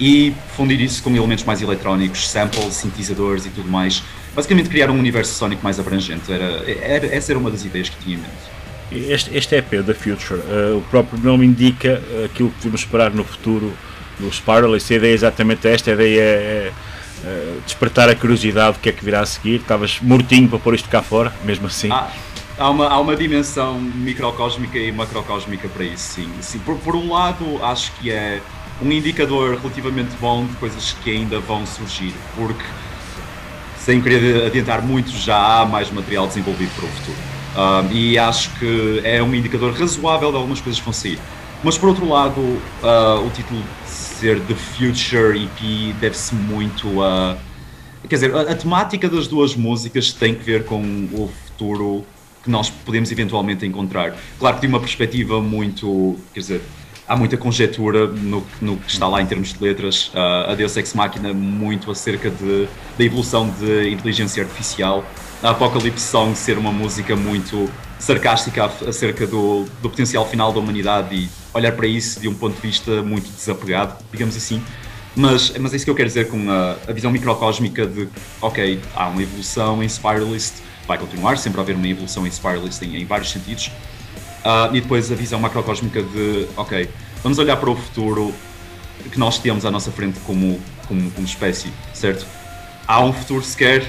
E 0.00 0.34
fundir 0.56 0.80
isso 0.80 1.02
com 1.02 1.14
elementos 1.14 1.44
mais 1.44 1.62
eletrónicos, 1.62 2.28
samples, 2.28 2.74
sintetizadores 2.74 3.46
e 3.46 3.50
tudo 3.50 3.68
mais 3.68 4.02
basicamente 4.38 4.68
criar 4.68 4.88
um 4.88 4.96
universo 4.96 5.34
sónico 5.34 5.64
mais 5.64 5.80
abrangente. 5.80 6.32
Era, 6.32 6.62
era, 6.80 7.06
essa 7.08 7.32
era 7.32 7.38
uma 7.40 7.50
das 7.50 7.64
ideias 7.64 7.88
que 7.88 7.96
tinha 8.04 8.16
em 8.16 8.20
mente. 8.20 9.10
Este, 9.12 9.36
este 9.36 9.56
EP 9.56 9.82
da 9.82 9.92
Future, 9.92 10.40
uh, 10.40 10.78
o 10.78 10.82
próprio 10.82 11.20
nome 11.20 11.44
indica 11.44 12.00
uh, 12.00 12.24
aquilo 12.24 12.50
que 12.50 12.56
podemos 12.58 12.80
esperar 12.80 13.10
no 13.10 13.24
futuro 13.24 13.72
do 14.16 14.32
Spiral. 14.32 14.76
Essa 14.76 14.94
ideia 14.94 15.10
é 15.10 15.14
exatamente 15.14 15.66
esta: 15.66 15.90
a 15.90 15.94
ideia 15.94 16.20
é, 16.20 16.72
é 17.24 17.56
despertar 17.66 18.08
a 18.08 18.14
curiosidade 18.14 18.74
do 18.74 18.80
que 18.80 18.88
é 18.88 18.92
que 18.92 19.04
virá 19.04 19.22
a 19.22 19.26
seguir. 19.26 19.56
Estavas 19.56 19.98
mortinho 20.00 20.48
para 20.48 20.60
pôr 20.60 20.76
isto 20.76 20.88
cá 20.88 21.02
fora, 21.02 21.32
mesmo 21.44 21.66
assim. 21.66 21.90
Ah, 21.90 22.08
há, 22.56 22.70
uma, 22.70 22.86
há 22.86 23.00
uma 23.00 23.16
dimensão 23.16 23.80
microcósmica 23.80 24.78
e 24.78 24.92
macrocósmica 24.92 25.68
para 25.68 25.82
isso, 25.82 26.14
sim. 26.14 26.30
sim 26.40 26.60
por, 26.60 26.78
por 26.78 26.94
um 26.94 27.12
lado, 27.12 27.44
acho 27.64 27.90
que 27.94 28.12
é 28.12 28.40
um 28.80 28.92
indicador 28.92 29.58
relativamente 29.58 30.14
bom 30.20 30.46
de 30.46 30.54
coisas 30.58 30.94
que 31.02 31.10
ainda 31.10 31.40
vão 31.40 31.66
surgir, 31.66 32.14
porque 32.36 32.62
sem 33.88 34.02
querer 34.02 34.44
adiantar 34.44 34.82
muito, 34.82 35.10
já 35.12 35.62
há 35.62 35.64
mais 35.64 35.90
material 35.90 36.26
desenvolvido 36.26 36.70
para 36.76 36.84
o 36.84 36.88
futuro. 36.88 37.16
Um, 37.56 37.90
e 37.90 38.18
acho 38.18 38.50
que 38.58 39.00
é 39.02 39.22
um 39.22 39.34
indicador 39.34 39.72
razoável 39.72 40.30
de 40.30 40.36
algumas 40.36 40.60
coisas 40.60 40.78
que 40.78 40.84
vão 40.84 40.92
sair. 40.92 41.18
Mas 41.64 41.78
por 41.78 41.88
outro 41.88 42.06
lado, 42.06 42.38
uh, 42.38 43.26
o 43.26 43.30
título 43.30 43.62
de 43.62 43.90
ser 43.90 44.40
The 44.42 44.54
Future 44.54 45.42
EP 45.42 45.94
deve-se 45.98 46.34
muito 46.34 47.02
a. 47.02 47.38
Quer 48.06 48.16
dizer, 48.16 48.36
a, 48.36 48.42
a, 48.42 48.54
temática 48.54 49.08
das 49.08 49.26
duas 49.26 49.56
músicas 49.56 50.12
tem 50.12 50.34
que 50.34 50.44
ver 50.44 50.66
com 50.66 50.82
o 51.10 51.32
futuro 51.46 52.04
que 52.44 52.50
nós 52.50 52.68
podemos 52.68 53.10
eventualmente 53.10 53.64
encontrar. 53.64 54.14
Claro 54.38 54.56
que 54.56 54.60
tem 54.60 54.68
uma 54.68 54.80
perspectiva 54.80 55.40
muito. 55.40 56.18
Quer 56.34 56.40
dizer, 56.40 56.60
há 57.08 57.16
muita 57.16 57.36
conjetura 57.36 58.06
no, 58.06 58.46
no, 58.60 58.76
que 58.76 58.90
está 58.90 59.08
lá 59.08 59.22
em 59.22 59.26
termos 59.26 59.52
de 59.52 59.62
letras. 59.62 60.08
Uh, 60.08 60.50
a 60.50 60.54
Deus 60.54 60.76
Ex 60.76 60.92
Machina 60.92 61.32
muito 61.32 61.90
acerca 61.90 62.30
de, 62.30 62.68
da 62.98 63.04
evolução 63.04 63.48
de 63.48 63.90
inteligência 63.90 64.42
artificial. 64.42 65.04
A 65.42 65.50
Apocalypse 65.50 66.06
Song 66.06 66.36
ser 66.36 66.58
uma 66.58 66.72
música 66.72 67.16
muito 67.16 67.70
sarcástica 67.98 68.70
acerca 68.86 69.26
do, 69.26 69.64
do 69.80 69.88
potencial 69.88 70.28
final 70.28 70.52
da 70.52 70.60
humanidade 70.60 71.14
e 71.14 71.28
olhar 71.54 71.72
para 71.72 71.86
isso 71.86 72.20
de 72.20 72.28
um 72.28 72.34
ponto 72.34 72.54
de 72.54 72.60
vista 72.60 73.02
muito 73.02 73.30
desapegado, 73.30 73.96
digamos 74.12 74.36
assim. 74.36 74.62
Mas, 75.16 75.52
mas 75.58 75.72
é 75.72 75.76
isso 75.76 75.84
que 75.84 75.90
eu 75.90 75.94
quero 75.94 76.08
dizer 76.08 76.28
com 76.28 76.50
a, 76.50 76.76
a 76.86 76.92
visão 76.92 77.10
microcósmica 77.10 77.86
de, 77.86 78.08
ok, 78.40 78.80
há 78.94 79.08
uma 79.08 79.22
evolução 79.22 79.82
em 79.82 79.88
Spiralist, 79.88 80.54
vai 80.86 80.98
continuar 80.98 81.36
sempre 81.38 81.58
a 81.58 81.62
haver 81.62 81.74
uma 81.74 81.88
evolução 81.88 82.26
em 82.26 82.30
Spiralist 82.30 82.82
em, 82.82 82.96
em 82.96 83.04
vários 83.04 83.30
sentidos, 83.30 83.70
Uh, 84.48 84.74
e 84.74 84.80
depois 84.80 85.12
a 85.12 85.14
visão 85.14 85.38
macrocósmica 85.38 86.02
de, 86.02 86.48
ok, 86.56 86.88
vamos 87.22 87.38
olhar 87.38 87.58
para 87.58 87.68
o 87.68 87.76
futuro 87.76 88.32
que 89.12 89.18
nós 89.18 89.38
temos 89.38 89.66
à 89.66 89.70
nossa 89.70 89.90
frente 89.90 90.18
como, 90.20 90.58
como, 90.86 91.10
como 91.10 91.26
espécie, 91.26 91.70
certo? 91.92 92.26
Há 92.86 93.04
um 93.04 93.12
futuro 93.12 93.44
sequer? 93.44 93.82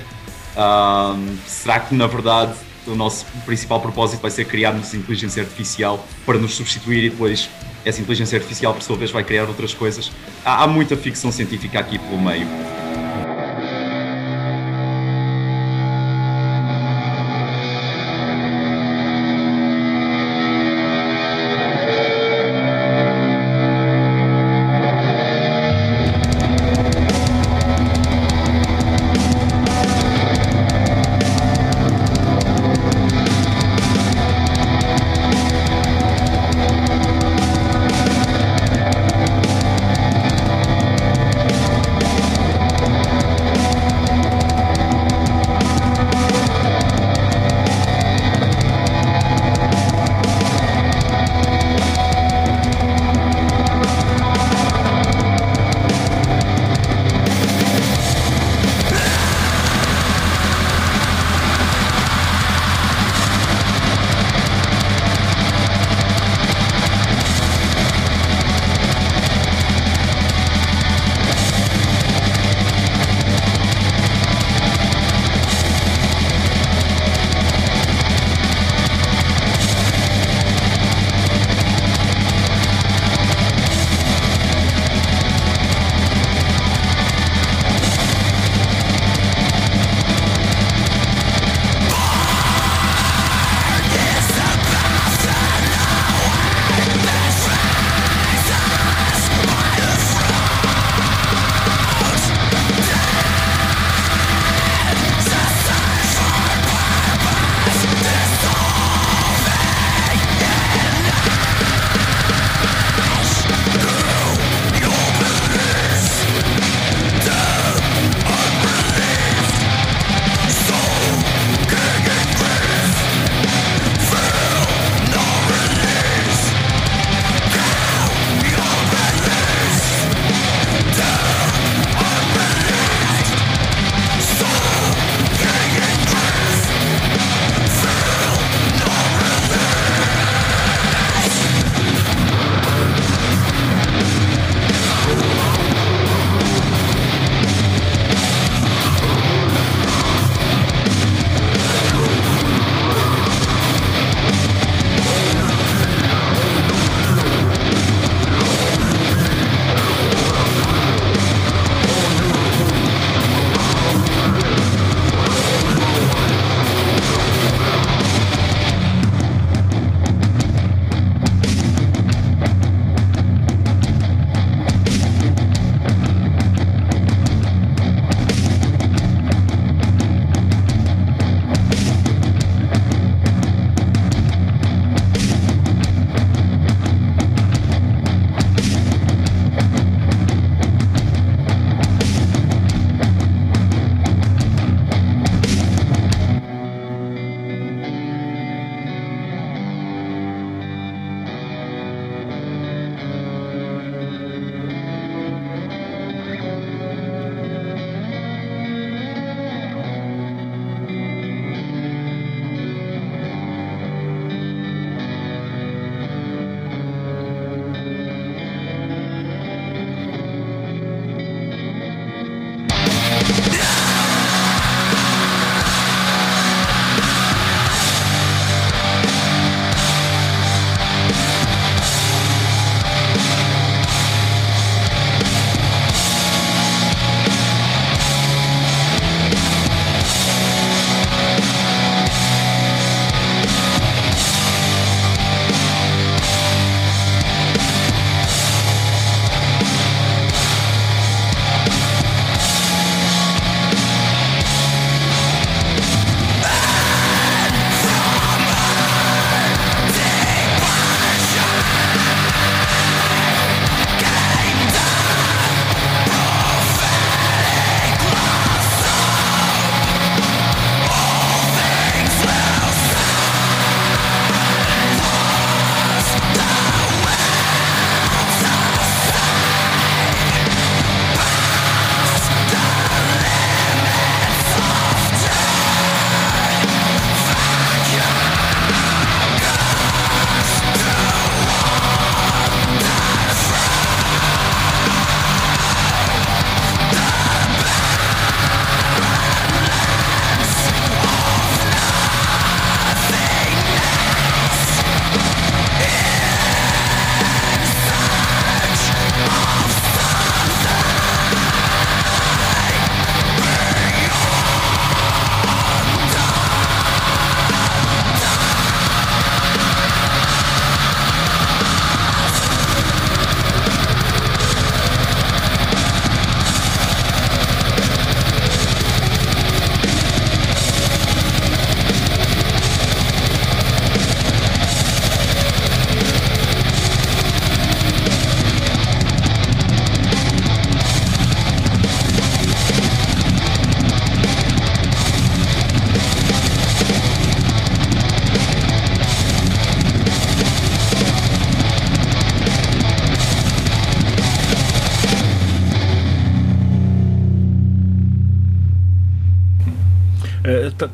Uh, 0.58 1.38
será 1.48 1.80
que 1.80 1.96
na 1.96 2.08
verdade 2.08 2.52
o 2.86 2.94
nosso 2.94 3.26
principal 3.46 3.80
propósito 3.80 4.20
vai 4.20 4.32
ser 4.32 4.44
criarmos 4.44 4.94
inteligência 4.94 5.44
artificial 5.44 6.06
para 6.26 6.38
nos 6.38 6.56
substituir 6.56 7.06
e 7.06 7.10
depois 7.10 7.50
essa 7.86 8.02
inteligência 8.02 8.38
artificial 8.38 8.74
por 8.74 8.84
sua 8.84 8.98
vez 8.98 9.12
vai 9.12 9.24
criar 9.24 9.46
outras 9.46 9.74
coisas? 9.74 10.12
Há, 10.44 10.64
há 10.64 10.68
muita 10.68 10.98
ficção 10.98 11.32
científica 11.32 11.80
aqui 11.80 11.98
pelo 11.98 12.20
meio. 12.20 12.46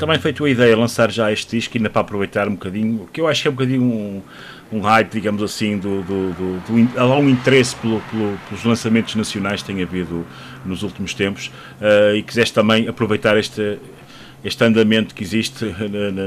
Também 0.05 0.19
foi 0.19 0.31
a 0.31 0.33
tua 0.33 0.49
ideia 0.49 0.77
lançar 0.77 1.11
já 1.11 1.31
este 1.31 1.57
disco, 1.57 1.75
ainda 1.77 1.89
para 1.89 2.01
aproveitar 2.01 2.47
um 2.47 2.51
bocadinho, 2.51 3.09
que 3.11 3.19
eu 3.19 3.27
acho 3.27 3.41
que 3.41 3.47
é 3.47 3.51
um 3.51 3.55
bocadinho 3.55 3.83
um, 3.83 4.21
um 4.71 4.79
hype, 4.81 5.11
digamos 5.11 5.41
assim, 5.41 5.79
do, 5.79 6.03
do, 6.03 6.31
do, 6.33 6.59
do 6.59 6.99
há 6.99 7.17
um 7.17 7.27
interesse 7.27 7.75
pelo, 7.75 7.99
pelo, 8.01 8.37
pelos 8.47 8.63
lançamentos 8.63 9.15
nacionais 9.15 9.63
que 9.63 9.73
tem 9.73 9.81
havido 9.81 10.23
nos 10.63 10.83
últimos 10.83 11.15
tempos 11.15 11.51
uh, 11.81 12.15
e 12.15 12.21
quiseste 12.21 12.53
também 12.53 12.87
aproveitar 12.87 13.35
este, 13.35 13.79
este 14.43 14.63
andamento 14.63 15.15
que 15.15 15.23
existe 15.23 15.65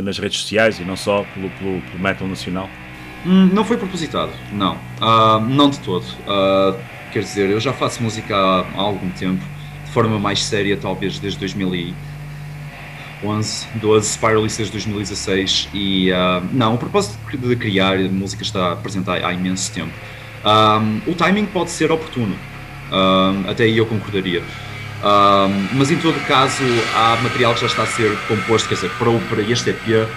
nas 0.03 0.19
redes 0.19 0.41
sociais 0.41 0.81
e 0.81 0.85
não 0.85 0.97
só 0.97 1.25
pelo, 1.33 1.49
pelo, 1.51 1.81
pelo 1.81 2.03
metal 2.03 2.27
nacional? 2.27 2.69
Hum, 3.25 3.49
não 3.53 3.65
foi 3.65 3.77
propositado, 3.77 4.33
não. 4.53 4.75
Uh, 5.01 5.39
não 5.49 5.71
de 5.71 5.79
todo. 5.81 6.05
Uh, 6.27 6.77
quer 7.13 7.21
dizer, 7.21 7.49
eu 7.49 7.61
já 7.61 7.73
faço 7.73 8.03
música 8.03 8.35
há, 8.37 8.61
há, 8.75 8.81
algum 8.81 9.11
tempo, 9.11 9.45
de 9.85 9.91
forma 9.93 10.19
mais 10.19 10.43
séria, 10.43 10.77
talvez 10.77 11.21
desde 11.21 11.39
2011, 13.23 13.67
12, 13.75 14.09
Spiralist 14.09 14.57
desde 14.59 14.73
2016. 14.73 15.69
E 15.75 16.11
uh, 16.13 16.45
não, 16.53 16.75
o 16.75 16.79
propósito 16.79 17.19
de 17.37 17.57
criar 17.57 17.99
música 17.99 18.43
está 18.43 18.77
presente 18.77 19.09
há, 19.11 19.29
há 19.29 19.33
imenso 19.33 19.73
tempo. 19.73 19.93
o 21.07 21.15
timing 21.15 21.47
pode 21.47 21.71
ser 21.71 21.91
oportuno, 21.91 22.37
até 23.49 23.65
aí 23.65 23.77
eu 23.77 23.87
concordaria. 23.87 24.43
mas 25.75 25.91
em 25.91 25.97
todo 25.97 26.19
caso, 26.27 26.63
há 26.95 27.17
material 27.23 27.55
que 27.55 27.61
já 27.61 27.67
está 27.67 27.83
a 27.83 27.87
ser 27.87 28.17
composto, 28.29 28.69
quer 28.69 28.77
dizer, 28.77 28.91
para, 28.99 29.13
para 29.29 29.43
este 29.43 29.71
EP, 29.71 30.09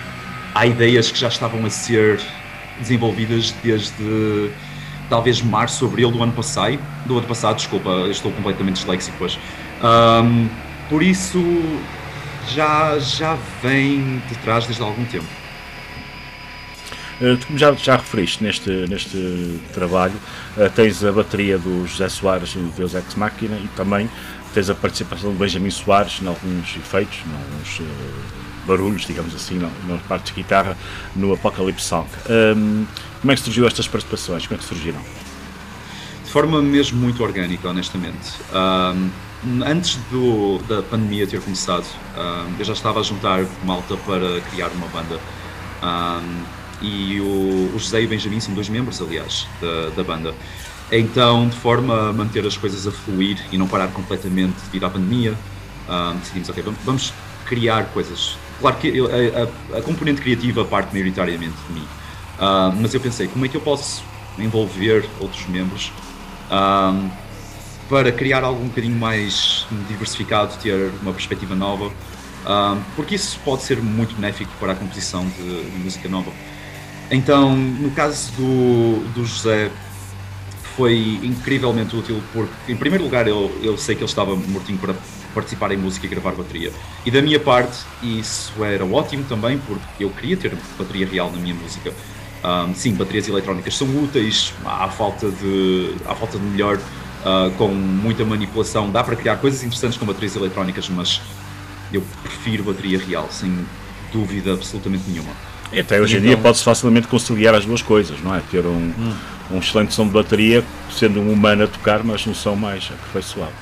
há 0.53 0.67
ideias 0.67 1.11
que 1.11 1.19
já 1.19 1.27
estavam 1.27 1.65
a 1.65 1.69
ser 1.69 2.19
desenvolvidas 2.79 3.53
desde 3.63 4.51
talvez 5.09 5.41
março, 5.41 5.85
abril 5.85 6.09
do 6.09 6.23
ano 6.23 6.31
passado, 6.31 6.79
do 7.05 7.17
ano 7.17 7.27
passado, 7.27 7.57
desculpa, 7.57 8.07
estou 8.09 8.31
completamente 8.31 8.75
disléxico 8.75 9.23
hoje. 9.23 9.37
Um, 9.83 10.47
por 10.89 11.03
isso 11.03 11.39
já, 12.49 12.97
já 12.99 13.37
vem 13.61 14.19
de 14.27 14.35
trás 14.39 14.65
desde 14.65 14.81
há 14.81 14.85
algum 14.85 15.05
tempo. 15.05 15.27
Uh, 17.21 17.37
como 17.45 17.57
já, 17.57 17.71
já 17.73 17.97
referiste 17.97 18.43
neste, 18.43 18.69
neste 18.89 19.59
trabalho, 19.73 20.15
uh, 20.57 20.69
tens 20.71 21.03
a 21.03 21.11
bateria 21.11 21.57
do 21.57 21.85
José 21.85 22.09
Soares 22.09 22.55
no 22.55 22.71
Deus 22.71 22.95
Ex 22.95 23.15
Machina 23.15 23.57
e 23.57 23.67
também 23.75 24.09
tens 24.53 24.69
a 24.69 24.75
participação 24.75 25.31
de 25.31 25.37
Benjamin 25.37 25.69
Soares 25.69 26.19
em 26.21 26.27
alguns 26.27 26.75
efeitos, 26.75 27.19
em 27.27 27.31
alguns 27.31 27.79
uh, 27.79 28.41
barulhos, 28.65 29.05
digamos 29.05 29.35
assim, 29.35 29.59
na 29.59 29.97
parte 30.07 30.33
de 30.33 30.41
guitarra, 30.41 30.77
no 31.15 31.33
Apocalypse 31.33 31.85
Song. 31.85 32.07
Um, 32.29 32.85
como 33.21 33.31
é 33.31 33.35
que 33.35 33.41
surgiu 33.41 33.67
estas 33.67 33.87
participações? 33.87 34.47
Como 34.47 34.59
é 34.59 34.63
que 34.63 34.67
surgiram? 34.67 35.01
De 36.23 36.31
forma 36.31 36.61
mesmo 36.61 36.99
muito 36.99 37.23
orgânica, 37.23 37.69
honestamente. 37.69 38.33
Um, 38.53 39.09
antes 39.65 39.95
do, 40.11 40.59
da 40.67 40.81
pandemia 40.81 41.25
ter 41.27 41.41
começado, 41.41 41.85
um, 42.17 42.59
eu 42.59 42.65
já 42.65 42.73
estava 42.73 42.99
a 42.99 43.03
juntar 43.03 43.45
malta 43.63 43.95
para 43.97 44.41
criar 44.51 44.69
uma 44.69 44.87
banda. 44.87 45.19
e 46.81 47.19
o, 47.19 47.75
o, 47.75 47.79
José 47.79 48.01
e 48.01 48.05
o 48.05 48.09
Benjamin 48.09 48.39
são 48.39 48.53
dois 48.53 48.69
membros, 48.69 49.01
aliás, 49.01 49.47
da, 49.59 49.89
da 49.95 50.03
banda. 50.03 50.33
Então, 50.91 51.47
de 51.47 51.55
forma 51.55 52.09
a 52.09 52.13
manter 52.13 52.45
as 52.45 52.57
coisas 52.57 52.85
a 52.85 52.91
fluir 52.91 53.37
e 53.51 53.57
não 53.57 53.67
parar 53.67 53.87
completamente 53.89 54.55
devido 54.65 54.85
à 54.85 54.89
pandemia, 54.89 55.33
decidimos, 56.19 56.49
ok, 56.49 56.63
vamos, 56.83 57.13
criar 57.45 57.85
coisas 57.85 58.37
Claro 58.61 58.75
que 58.77 58.95
eu, 58.95 59.07
a, 59.07 59.77
a, 59.79 59.81
componente 59.81 60.21
criativa 60.21 60.63
parte 60.63 60.93
maioritariamente 60.93 61.55
de 61.67 61.73
mim, 61.73 61.87
mas 62.79 62.93
eu 62.93 62.99
pensei, 62.99 63.27
como 63.27 63.43
é 63.43 63.49
que 63.49 63.57
eu 63.57 63.61
posso 63.61 64.03
envolver 64.37 65.03
outros 65.19 65.47
membros 65.47 65.91
uh, 66.51 67.11
para 67.91 68.09
criar 68.09 68.41
algo 68.41 68.63
um 68.63 68.69
bocadinho 68.69 68.97
mais 68.97 69.67
diversificado, 69.89 70.55
ter 70.63 70.89
uma 71.01 71.11
perspectiva 71.11 71.53
nova, 71.53 71.87
uh, 71.87 72.81
porque 72.95 73.15
isso 73.15 73.37
pode 73.43 73.63
ser 73.63 73.81
muito 73.81 74.15
benéfico 74.15 74.49
para 74.61 74.71
a 74.71 74.75
composição 74.75 75.27
de, 75.27 75.69
de 75.69 75.77
música 75.77 76.07
nova. 76.07 76.31
Então, 77.11 77.53
no 77.53 77.91
caso 77.91 78.31
do, 78.37 79.03
do 79.13 79.25
José, 79.25 79.69
foi 80.77 81.19
incrivelmente 81.21 81.93
útil 81.93 82.23
porque, 82.31 82.71
em 82.71 82.77
primeiro 82.77 83.03
lugar, 83.03 83.27
eu, 83.27 83.51
eu 83.61 83.77
sei 83.77 83.93
que 83.93 84.01
ele 84.01 84.09
estava 84.09 84.37
mortinho 84.37 84.77
para 84.77 84.95
participar 85.35 85.73
em 85.73 85.77
música 85.77 86.05
e 86.05 86.09
gravar 86.09 86.31
bateria. 86.31 86.71
E 87.05 87.11
da 87.11 87.21
minha 87.21 87.41
parte, 87.41 87.77
isso 88.01 88.63
era 88.63 88.85
ótimo 88.85 89.25
também, 89.25 89.57
porque 89.67 90.05
eu 90.05 90.09
queria 90.11 90.37
ter 90.37 90.55
bateria 90.79 91.05
real 91.05 91.29
na 91.29 91.39
minha 91.39 91.55
música. 91.55 91.93
Um, 92.41 92.73
sim, 92.73 92.93
baterias 92.95 93.27
eletrónicas 93.27 93.75
são 93.75 93.87
úteis, 94.01 94.53
há 94.65 94.87
falta 94.87 95.29
de, 95.29 95.93
há 96.07 96.15
falta 96.15 96.39
de 96.39 96.45
melhor, 96.45 96.79
uh, 97.25 97.51
com 97.51 97.67
muita 97.69 98.23
manipulação. 98.25 98.89
Dá 98.91 99.03
para 99.03 99.15
criar 99.15 99.37
coisas 99.37 99.63
interessantes 99.63 99.97
com 99.97 100.05
baterias 100.05 100.35
eletrónicas, 100.35 100.89
mas 100.89 101.21
eu 101.91 102.03
prefiro 102.23 102.63
bateria 102.63 102.99
real, 102.99 103.27
sem 103.29 103.65
dúvida 104.11 104.53
absolutamente 104.53 105.03
nenhuma. 105.09 105.31
Até 105.77 106.01
hoje 106.01 106.15
em 106.15 106.17
então, 106.17 106.27
dia 106.27 106.37
pode-se 106.37 106.63
facilmente 106.63 107.07
conciliar 107.07 107.55
as 107.55 107.65
duas 107.65 107.81
coisas, 107.81 108.21
não 108.21 108.35
é? 108.35 108.41
Ter 108.51 108.65
um, 108.65 108.93
hum. 108.97 109.13
um 109.51 109.59
excelente 109.59 109.93
som 109.93 110.05
de 110.05 110.11
bateria, 110.11 110.63
sendo 110.91 111.21
um 111.21 111.31
humano 111.31 111.63
a 111.63 111.67
tocar, 111.67 112.03
mas 112.03 112.25
um 112.27 112.33
som 112.33 112.55
mais 112.55 112.89
aperfeiçoado. 112.91 113.53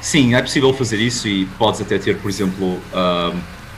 Sim, 0.00 0.34
é 0.34 0.42
possível 0.42 0.72
fazer 0.72 0.98
isso 0.98 1.28
e 1.28 1.46
podes 1.58 1.80
até 1.80 1.98
ter, 1.98 2.18
por 2.18 2.30
exemplo, 2.30 2.78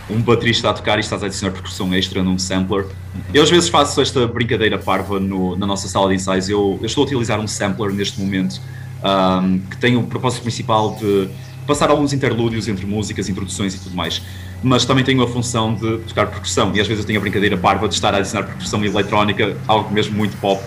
um 0.09 0.20
baterista 0.20 0.70
a 0.70 0.74
tocar 0.74 0.98
e 0.98 1.01
estás 1.01 1.22
a 1.22 1.26
adicionar 1.26 1.52
percussão 1.52 1.93
extra 1.94 2.22
num 2.22 2.39
sampler. 2.39 2.86
Eu 3.32 3.43
às 3.43 3.51
vezes 3.51 3.68
faço 3.68 4.01
esta 4.01 4.26
brincadeira 4.26 4.78
parva 4.78 5.18
no, 5.18 5.56
na 5.56 5.66
nossa 5.66 5.89
sala 5.89 6.09
de 6.09 6.14
ensaios. 6.14 6.48
Eu, 6.48 6.78
eu, 6.80 6.86
estou 6.86 7.02
a 7.02 7.06
utilizar 7.06 7.40
um 7.40 7.47
sampler 7.47 7.93
neste 7.93 8.20
momento 8.20 8.60
um, 9.04 9.58
que 9.58 9.76
tem 9.76 9.96
o 9.96 10.02
propósito 10.04 10.42
principal 10.42 10.96
de 10.96 11.28
passar 11.66 11.90
alguns 11.90 12.12
interlúdios 12.12 12.68
entre 12.68 12.86
músicas, 12.86 13.28
introduções 13.28 13.74
e 13.74 13.78
tudo 13.78 13.94
mais. 13.94 14.22
Mas 14.62 14.84
também 14.84 15.04
tenho 15.04 15.22
a 15.22 15.28
função 15.28 15.74
de 15.74 15.98
tocar 15.98 16.26
percussão 16.26 16.72
e 16.74 16.80
às 16.80 16.86
vezes 16.86 17.02
eu 17.02 17.06
tenho 17.06 17.18
a 17.18 17.22
brincadeira 17.22 17.56
parva 17.56 17.88
de 17.88 17.94
estar 17.94 18.14
a 18.14 18.18
adicionar 18.18 18.46
percussão 18.46 18.84
eletrónica, 18.84 19.56
algo 19.66 19.92
mesmo 19.92 20.16
muito 20.16 20.36
pop. 20.38 20.62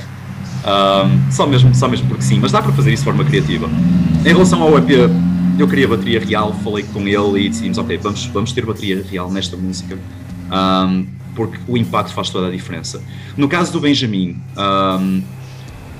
Um, 0.65 1.31
só, 1.31 1.45
mesmo, 1.45 1.73
só 1.75 1.87
mesmo 1.87 2.07
porque 2.07 2.23
sim, 2.23 2.39
mas 2.39 2.51
dá 2.51 2.61
para 2.61 2.73
fazer 2.73 2.91
isso 2.91 3.03
de 3.03 3.05
forma 3.05 3.23
criativa. 3.23 3.69
Em 4.21 4.29
relação 4.29 4.61
ao 4.61 4.77
EP, 4.77 4.89
eu 5.59 5.67
queria 5.67 5.87
bateria 5.87 6.19
real, 6.19 6.53
falei 6.63 6.83
com 6.83 7.07
ele 7.07 7.45
e 7.45 7.49
decidimos, 7.49 7.77
ok, 7.77 7.97
vamos, 7.97 8.25
vamos 8.25 8.51
ter 8.51 8.65
bateria 8.65 9.05
real 9.09 9.31
nesta 9.31 9.55
música, 9.55 9.97
um, 10.51 11.05
porque 11.35 11.57
o 11.67 11.77
impacto 11.77 12.13
faz 12.13 12.29
toda 12.29 12.47
a 12.47 12.51
diferença. 12.51 13.01
No 13.37 13.47
caso 13.47 13.71
do 13.71 13.79
Benjamin, 13.79 14.41
um, 14.57 15.21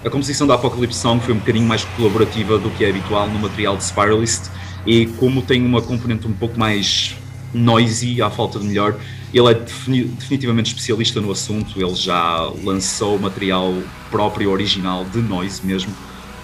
a 0.05 0.09
composição 0.09 0.45
da 0.45 0.53
Apocalypse 0.53 0.99
Song 0.99 1.19
foi 1.19 1.33
um 1.33 1.39
bocadinho 1.39 1.65
mais 1.65 1.83
colaborativa 1.83 2.59
do 2.59 2.69
que 2.69 2.85
é 2.85 2.89
habitual 2.89 3.27
no 3.27 3.39
material 3.39 3.75
de 3.75 3.83
Spiralist, 3.83 4.51
e 4.85 5.07
como 5.07 5.41
tem 5.41 5.65
uma 5.65 5.81
componente 5.81 6.27
um 6.27 6.33
pouco 6.33 6.59
mais 6.59 7.15
noisy, 7.51 8.21
à 8.21 8.29
falta 8.29 8.59
de 8.59 8.67
melhor, 8.67 8.95
ele 9.33 9.49
é 9.49 9.53
definitivamente 9.55 10.67
especialista 10.67 11.19
no 11.19 11.31
assunto, 11.31 11.81
ele 11.81 11.95
já 11.95 12.39
lançou 12.63 13.17
material 13.17 13.73
próprio, 14.11 14.51
original, 14.51 15.03
de 15.05 15.21
noise 15.21 15.65
mesmo, 15.65 15.91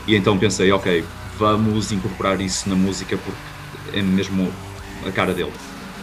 e 0.08 0.16
então 0.16 0.40
pensei, 0.40 0.72
ok, 0.72 1.04
vamos 1.38 1.92
incorporar 1.92 2.42
isso 2.42 2.68
na 2.68 2.76
música 2.76 3.16
porque 3.16 4.00
é 4.00 4.02
mesmo 4.02 4.52
a 5.06 5.12
cara 5.12 5.36
dele. 5.36 5.54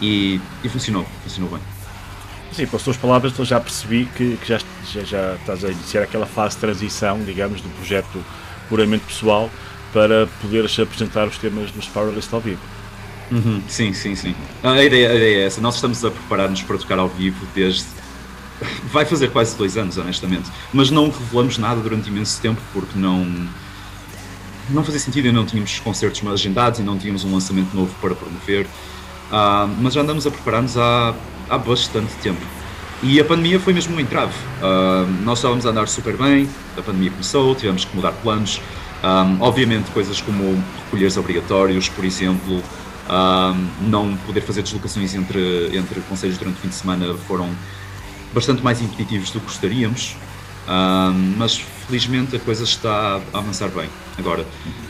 E, 0.01 0.41
e 0.63 0.69
funcionou, 0.69 1.05
funcionou 1.25 1.51
bem. 1.51 1.78
Sim, 2.53 2.67
pelas 2.67 2.83
tuas 2.83 2.97
palavras 2.97 3.39
eu 3.39 3.45
já 3.45 3.61
percebi 3.61 4.09
que, 4.17 4.37
que 4.37 4.49
já, 4.49 4.59
já, 4.93 5.03
já, 5.03 5.35
estás 5.35 5.65
a 5.65 5.69
iniciar 5.69 6.03
aquela 6.03 6.27
fase 6.27 6.55
de 6.55 6.61
transição, 6.61 7.23
digamos, 7.23 7.61
do 7.61 7.69
projeto 7.71 8.25
puramente 8.69 9.05
pessoal 9.05 9.51
para 9.93 10.27
poderes 10.41 10.79
apresentar 10.79 11.27
os 11.27 11.39
temas 11.39 11.71
dos 11.71 11.87
Powerlist 11.87 12.33
ao 12.33 12.41
vivo. 12.41 12.61
Uhum, 13.31 13.63
sim, 13.69 13.93
sim, 13.93 14.15
sim. 14.15 14.35
A 14.63 14.83
ideia, 14.83 15.11
a 15.11 15.15
ideia 15.15 15.43
é 15.43 15.47
essa. 15.47 15.61
Nós 15.61 15.75
estamos 15.75 16.05
a 16.05 16.11
preparar-nos 16.11 16.63
para 16.63 16.79
tocar 16.79 16.99
ao 16.99 17.09
vivo 17.09 17.47
desde. 17.55 17.87
Vai 18.91 19.05
fazer 19.05 19.31
quase 19.31 19.57
dois 19.57 19.77
anos, 19.77 19.99
honestamente. 19.99 20.51
Mas 20.73 20.91
não 20.91 21.11
revelamos 21.11 21.59
nada 21.59 21.81
durante 21.81 22.09
imenso 22.09 22.41
tempo 22.41 22.61
porque 22.73 22.99
não 22.99 23.49
não 24.71 24.85
fazia 24.85 25.01
sentido 25.01 25.29
e 25.29 25.33
não 25.33 25.47
tínhamos 25.47 25.79
concertos 25.81 26.27
agendados 26.27 26.81
e 26.81 26.83
não 26.83 26.99
tínhamos 26.99 27.25
um 27.25 27.33
lançamento 27.33 27.75
novo 27.75 27.95
para 28.01 28.15
promover. 28.15 28.67
Uh, 29.31 29.69
mas 29.81 29.95
já 29.95 30.01
andamos 30.01 30.27
a 30.27 30.31
preparar-nos 30.31 30.77
há, 30.77 31.15
há 31.49 31.59
bastante 31.59 32.13
tempo. 32.23 32.41
E 33.03 33.21
a 33.21 33.25
pandemia 33.25 33.61
foi 33.61 33.73
mesmo 33.73 33.97
um 33.97 34.01
entrave. 34.01 34.35
Uh, 34.61 35.07
nós 35.23 35.39
estávamos 35.39 35.65
a 35.67 35.71
andar 35.71 35.87
super 35.87 36.17
bem, 36.17 36.49
a 36.77 36.83
pandemia 36.83 37.11
começou, 37.11 37.55
tivemos 37.55 37.85
que 37.85 37.95
mudar 37.95 38.13
planos. 38.13 38.61
Um, 39.01 39.07
ah, 39.07 39.37
obviamente, 39.41 39.91
coisas 39.93 40.21
como 40.21 40.61
recolheres 40.85 41.17
obrigatórios, 41.17 41.89
por 41.89 42.05
exemplo, 42.05 42.61
um, 43.09 43.89
não 43.89 44.17
poder 44.27 44.41
fazer 44.41 44.63
deslocações 44.63 45.15
entre, 45.15 45.71
entre 45.77 46.01
conselhos 46.03 46.37
durante 46.37 46.57
o 46.57 46.61
fim 46.61 46.69
de 46.69 46.75
semana 46.75 47.15
foram 47.15 47.49
bastante 48.35 48.63
mais 48.63 48.83
impeditivos 48.83 49.31
do 49.31 49.39
que 49.39 49.47
gostaríamos. 49.47 50.17
Um, 50.69 51.35
mas 51.39 51.57
felizmente 51.87 52.37
a 52.37 52.39
coisa 52.39 52.63
está 52.63 53.21
a 53.33 53.39
avançar 53.39 53.69
bem. 53.71 53.89
Agora, 54.19 54.45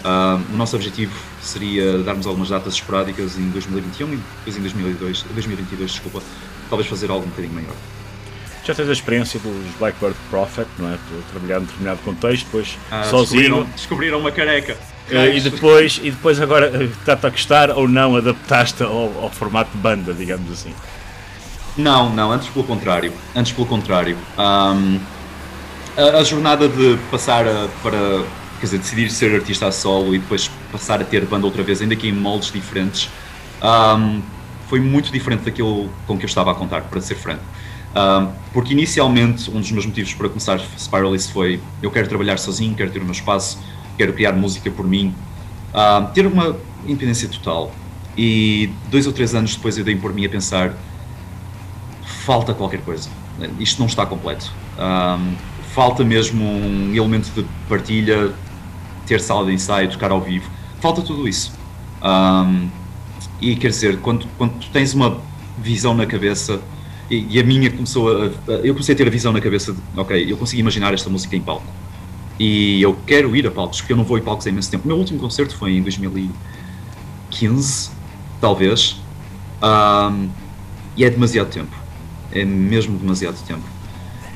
um, 0.05 0.55
o 0.55 0.57
nosso 0.57 0.75
objetivo 0.75 1.13
seria 1.41 1.99
darmos 1.99 2.27
algumas 2.27 2.49
datas 2.49 2.75
esporádicas 2.75 3.39
em 3.39 3.49
2021 3.51 4.13
e 4.13 4.17
depois 4.17 4.57
em 4.57 4.61
2022, 4.61 5.23
2022 5.23 5.91
desculpa, 5.93 6.21
talvez 6.69 6.89
fazer 6.91 7.11
algo 7.11 7.27
um 7.27 7.29
bocadinho 7.29 7.55
maior. 7.55 7.75
Já 8.65 8.75
tens 8.75 8.89
a 8.89 8.93
experiência 8.93 9.39
dos 9.41 9.75
Blackbird 9.79 10.17
Prophet, 10.29 10.67
não 10.79 10.93
é? 10.93 10.99
Por 11.09 11.23
trabalhar 11.31 11.61
em 11.61 11.65
determinado 11.65 12.01
contexto, 12.01 12.45
depois 12.47 12.77
ah, 12.91 13.05
sozinho. 13.05 13.41
Descobriram, 13.41 13.71
descobriram 13.75 14.19
uma 14.19 14.33
careca. 14.33 14.77
Uh, 15.11 15.37
e, 15.37 15.41
depois, 15.41 16.01
e 16.03 16.11
depois 16.11 16.39
agora 16.39 16.85
está-te 16.85 17.27
a 17.27 17.31
gostar 17.31 17.71
ou 17.71 17.89
não 17.89 18.17
adaptaste 18.17 18.83
ao, 18.83 19.23
ao, 19.23 19.31
formato 19.31 19.71
de 19.71 19.79
banda, 19.79 20.13
digamos 20.13 20.53
assim? 20.53 20.75
Não, 21.79 22.13
não, 22.13 22.31
antes 22.31 22.49
pelo 22.49 22.67
contrário. 22.67 23.11
Antes 23.35 23.53
pelo 23.53 23.67
contrário. 23.67 24.19
Um, 24.37 25.01
a, 25.99 26.19
a, 26.19 26.25
jornada 26.25 26.69
de 26.69 26.97
passar 27.11 27.47
a, 27.47 27.69
para, 27.83 28.25
quer 28.61 28.67
dizer, 28.67 28.79
decidir 28.79 29.11
ser 29.11 29.35
artista 29.35 29.67
a 29.67 29.73
solo 29.73 30.15
e 30.15 30.19
depois 30.19 30.49
passar 30.71 31.01
a 31.01 31.05
ter 31.05 31.27
banda 31.27 31.45
outra 31.45 31.65
vez, 31.65 31.83
ainda 31.83 31.97
que 31.97 32.07
em 32.07 32.13
moldes 32.13 32.53
diferentes, 32.53 33.11
um, 33.61 34.23
foi 34.69 34.79
muito 34.79 35.11
diferente 35.11 35.45
daquilo 35.45 35.91
com 36.07 36.17
que 36.17 36.25
eu 36.25 36.29
estava 36.29 36.53
a 36.53 36.55
contar, 36.55 36.83
para 36.83 37.01
ser 37.01 37.17
franco. 37.17 37.43
Um, 37.97 38.31
porque 38.53 38.75
inicialmente 38.75 39.51
um 39.51 39.61
dos 39.61 39.73
meus 39.73 39.87
motivos 39.87 40.15
para 40.15 40.29
começar 40.29 40.61
Spiralis 40.79 41.29
foi 41.31 41.59
eu 41.83 41.91
quero 41.91 42.07
trabalhar 42.07 42.39
sozinho, 42.39 42.75
quero 42.77 42.91
ter 42.91 43.01
o 43.01 43.05
meu 43.05 43.13
espaço, 43.13 43.59
quero 43.97 44.13
criar 44.13 44.33
música 44.33 44.71
por 44.71 44.87
mim, 44.87 45.13
um, 45.75 46.07
ter 46.13 46.27
uma 46.27 46.57
independência 46.87 47.29
total. 47.29 47.73
E 48.17 48.71
dois 48.91 49.07
ou 49.07 49.13
três 49.13 49.35
anos 49.35 49.57
depois 49.57 49.77
eu 49.79 49.85
dei 49.85 49.97
por 49.97 50.13
mim 50.13 50.25
a 50.27 50.29
pensar 50.29 50.75
falta 52.25 52.53
qualquer 52.53 52.83
coisa, 52.83 53.09
isto 53.59 53.81
não 53.81 53.87
está 53.87 54.05
completo. 54.07 54.53
Um, 54.79 55.58
falta 55.79 56.05
mesmo 56.05 56.45
um 56.45 56.93
elemento 56.93 57.31
de 57.31 57.47
partilha, 57.69 58.35
ter 59.07 59.21
sala 59.21 59.47
de 59.47 59.53
ensaio, 59.53 59.89
tocar 59.89 60.11
ao 60.11 60.21
vivo, 60.21 60.51
falta 60.81 61.03
tudo 61.03 61.29
isso. 61.29 61.53
e 63.41 63.55
quer 63.55 63.69
dizer, 63.69 64.01
quando, 64.01 64.27
quando 64.37 64.59
tu 64.59 64.69
tens 64.73 64.93
uma 64.93 65.21
visão 65.57 65.95
na 65.95 66.05
cabeça 66.05 66.61
e, 67.09 67.25
e, 67.31 67.39
a 67.39 67.45
minha 67.45 67.71
começou 67.71 68.11
a, 68.11 68.27
a, 68.27 68.53
Eu 68.65 68.75
comecei 68.75 68.93
a 68.93 68.99
ter 68.99 69.07
a 69.07 69.11
visão 69.11 69.33
na 69.33 69.41
cabeça 69.41 69.73
de, 69.73 69.79
ok, 69.97 70.33
eu 70.33 70.37
consigo 70.37 70.61
imaginar 70.61 70.93
esta 70.93 71.09
música 71.09 71.37
em 71.37 71.41
palco. 71.41 71.73
E 72.41 72.83
eu 72.83 72.99
quero 73.07 73.37
ir 73.37 73.47
a 73.47 73.51
palcos, 73.53 73.81
porque 73.81 73.93
eu 73.93 73.97
não 73.97 74.03
vou 74.03 74.17
a 74.17 74.21
palcos 74.21 74.49
há 74.49 74.51
imenso 74.51 74.69
tempo. 74.69 74.85
O 74.85 74.89
meu 74.89 74.97
último 74.97 75.21
concerto 75.21 75.57
foi 75.57 75.75
em 75.75 75.83
2015, 75.83 77.91
talvez. 78.41 79.01
Um, 79.63 80.29
e 80.97 81.05
é 81.05 81.11
demasiado 81.11 81.51
tempo. 81.51 81.77
É 82.33 82.45
mesmo 82.45 82.99
demasiado 82.99 83.39
tempo. 83.47 83.78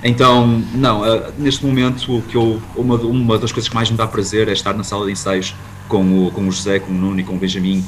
Então, 0.04 0.46
não, 0.74 1.02
uh, 1.02 1.32
neste 1.38 1.64
momento, 1.64 2.18
o 2.18 2.22
que 2.22 2.36
eu, 2.36 2.60
uma, 2.74 2.96
uma 2.96 3.38
das 3.38 3.52
coisas 3.52 3.68
que 3.68 3.74
mais 3.74 3.90
me 3.90 3.96
dá 3.96 4.06
prazer 4.06 4.48
é 4.48 4.52
estar 4.52 4.74
na 4.74 4.82
sala 4.82 5.06
de 5.06 5.12
ensaios 5.12 5.54
com 5.88 6.26
o, 6.26 6.30
com 6.32 6.48
o 6.48 6.50
José, 6.50 6.80
com 6.80 6.90
o 6.90 6.94
Nuno 6.94 7.20
e 7.20 7.24
com 7.24 7.34
o 7.34 7.38
Benjamin. 7.38 7.84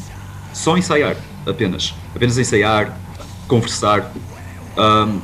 Só 0.52 0.76
ensaiar, 0.76 1.16
apenas. 1.46 1.92
Apenas 2.14 2.38
ensaiar, 2.38 2.96
conversar, 3.48 4.12
um, 4.78 5.20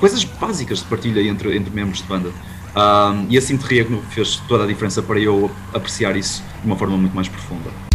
coisas 0.00 0.24
básicas 0.24 0.80
de 0.80 0.84
partilha 0.86 1.20
entre, 1.20 1.56
entre 1.56 1.72
membros 1.72 1.98
de 1.98 2.04
banda. 2.04 2.30
Um, 2.76 3.26
e 3.30 3.38
assim 3.38 3.56
de 3.56 3.64
Riego 3.64 4.02
fez 4.10 4.36
toda 4.48 4.64
a 4.64 4.66
diferença 4.66 5.02
para 5.02 5.18
eu 5.18 5.50
apreciar 5.72 6.16
isso 6.16 6.42
de 6.60 6.66
uma 6.66 6.76
forma 6.76 6.96
muito 6.96 7.14
mais 7.14 7.28
profunda. 7.28 7.85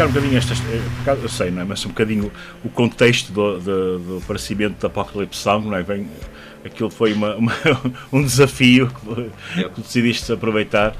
Explicar 0.00 0.06
um 0.06 0.08
bocadinho 0.08 0.38
estas. 0.38 0.58
eh, 0.60 1.16
Eu 1.22 1.28
sei, 1.28 1.50
não 1.50 1.62
é? 1.62 1.64
Mas 1.64 1.84
um 1.84 1.88
bocadinho 1.90 2.30
o 2.64 2.68
contexto 2.68 3.32
do, 3.32 3.58
do, 3.58 3.98
do 3.98 4.18
aparecimento 4.18 4.80
da 4.80 4.88
Apocalypse 4.88 5.40
Song, 5.40 5.66
não 5.66 5.76
é? 5.76 5.82
Vem, 5.82 6.08
aquilo 6.64 6.90
foi 6.90 7.12
uma, 7.12 7.34
uma, 7.36 7.52
um 8.12 8.22
desafio 8.22 8.88
que, 8.88 9.68
que 9.68 9.80
decidiste 9.80 10.32
aproveitar 10.32 10.94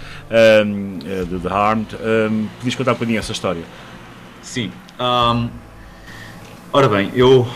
um, 0.65 0.99
de 0.99 1.39
The 1.39 1.49
Harmed. 1.49 1.97
Um, 1.97 2.47
podias 2.59 2.75
contar 2.75 2.91
um 2.93 2.95
bocadinho 2.95 3.19
essa 3.19 3.33
história? 3.33 3.63
Sim. 4.43 4.71
Um, 4.99 5.49
ora 6.73 6.89
bem, 6.89 7.11
eu. 7.15 7.47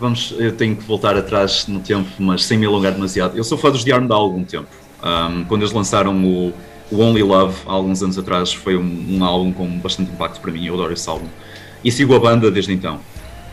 Vamos, 0.00 0.34
eu 0.36 0.52
tenho 0.52 0.76
que 0.76 0.82
voltar 0.84 1.16
atrás 1.16 1.66
no 1.68 1.78
tempo, 1.80 2.08
mas 2.18 2.44
sem 2.44 2.58
me 2.58 2.66
alongar 2.66 2.92
demasiado. 2.92 3.36
Eu 3.36 3.44
sou 3.44 3.56
fã 3.56 3.70
dos 3.70 3.84
The 3.84 3.92
Armed 3.92 4.12
há 4.12 4.16
algum 4.16 4.44
tempo. 4.44 4.68
Um, 5.02 5.44
quando 5.44 5.62
eles 5.62 5.72
lançaram 5.72 6.12
o, 6.24 6.52
o 6.90 7.00
Only 7.00 7.22
Love, 7.22 7.56
há 7.66 7.72
alguns 7.72 8.02
anos 8.02 8.18
atrás, 8.18 8.52
foi 8.52 8.76
um, 8.76 9.06
um, 9.10 9.24
álbum 9.24 9.52
com 9.52 9.78
bastante 9.78 10.10
impacto 10.10 10.40
para 10.40 10.52
mim. 10.52 10.64
Eu 10.66 10.74
adoro 10.74 10.92
esse 10.92 11.08
álbum. 11.08 11.26
E 11.82 11.90
sigo 11.90 12.14
a 12.14 12.18
banda 12.18 12.50
desde 12.50 12.72
então. 12.72 13.00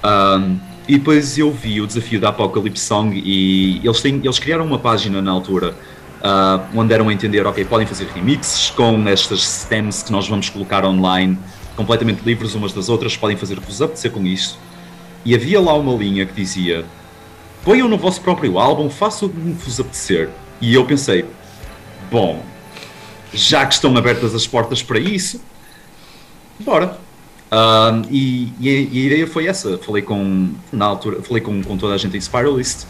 Um, 0.04 0.58
e 0.88 0.98
depois 0.98 1.38
eu 1.38 1.52
vi 1.52 1.80
o 1.80 1.88
desafio 1.88 2.20
da 2.20 2.30
Apocalypse 2.30 2.84
Song 2.84 3.16
e 3.16 3.80
eles, 3.84 4.02
têm, 4.02 4.16
eles 4.24 4.40
criaram 4.40 4.66
uma 4.66 4.80
página 4.80 5.22
na 5.22 5.32
altura 5.32 5.76
uh, 6.22 6.62
onde 6.76 6.90
deram 6.90 7.10
a 7.10 7.14
entender, 7.14 7.46
ok, 7.46 7.66
podem 7.66 7.86
fazer 7.86 8.08
remixes 8.14 8.70
com 8.72 9.08
estas 9.08 9.44
stems 9.44 10.04
que 10.04 10.12
nós 10.12 10.28
vamos 10.28 10.50
colocar 10.50 10.86
online, 10.86 11.38
completamente 11.76 12.22
livres 12.24 12.56
umas 12.56 12.74
das 12.74 12.90
outras, 12.90 13.16
podem 13.16 13.38
fazer 13.38 13.58
o 13.58 13.62
que 13.62 13.68
vos 13.68 13.82
apetecer 13.82 14.12
com 14.12 14.26
isto. 14.26 14.58
E 15.24 15.36
havia 15.36 15.60
lá 15.60 15.74
uma 15.74 15.94
linha 15.94 16.26
que 16.26 16.34
dizia: 16.34 16.86
ponham 17.64 17.88
no 17.88 17.98
vosso 17.98 18.22
próprio 18.22 18.58
álbum, 18.58 18.90
façam 18.90 19.28
o 19.28 19.32
que 19.32 19.40
vos 19.40 19.80
apetecer. 19.80 20.30
E 20.60 20.74
eu 20.74 20.86
pensei: 20.86 21.26
bom, 22.12 22.44
já 23.34 23.66
que 23.66 23.74
estão 23.74 23.96
abertas 23.96 24.34
as 24.36 24.46
portas 24.46 24.84
para 24.84 25.00
isso, 25.00 25.42
bora. 26.60 26.98
Uh, 27.52 28.08
e, 28.10 28.54
e, 28.60 28.70
a, 28.70 29.06
ideia 29.06 29.28
foi 29.28 29.48
essa. 29.48 29.78
Falei 29.78 30.02
com, 30.02 30.52
na 30.72 30.86
altura, 30.86 31.22
falei 31.22 31.42
com, 31.42 31.62
com 31.62 31.78
toda 31.78 31.94
a 31.94 31.98
gente 31.98 32.16
em 32.16 32.22
Spiralist 32.22 32.86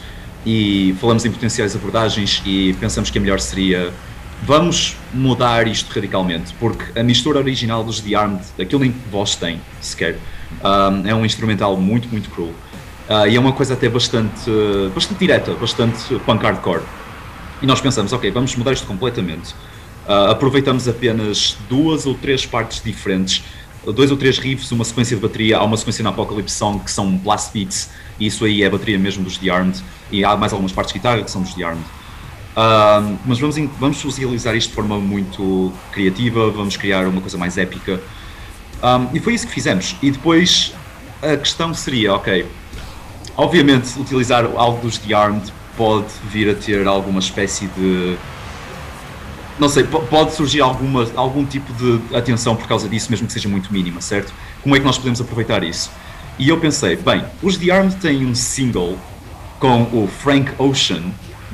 e 0.45 0.95
falamos 0.99 1.25
em 1.25 1.31
potenciais 1.31 1.75
abordagens 1.75 2.41
e 2.45 2.73
pensamos 2.79 3.09
que 3.09 3.17
a 3.17 3.21
melhor 3.21 3.39
seria 3.39 3.91
vamos 4.43 4.97
mudar 5.13 5.67
isto 5.67 5.93
radicalmente, 5.93 6.53
porque 6.59 6.99
a 6.99 7.03
mistura 7.03 7.39
original 7.39 7.83
dos 7.83 7.99
The 7.99 8.15
Armed, 8.15 8.41
aquilo 8.59 8.81
nem 8.81 8.91
voz 9.11 9.35
tem 9.35 9.61
sequer, 9.79 10.17
um, 10.63 11.07
é 11.07 11.13
um 11.13 11.25
instrumental 11.25 11.77
muito, 11.77 12.07
muito 12.09 12.29
cru. 12.29 12.45
Uh, 12.45 13.27
e 13.29 13.35
é 13.35 13.39
uma 13.39 13.51
coisa 13.51 13.73
até 13.73 13.89
bastante, 13.89 14.49
bastante 14.95 15.19
direta, 15.19 15.53
bastante 15.53 16.15
punk 16.25 16.43
hardcore. 16.43 16.81
E 17.61 17.65
nós 17.65 17.81
pensamos, 17.81 18.13
ok, 18.13 18.31
vamos 18.31 18.55
mudar 18.55 18.71
isto 18.71 18.87
completamente. 18.87 19.53
Uh, 20.07 20.31
aproveitamos 20.31 20.87
apenas 20.87 21.57
duas 21.69 22.05
ou 22.05 22.15
três 22.15 22.45
partes 22.45 22.81
diferentes, 22.83 23.43
dois 23.85 24.11
ou 24.11 24.17
três 24.17 24.37
riffs, 24.39 24.71
uma 24.71 24.83
sequência 24.83 25.15
de 25.15 25.21
bateria, 25.21 25.57
há 25.57 25.63
uma 25.63 25.77
sequência 25.77 26.03
na 26.03 26.09
Apocalypse 26.09 26.55
Song 26.55 26.79
que 26.79 26.91
são 26.91 27.17
blast 27.17 27.51
beats, 27.53 27.89
e 28.19 28.27
isso 28.27 28.43
aí 28.45 28.63
é 28.63 28.67
a 28.67 28.69
bateria 28.69 28.97
mesmo 28.99 29.23
dos 29.23 29.37
The 29.37 29.49
Armed, 29.49 29.81
e 30.11 30.23
há 30.23 30.35
mais 30.35 30.51
algumas 30.53 30.71
partes 30.71 30.93
de 30.93 30.99
guitarra 30.99 31.21
que 31.21 31.31
são 31.31 31.41
dos 31.41 31.53
The 31.53 31.63
Armed. 31.63 31.85
Uh, 32.51 33.17
mas 33.25 33.39
vamos, 33.39 33.55
vamos 33.79 34.17
realizar 34.17 34.55
isto 34.55 34.69
de 34.69 34.75
forma 34.75 34.99
muito 34.99 35.71
criativa, 35.91 36.49
vamos 36.49 36.75
criar 36.75 37.07
uma 37.07 37.21
coisa 37.21 37.37
mais 37.37 37.57
épica. 37.57 38.01
Um, 38.83 39.15
e 39.15 39.19
foi 39.19 39.35
isso 39.35 39.47
que 39.47 39.53
fizemos. 39.53 39.95
E 40.01 40.11
depois 40.11 40.73
a 41.21 41.37
questão 41.37 41.73
seria, 41.73 42.13
ok, 42.13 42.45
obviamente 43.37 43.97
utilizar 43.99 44.45
algo 44.55 44.81
dos 44.81 44.97
The 44.97 45.13
Armed 45.13 45.53
pode 45.77 46.07
vir 46.29 46.49
a 46.49 46.55
ter 46.55 46.85
alguma 46.87 47.19
espécie 47.19 47.67
de. 47.67 48.17
Não 49.59 49.69
sei, 49.69 49.83
pode 49.83 50.33
surgir 50.33 50.61
alguma, 50.61 51.07
algum 51.15 51.45
tipo 51.45 51.71
de 51.73 52.15
atenção 52.15 52.55
por 52.55 52.67
causa 52.67 52.89
disso, 52.89 53.11
mesmo 53.11 53.27
que 53.27 53.33
seja 53.33 53.47
muito 53.47 53.71
mínima, 53.71 54.01
certo? 54.01 54.33
Como 54.63 54.75
é 54.75 54.79
que 54.79 54.85
nós 54.85 54.97
podemos 54.97 55.21
aproveitar 55.21 55.63
isso? 55.63 55.91
E 56.39 56.49
eu 56.49 56.57
pensei, 56.57 56.95
bem, 56.95 57.23
os 57.43 57.57
The 57.57 57.71
Armed 57.71 57.95
têm 57.97 58.25
um 58.25 58.33
single 58.33 58.97
com 59.59 59.83
o 59.83 60.07
Frank 60.07 60.51
Ocean, 60.57 61.03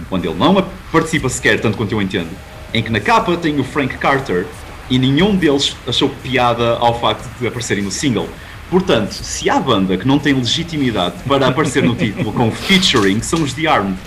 onde 0.10 0.28
ele 0.28 0.38
não 0.38 0.66
participa 0.92 1.28
sequer, 1.28 1.60
tanto 1.60 1.76
quanto 1.76 1.92
eu 1.92 2.02
entendo, 2.02 2.30
em 2.74 2.82
que 2.82 2.90
na 2.90 3.00
capa 3.00 3.36
tem 3.36 3.60
o 3.60 3.64
Frank 3.64 3.98
Carter 3.98 4.46
e 4.90 4.98
nenhum 4.98 5.36
deles 5.36 5.76
achou 5.86 6.10
piada 6.24 6.78
ao 6.78 6.98
facto 7.00 7.28
de 7.40 7.48
aparecerem 7.48 7.84
no 7.84 7.92
single. 7.92 8.30
Portanto, 8.70 9.14
se 9.14 9.50
há 9.50 9.60
banda 9.60 9.98
que 9.98 10.08
não 10.08 10.20
tem 10.20 10.34
legitimidade 10.34 11.16
para 11.28 11.48
aparecer 11.48 11.84
no 11.84 11.96
título 11.96 12.32
com 12.34 12.52
featuring, 12.52 13.22
são 13.22 13.42
os 13.42 13.54
The 13.54 13.68
Armed. 13.68 13.98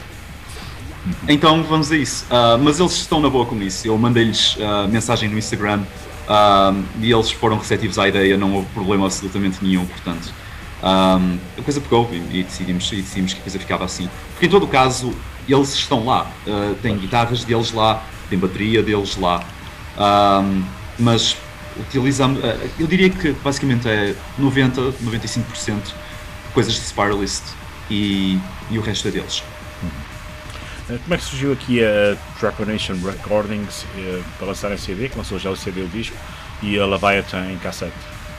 Então 1.28 1.62
vamos 1.64 1.90
a 1.92 1.96
isso. 1.96 2.24
Uh, 2.26 2.58
mas 2.62 2.80
eles 2.80 2.92
estão 2.92 3.20
na 3.20 3.28
boa 3.28 3.46
com 3.46 3.60
isso. 3.62 3.86
Eu 3.86 3.96
mandei-lhes 3.98 4.56
uh, 4.56 4.88
mensagem 4.88 5.28
no 5.28 5.38
Instagram 5.38 5.82
uh, 6.28 6.84
e 7.00 7.10
eles 7.10 7.30
foram 7.30 7.58
receptivos 7.58 7.98
à 7.98 8.08
ideia, 8.08 8.36
não 8.36 8.54
houve 8.54 8.68
problema 8.68 9.06
absolutamente 9.06 9.58
nenhum, 9.62 9.86
portanto. 9.86 10.32
Um, 10.82 11.38
a 11.58 11.62
coisa 11.62 11.80
pegou 11.80 12.08
e 12.32 12.42
decidimos, 12.42 12.90
e 12.92 12.96
decidimos 12.96 13.34
que 13.34 13.40
a 13.40 13.42
coisa 13.42 13.58
ficava 13.58 13.84
assim. 13.84 14.08
Porque 14.32 14.46
em 14.46 14.48
todo 14.48 14.64
o 14.64 14.68
caso, 14.68 15.14
eles 15.48 15.74
estão 15.74 16.04
lá. 16.04 16.30
Uh, 16.46 16.74
tem 16.76 16.96
guitarras 16.96 17.44
deles 17.44 17.72
lá, 17.72 18.02
tem 18.28 18.38
bateria 18.38 18.82
deles 18.82 19.16
lá. 19.16 19.44
Um, 19.98 20.64
mas 20.98 21.36
utilizamos, 21.78 22.42
uh, 22.42 22.70
eu 22.78 22.86
diria 22.86 23.10
que 23.10 23.32
basicamente 23.32 23.88
é 23.88 24.14
90, 24.38 24.92
95% 25.04 25.92
coisas 26.54 26.74
de 26.74 26.80
Spiralist 26.80 27.42
e, 27.90 28.38
e 28.70 28.78
o 28.78 28.80
resto 28.82 29.08
é 29.08 29.10
deles. 29.10 29.42
Como 30.98 31.14
é 31.14 31.16
que 31.16 31.24
surgiu 31.24 31.52
aqui 31.52 31.82
a 31.84 32.16
Trepanation 32.38 32.94
Recordings 33.04 33.84
uh, 33.84 34.24
para 34.38 34.48
lançar 34.48 34.72
em 34.72 34.76
CD, 34.76 35.08
que 35.08 35.16
lançou 35.16 35.38
já 35.38 35.50
o 35.50 35.56
CD 35.56 35.82
o 35.82 35.88
disco, 35.88 36.16
e 36.62 36.78
a 36.78 36.86
Leviathan 36.86 37.52
em 37.52 37.58
cassete? 37.58 37.92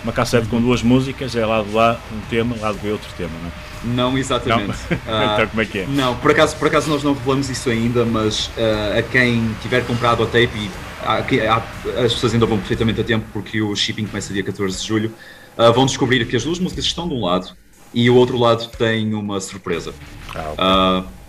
Uma 0.03 0.11
cassete 0.11 0.48
com 0.48 0.60
duas 0.60 0.82
músicas, 0.82 1.36
é 1.36 1.45
lado 1.45 1.72
lá 1.73 1.99
um 2.11 2.19
tema, 2.30 2.56
lado 2.60 2.80
B 2.80 2.91
outro 2.91 3.10
tema, 3.15 3.32
não 3.40 3.48
é? 3.48 3.95
Não, 3.95 4.18
exatamente. 4.18 4.78
Não? 4.90 5.34
então 5.34 5.48
como 5.48 5.61
é 5.61 5.65
que 5.65 5.80
é? 5.80 5.86
Não, 5.88 6.15
por 6.15 6.32
acaso, 6.32 6.56
por 6.57 6.68
acaso 6.68 6.90
nós 6.90 7.03
não 7.03 7.14
revelamos 7.14 7.49
isso 7.49 7.69
ainda, 7.69 8.03
mas 8.03 8.48
uh, 8.48 8.98
a 8.98 9.02
quem 9.03 9.56
tiver 9.61 9.86
comprado 9.86 10.23
a 10.23 10.26
tape, 10.26 10.52
e 10.56 10.72
há, 11.06 11.56
há, 11.56 12.03
as 12.03 12.14
pessoas 12.14 12.34
ainda 12.34 12.45
vão 12.45 12.57
perfeitamente 12.57 12.99
a 12.99 13.03
tempo 13.03 13.26
porque 13.32 13.61
o 13.61 13.76
shipping 13.76 14.07
começa 14.07 14.34
dia 14.34 14.44
14 14.44 14.80
de 14.80 14.88
julho, 14.88 15.14
uh, 15.57 15.72
vão 15.72 15.86
descobrir 15.86 16.26
que 16.26 16.36
as 16.36 16.44
duas 16.44 16.57
músicas 16.57 16.86
estão 16.86 17.07
de 17.07 17.14
um 17.14 17.23
lado 17.23 17.56
e 17.94 18.10
o 18.10 18.15
outro 18.15 18.38
lado 18.38 18.68
tem 18.69 19.14
uma 19.14 19.40
surpresa. 19.40 19.94
Ah, 20.34 21.03
okay. 21.03 21.07
uh, 21.07 21.20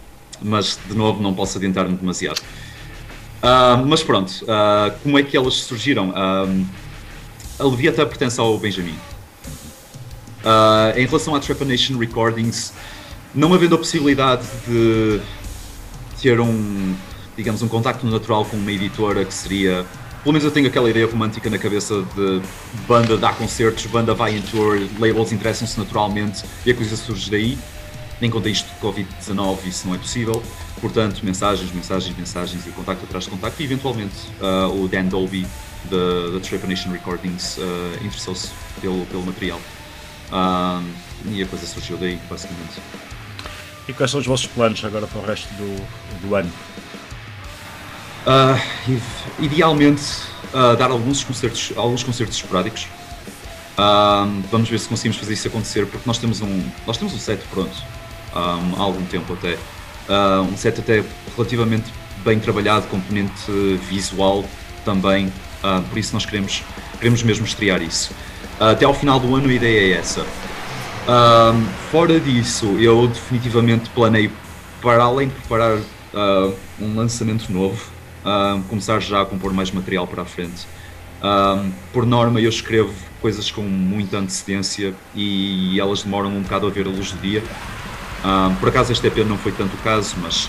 mas, 0.43 0.78
de 0.89 0.94
novo, 0.94 1.23
não 1.23 1.35
posso 1.35 1.59
adiantar-me 1.59 1.97
demasiado. 1.97 2.40
mas 3.86 4.02
pronto, 4.02 4.32
como 5.02 5.19
é 5.19 5.23
que 5.23 5.36
elas 5.36 5.55
surgiram? 5.55 6.12
a 7.59 7.64
Leviathan 7.64 8.06
pertence 8.06 8.40
ao 8.40 8.59
Benjamin. 8.59 8.97
Uh, 10.43 10.98
em 10.98 11.06
relação 11.06 11.35
à 11.35 11.40
Trepanation 11.40 11.97
Recordings, 11.97 12.73
não 13.32 13.55
havendo 13.55 13.77
a 13.77 13.78
possibilidade 13.78 14.44
de 14.66 15.20
ter 16.20 16.40
um, 16.40 16.94
digamos, 17.36 17.62
um 17.62 17.69
contacto 17.69 18.05
natural 18.06 18.44
com 18.44 18.56
uma 18.56 18.73
editora 18.73 19.24
que 19.24 19.32
seria. 19.32 19.86
Pelo 20.23 20.32
menos 20.32 20.44
eu 20.44 20.51
tenho 20.51 20.66
aquela 20.66 20.89
ideia 20.90 21.06
romântica 21.06 21.48
na 21.51 21.59
cabeça 21.59 22.05
de 22.14 22.43
banda 22.86 23.16
dá 23.16 23.32
concertos, 23.32 23.86
banda 23.86 24.14
vai 24.14 24.36
em 24.36 24.43
tour, 24.43 24.81
labels 24.98 25.32
interessam-se 25.32 25.78
naturalmente 25.78 26.44
e 26.64 26.70
a 26.70 26.74
coisa 26.74 26.97
surge 26.97 27.31
daí. 27.31 27.59
Em 28.23 28.31
contexto 28.31 28.69
de 28.69 28.81
Covid-19 28.81 29.66
isso 29.66 29.89
não 29.89 29.97
é 29.97 29.99
possível. 29.99 30.40
Portanto, 30.81 31.20
mensagens, 31.24 31.73
mensagens, 31.73 32.16
mensagens 32.16 32.65
e 32.69 32.70
contacto 32.70 33.05
atrás 33.05 33.24
de 33.24 33.31
contacto. 33.31 33.61
E 33.61 33.65
eventualmente 33.65 34.15
uh, 34.40 34.81
o 34.81 34.86
Dan 34.86 35.07
Dolby 35.07 35.44
da 35.90 36.39
Trepanation 36.39 36.93
Recordings 36.93 37.59
uh, 37.59 37.97
interessou-se 37.97 38.51
pelo, 38.81 39.05
pelo 39.07 39.27
material. 39.27 39.61
Uh, 40.31 40.89
e 41.32 41.43
a 41.43 41.47
coisa 41.47 41.66
surgiu 41.66 41.97
daí, 41.97 42.16
basicamente. 42.31 42.81
E 43.89 43.93
quais 43.93 44.12
são 44.12 44.20
os 44.20 44.27
vossos 44.27 44.47
planos 44.47 44.85
agora 44.85 45.09
para 45.09 45.20
o 45.20 45.27
resto 45.27 45.49
do, 45.55 46.28
do 46.28 46.36
ano? 46.36 46.53
Uh, 48.24 49.01
idealmente, 49.40 50.05
dar 50.78 50.93
alguns 50.93 51.24
concertos, 51.24 51.73
alguns 51.74 52.05
concertos 52.05 52.36
esporádicos. 52.36 52.86
Um, 53.77 54.43
vamos 54.43 54.69
ver 54.69 54.78
se 54.78 54.89
conseguimos 54.89 55.16
fazer 55.16 55.32
isso 55.32 55.49
acontecer, 55.49 55.86
porque 55.86 56.07
nós 56.07 56.19
temos 56.19 56.40
um, 56.40 56.62
nós 56.86 56.99
temos 56.99 57.15
um 57.15 57.19
set 57.19 57.43
pronto 57.51 57.74
há 58.34 58.80
algum 58.80 59.04
tempo 59.06 59.32
até. 59.34 59.59
Uh, 60.09 60.42
um 60.42 60.56
set 60.56 60.80
até 60.80 61.04
relativamente 61.36 61.84
bem 62.24 62.38
trabalhado, 62.38 62.86
componente 62.88 63.50
visual 63.88 64.44
também, 64.84 65.26
uh, 65.62 65.82
por 65.88 65.98
isso 65.98 66.12
nós 66.12 66.26
queremos, 66.26 66.64
queremos 66.98 67.22
mesmo 67.22 67.46
estrear 67.46 67.80
isso. 67.80 68.12
Uh, 68.60 68.64
até 68.64 68.84
ao 68.84 68.94
final 68.94 69.20
do 69.20 69.34
ano 69.34 69.48
a 69.48 69.52
ideia 69.52 69.94
é 69.94 69.98
essa. 69.98 70.26
fora 71.90 72.18
disso, 72.18 72.66
eu 72.78 73.06
definitivamente 73.06 73.90
planei, 73.90 74.30
para 74.80 75.04
além 75.04 75.28
de 75.28 75.34
preparar 75.34 75.78
um 76.80 76.94
lançamento 76.94 77.50
novo, 77.50 77.82
começar 78.68 79.00
já 79.00 79.22
a 79.22 79.24
compor 79.24 79.52
mais 79.52 79.70
material 79.70 80.06
para 80.06 80.22
a 80.22 80.24
frente. 80.24 80.66
por 81.92 82.04
norma, 82.04 82.40
eu 82.40 82.48
escrevo 82.48 82.92
coisas 83.20 83.50
com 83.50 83.62
muita 83.62 84.18
antecedência 84.18 84.94
e 85.14 85.80
elas 85.80 86.02
demoram 86.02 86.30
um 86.30 86.42
bocado 86.42 86.66
a 86.66 86.70
ver 86.70 86.86
a 86.86 86.90
luz 86.90 87.12
do 87.12 87.18
dia. 87.20 87.42
Por 88.61 88.69
acaso 88.69 88.93
este 88.93 89.07
EP 89.07 89.19
não 89.19 89.36
foi 89.36 89.53
tanto 89.53 89.74
o 89.74 89.78
caso, 89.78 90.16
mas 90.23 90.49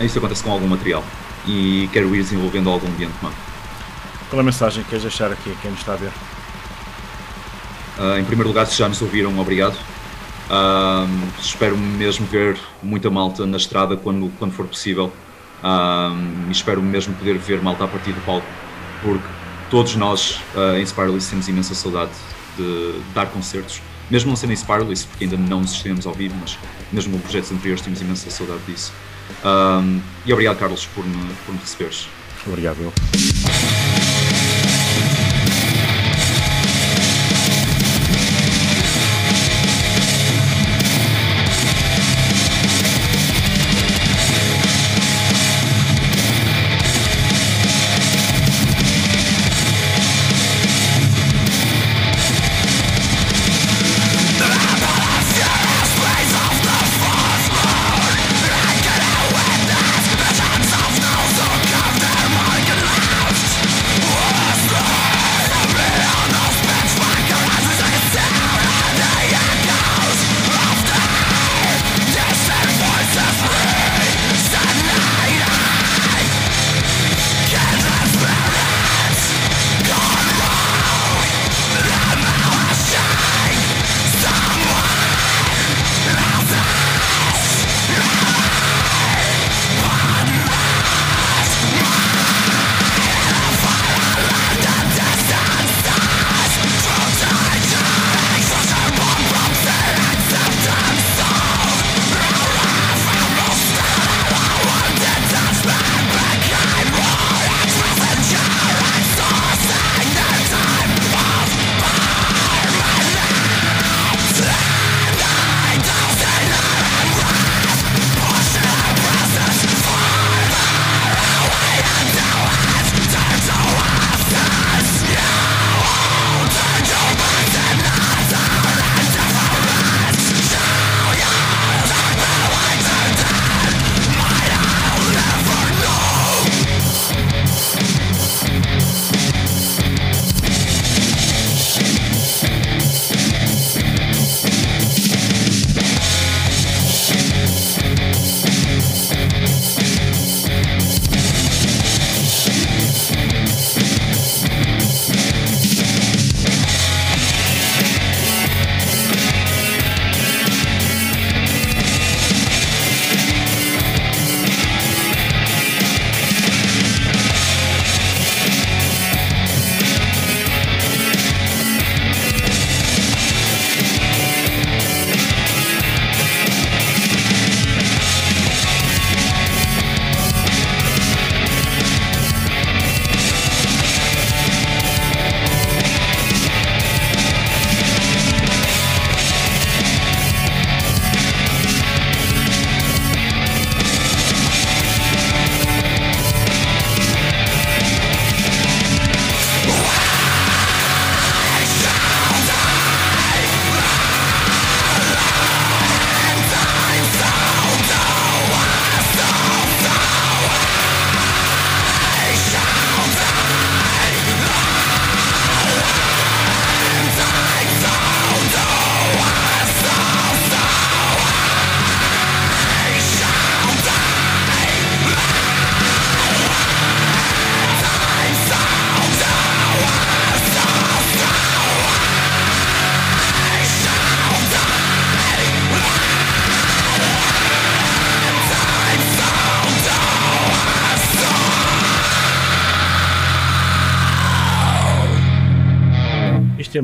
isso 0.00 0.18
acontece 0.18 0.42
com 0.42 0.52
algum 0.52 0.66
material 0.68 1.02
e 1.46 1.88
quero 1.92 2.14
ir 2.14 2.22
desenvolvendo 2.22 2.68
algum 2.68 2.90
de 2.96 3.04
antemão. 3.04 3.32
Qual 4.28 4.38
é 4.38 4.42
a 4.42 4.44
mensagem 4.44 4.82
que 4.82 4.90
queres 4.90 5.02
deixar 5.02 5.32
aqui 5.32 5.50
a 5.50 5.54
quem 5.62 5.70
nos 5.70 5.80
está 5.80 5.94
a 5.94 5.96
ver? 5.96 6.12
Uh, 7.98 8.18
em 8.18 8.24
primeiro 8.24 8.48
lugar, 8.48 8.66
se 8.66 8.78
já 8.78 8.88
nos 8.88 9.00
ouviram, 9.00 9.36
obrigado. 9.38 9.74
Uh, 9.74 11.08
espero 11.40 11.76
mesmo 11.76 12.26
ver 12.26 12.58
muita 12.82 13.10
malta 13.10 13.46
na 13.46 13.56
estrada 13.56 13.96
quando, 13.96 14.30
quando 14.38 14.52
for 14.52 14.66
possível. 14.66 15.12
Uh, 15.62 16.50
espero 16.50 16.82
mesmo 16.82 17.14
poder 17.14 17.38
ver 17.38 17.60
malta 17.62 17.84
a 17.84 17.88
partir 17.88 18.12
do 18.12 18.20
palco, 18.20 18.46
porque 19.02 19.26
todos 19.70 19.96
nós 19.96 20.40
em 20.78 20.86
Spiralist 20.86 21.28
temos 21.28 21.48
imensa 21.48 21.74
saudade 21.74 22.12
de 22.56 23.00
dar 23.14 23.26
concertos. 23.26 23.82
Mesmo 24.10 24.30
não 24.30 24.36
sendo 24.36 24.52
em 24.52 24.56
Spiralist, 24.56 25.06
porque 25.08 25.24
ainda 25.24 25.36
não 25.36 25.60
nos 25.60 26.06
ao 26.06 26.14
vivo, 26.14 26.34
mas 26.40 26.58
mesmo 26.92 27.16
em 27.16 27.20
projetos 27.20 27.52
anteriores 27.52 27.82
temos 27.82 28.00
imensa 28.00 28.30
saudade 28.30 28.60
disso. 28.66 28.92
Um, 29.44 30.00
e 30.24 30.32
obrigado, 30.32 30.58
Carlos, 30.58 30.86
por 30.86 31.04
me, 31.04 31.34
por 31.44 31.54
me 31.54 31.60
receberes. 31.60 32.08
Obrigado, 32.46 32.78
eu. 32.80 34.07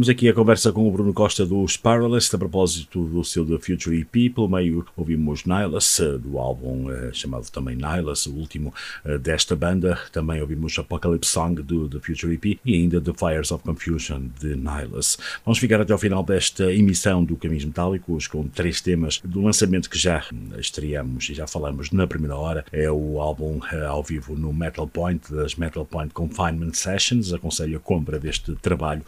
Temos 0.05 0.09
aqui 0.11 0.29
a 0.29 0.35
conversa 0.35 0.71
com 0.71 0.87
o 0.87 0.91
Bruno 0.91 1.15
Costa 1.15 1.47
dos 1.47 1.79
Powerless 1.79 2.35
a 2.35 2.39
propósito 2.39 3.05
do 3.05 3.25
seu 3.25 3.47
The 3.47 3.59
Future 3.59 4.01
EP. 4.01 4.35
Pelo 4.35 4.49
meio 4.49 4.85
ouvimos 4.95 5.47
Nihilus, 5.47 5.99
do 6.21 6.39
álbum 6.39 6.91
uh, 6.91 7.15
chamado 7.15 7.49
também 7.51 7.75
Nihilus, 7.75 8.27
o 8.27 8.35
último 8.35 8.75
uh, 9.07 9.19
desta 9.19 9.57
banda. 9.57 9.99
Também 10.13 10.43
ouvimos 10.43 10.79
Apocalypse 10.79 11.31
Song 11.31 11.63
do 11.63 11.89
The 11.89 12.01
Future 12.01 12.35
EP 12.35 12.59
e 12.67 12.75
ainda 12.75 13.01
The 13.01 13.13
Fires 13.15 13.51
of 13.51 13.65
Confusion 13.65 14.25
de 14.39 14.55
Nihilus. 14.57 15.17
Vamos 15.43 15.59
ficar 15.59 15.81
até 15.81 15.95
ao 15.95 15.99
final 15.99 16.23
desta 16.23 16.71
emissão 16.71 17.25
do 17.25 17.37
Caminhos 17.37 17.65
Metálicos 17.65 18.27
com 18.27 18.47
três 18.47 18.83
temas 18.83 19.23
do 19.25 19.41
lançamento 19.41 19.89
que 19.89 19.99
já 19.99 20.23
estreamos 20.59 21.31
e 21.31 21.35
já 21.35 21.47
falamos 21.47 21.91
na 21.93 22.07
primeira 22.07 22.37
hora. 22.37 22.67
É 22.71 22.91
o 22.91 23.21
álbum 23.21 23.61
ao 23.89 24.03
vivo 24.03 24.37
no 24.37 24.53
Metal 24.53 24.87
Point, 24.87 25.33
das 25.33 25.55
Metal 25.55 25.85
Point 25.87 26.13
Confinement 26.13 26.75
Sessions. 26.75 27.33
Aconselho 27.33 27.79
a 27.79 27.81
compra 27.81 28.21
deste 28.21 28.55
trabalho 28.57 29.03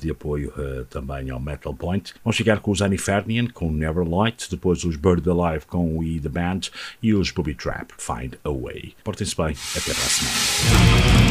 de 0.00 0.11
apoio 0.12 0.52
uh, 0.56 0.84
também 0.86 1.30
ao 1.30 1.40
Metal 1.40 1.74
Point. 1.74 2.14
Vamos 2.24 2.36
ficar 2.36 2.60
com 2.60 2.70
os 2.70 2.80
Anifernian, 2.80 3.48
com 3.48 3.70
Neverlight, 3.70 4.50
depois 4.50 4.84
os 4.84 4.96
Bird 4.96 5.28
Alive 5.28 5.66
com 5.66 5.98
We 5.98 6.20
The 6.20 6.28
Band 6.28 6.60
e 7.02 7.12
os 7.14 7.30
Booby 7.30 7.54
Trap, 7.54 7.90
Find 7.98 8.34
A 8.44 8.50
Way. 8.50 8.94
Portem-se 9.04 9.36
bem, 9.36 9.56
até 9.74 9.92
para 9.92 10.04
a 10.04 10.08
semana. 10.08 11.21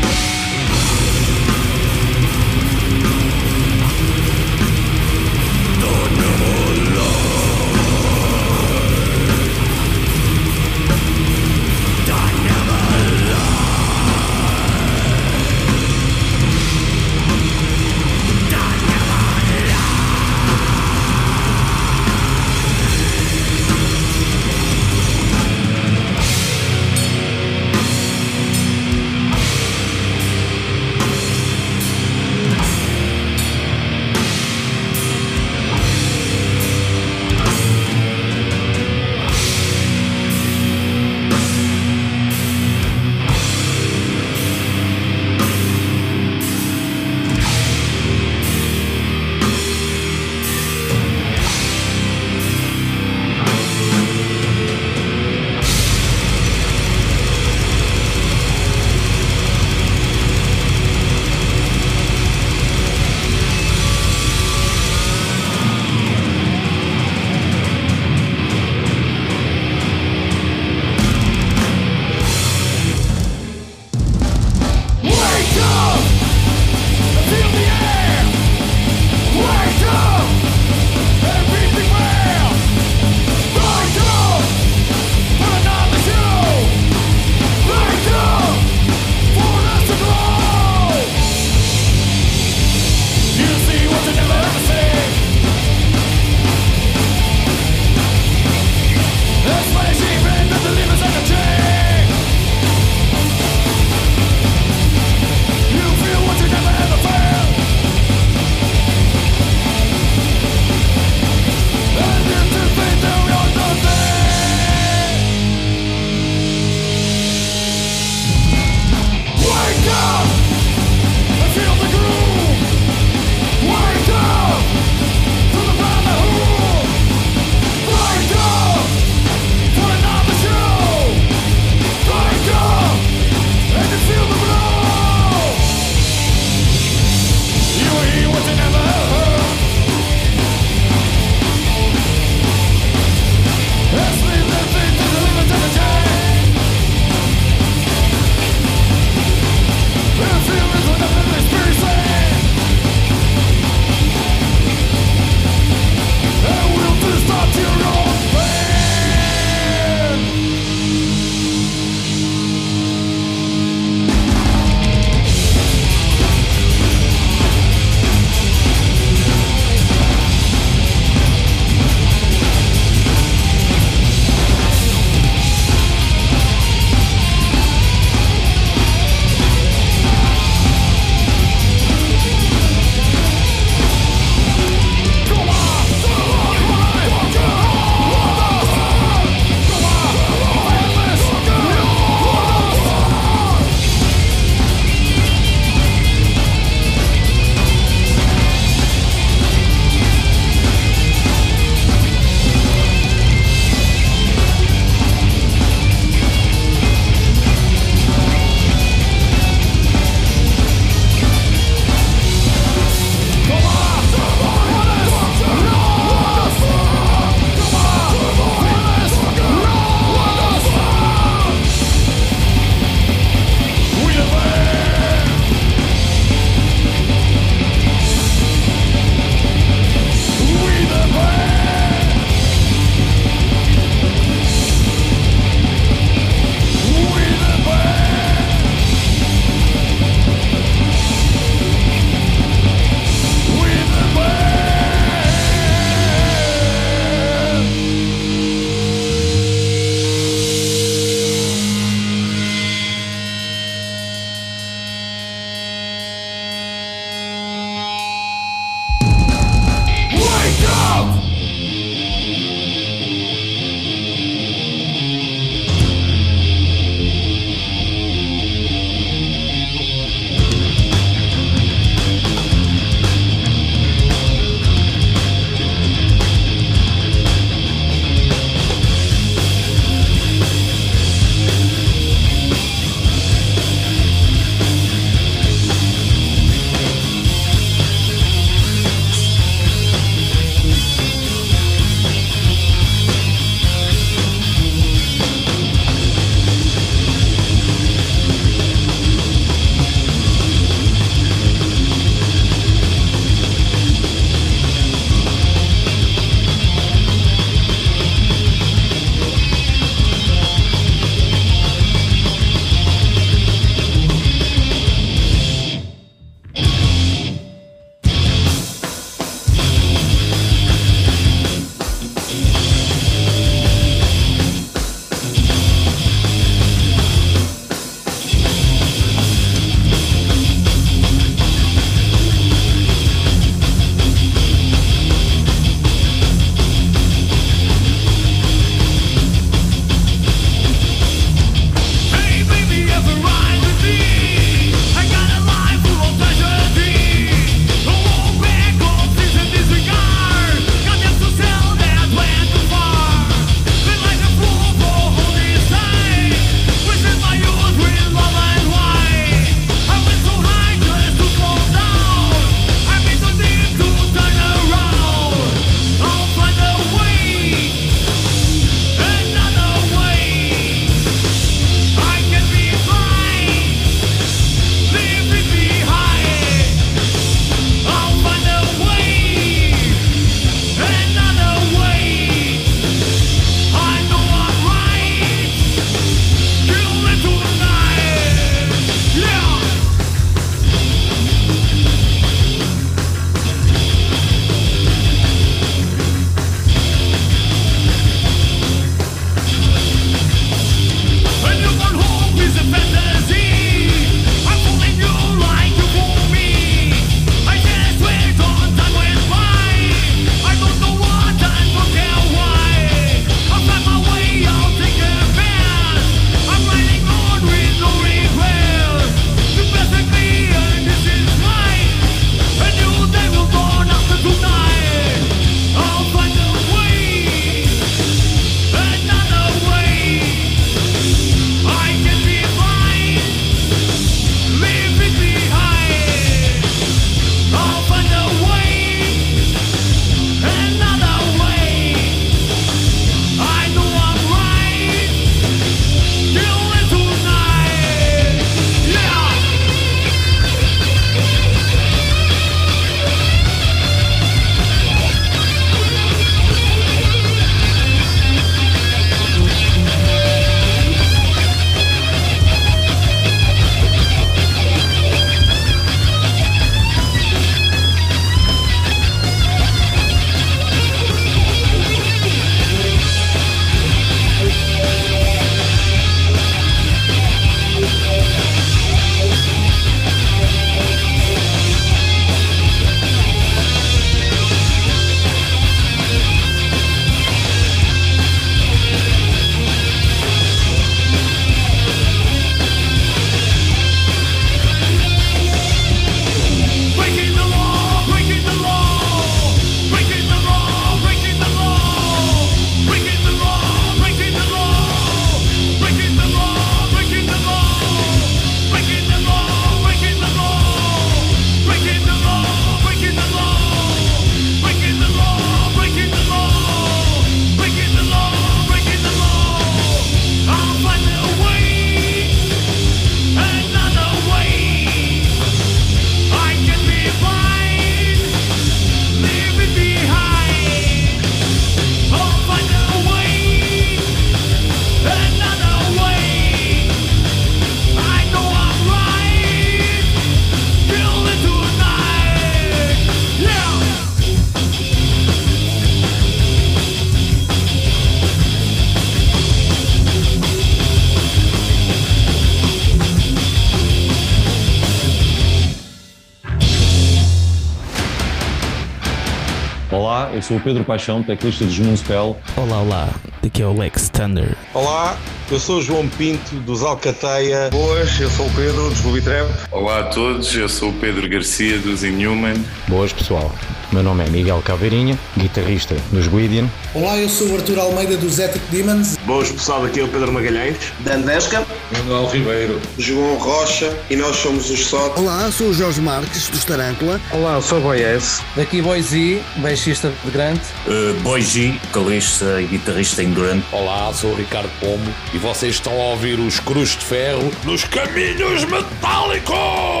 Sou 560.51 560.57
o 560.57 560.61
Pedro 560.61 560.83
Paixão, 560.83 561.23
teclista 561.23 561.63
dos 561.63 561.79
Moonspell. 561.79 562.35
Olá, 562.57 562.81
olá, 562.81 563.09
daqui 563.41 563.61
é 563.61 563.65
o 563.65 563.71
Lex 563.71 564.09
Thunder. 564.09 564.57
Olá, 564.73 565.17
eu 565.49 565.57
sou 565.57 565.77
o 565.77 565.81
João 565.81 566.05
Pinto 566.09 566.55
dos 566.55 566.83
Alcateia. 566.83 567.69
Boas, 567.69 568.19
eu 568.19 568.29
sou 568.29 568.47
o 568.47 568.49
Pedro 568.53 568.89
dos 568.89 568.99
Ruby 568.99 569.21
Trap. 569.21 569.49
Olá 569.71 569.99
a 569.99 570.03
todos, 570.03 570.53
eu 570.53 570.67
sou 570.67 570.89
o 570.89 570.93
Pedro 570.93 571.29
Garcia 571.29 571.79
dos 571.79 572.03
Inhuman. 572.03 572.55
Boas 572.89 573.13
pessoal, 573.13 573.49
meu 573.93 574.03
nome 574.03 574.25
é 574.25 574.29
Miguel 574.29 574.61
Caveirinha, 574.61 575.17
guitarrista 575.37 575.95
dos 576.11 576.27
Guidian. 576.27 576.67
Olá, 576.93 577.17
eu 577.17 577.29
sou 577.29 577.47
o 577.47 577.55
Arthur 577.55 577.79
Almeida 577.79 578.17
dos 578.17 578.37
Ethic 578.37 578.65
Demons. 578.69 579.17
Boas 579.25 579.49
pessoal, 579.49 579.85
aqui 579.85 580.01
é 580.01 580.03
o 580.03 580.07
Pedro 580.09 580.33
Magalhães. 580.33 580.75
Dan 580.99 581.21
Desca. 581.21 581.65
Manuel 581.91 582.27
Ribeiro. 582.27 582.81
João 582.97 583.35
Rocha 583.37 583.97
e 584.09 584.15
nós 584.15 584.35
somos 584.37 584.69
os 584.69 584.85
SOT. 584.85 585.19
Olá, 585.19 585.51
sou 585.51 585.67
o 585.67 585.73
Jorge 585.73 586.01
Marques 586.01 586.47
dos 586.49 586.65
Tarântula. 586.65 587.19
Olá, 587.31 587.61
sou 587.61 587.79
o 587.79 587.81
Boies. 587.81 588.41
Daqui 588.55 588.81
Boise, 588.81 589.41
baixista 589.57 590.11
de 590.23 590.31
Grant. 590.31 590.61
Uh, 590.87 591.13
Boise, 591.21 591.79
vocalista 591.85 592.61
e 592.61 592.65
guitarrista 592.65 593.23
em 593.23 593.33
Grant. 593.33 593.63
Olá, 593.71 594.13
sou 594.13 594.31
o 594.31 594.35
Ricardo 594.35 594.69
Pombo 594.79 595.11
e 595.33 595.37
vocês 595.37 595.75
estão 595.75 595.93
a 595.93 596.05
ouvir 596.11 596.39
os 596.39 596.59
Cruz 596.59 596.91
de 596.91 597.05
Ferro 597.05 597.51
nos 597.63 597.83
Caminhos 597.83 598.65
Metálicos! 598.65 600.00